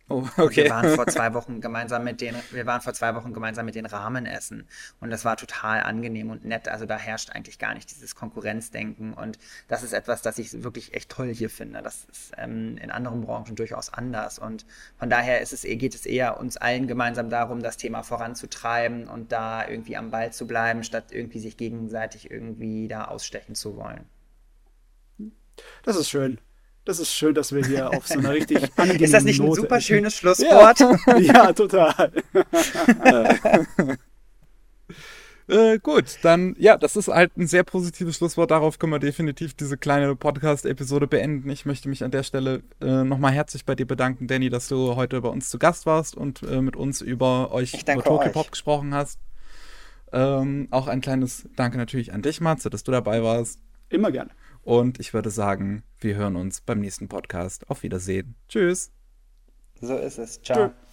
Oh, 0.09 0.23
okay. 0.37 0.63
wir 0.63 0.69
waren 0.69 0.95
vor 0.95 1.07
zwei 1.07 1.33
Wochen 1.33 1.59
gemeinsam 1.59 2.03
mit 2.05 2.21
den, 2.21 2.35
wir 2.51 2.65
waren 2.65 2.81
vor 2.81 2.93
zwei 2.93 3.13
Wochen 3.15 3.33
gemeinsam 3.33 3.65
mit 3.65 3.75
den 3.75 3.85
Rahmen 3.85 4.25
essen. 4.25 4.67
Und 5.01 5.09
das 5.09 5.25
war 5.25 5.35
total 5.35 5.81
angenehm 5.81 6.29
und 6.29 6.45
nett. 6.45 6.69
Also 6.69 6.85
da 6.85 6.97
herrscht 6.97 7.31
eigentlich 7.31 7.59
gar 7.59 7.73
nicht 7.73 7.91
dieses 7.91 8.15
Konkurrenzdenken. 8.15 9.13
Und 9.13 9.37
das 9.67 9.83
ist 9.83 9.91
etwas, 9.91 10.21
das 10.21 10.37
ich 10.37 10.63
wirklich 10.63 10.93
echt 10.93 11.09
toll 11.09 11.33
hier 11.33 11.49
finde. 11.49 11.81
Das 11.81 12.05
ist 12.05 12.31
ähm, 12.37 12.77
in 12.77 12.89
anderen 12.89 13.21
Branchen 13.21 13.55
durchaus 13.55 13.91
anders. 13.91 14.39
Und 14.39 14.65
von 14.97 15.09
daher 15.09 15.41
ist 15.41 15.51
es, 15.51 15.63
geht 15.63 15.93
es 15.93 16.05
eher 16.05 16.39
uns 16.39 16.55
allen 16.55 16.87
gemeinsam 16.87 17.29
darum, 17.29 17.61
das 17.61 17.75
Thema 17.75 18.03
voranzutreiben 18.03 19.07
und 19.07 19.33
da 19.33 19.67
irgendwie 19.67 19.97
am 19.97 20.11
Ball 20.11 20.31
zu 20.31 20.47
bleiben, 20.47 20.83
statt 20.83 21.11
irgendwie 21.11 21.39
sich 21.39 21.57
gegenseitig 21.57 22.31
irgendwie 22.31 22.87
da 22.87 23.05
ausstechen 23.05 23.55
zu 23.55 23.75
wollen. 23.75 24.05
Das 25.83 25.97
ist 25.97 26.09
schön. 26.09 26.39
Das 26.87 26.99
ist 26.99 27.13
schön, 27.13 27.35
dass 27.35 27.53
wir 27.53 27.65
hier 27.65 27.89
auf 27.89 28.07
so 28.07 28.17
einer 28.17 28.31
richtig 28.31 28.63
angenehmen 28.77 29.01
Ist 29.03 29.13
das 29.13 29.25
nicht 29.25 29.41
ein 29.41 29.45
Note 29.45 29.59
super 29.59 29.81
schönes 29.81 30.15
Schlusswort? 30.19 30.79
Ja, 30.79 31.17
ja 31.17 31.51
total. 31.51 32.13
Äh, 35.49 35.79
gut, 35.79 36.19
dann, 36.21 36.55
ja, 36.57 36.77
das 36.77 36.95
ist 36.95 37.09
halt 37.09 37.35
ein 37.35 37.45
sehr 37.45 37.65
positives 37.65 38.15
Schlusswort. 38.15 38.51
Darauf 38.51 38.79
können 38.79 38.93
wir 38.93 38.99
definitiv 38.99 39.53
diese 39.53 39.77
kleine 39.77 40.15
Podcast-Episode 40.15 41.07
beenden. 41.07 41.49
Ich 41.49 41.65
möchte 41.65 41.89
mich 41.89 42.05
an 42.05 42.11
der 42.11 42.23
Stelle 42.23 42.63
äh, 42.79 43.03
nochmal 43.03 43.33
herzlich 43.33 43.65
bei 43.65 43.75
dir 43.75 43.85
bedanken, 43.85 44.27
Danny, 44.27 44.49
dass 44.49 44.69
du 44.69 44.95
heute 44.95 45.19
bei 45.19 45.29
uns 45.29 45.49
zu 45.49 45.59
Gast 45.59 45.85
warst 45.85 46.15
und 46.15 46.41
äh, 46.43 46.61
mit 46.61 46.77
uns 46.77 47.01
über 47.01 47.51
euch, 47.51 47.73
über 47.73 48.01
Tokyo 48.01 48.31
Pop 48.31 48.51
gesprochen 48.51 48.93
hast. 48.93 49.19
Ähm, 50.13 50.69
auch 50.71 50.87
ein 50.87 51.01
kleines 51.01 51.49
Danke 51.57 51.77
natürlich 51.77 52.13
an 52.13 52.21
dich, 52.21 52.39
Matze, 52.39 52.69
dass 52.69 52.85
du 52.85 52.93
dabei 52.93 53.23
warst. 53.23 53.59
Immer 53.89 54.09
gerne. 54.11 54.31
Und 54.67 54.99
ich 54.99 55.13
würde 55.13 55.29
sagen, 55.29 55.83
wir 56.01 56.15
hören 56.17 56.35
uns 56.35 56.59
beim 56.59 56.81
nächsten 56.81 57.07
Podcast. 57.07 57.69
Auf 57.69 57.83
Wiedersehen. 57.83 58.35
Tschüss. 58.49 58.91
So 59.79 59.95
ist 59.95 60.17
es. 60.17 60.41
Ciao. 60.41 60.67
Tschö. 60.67 60.86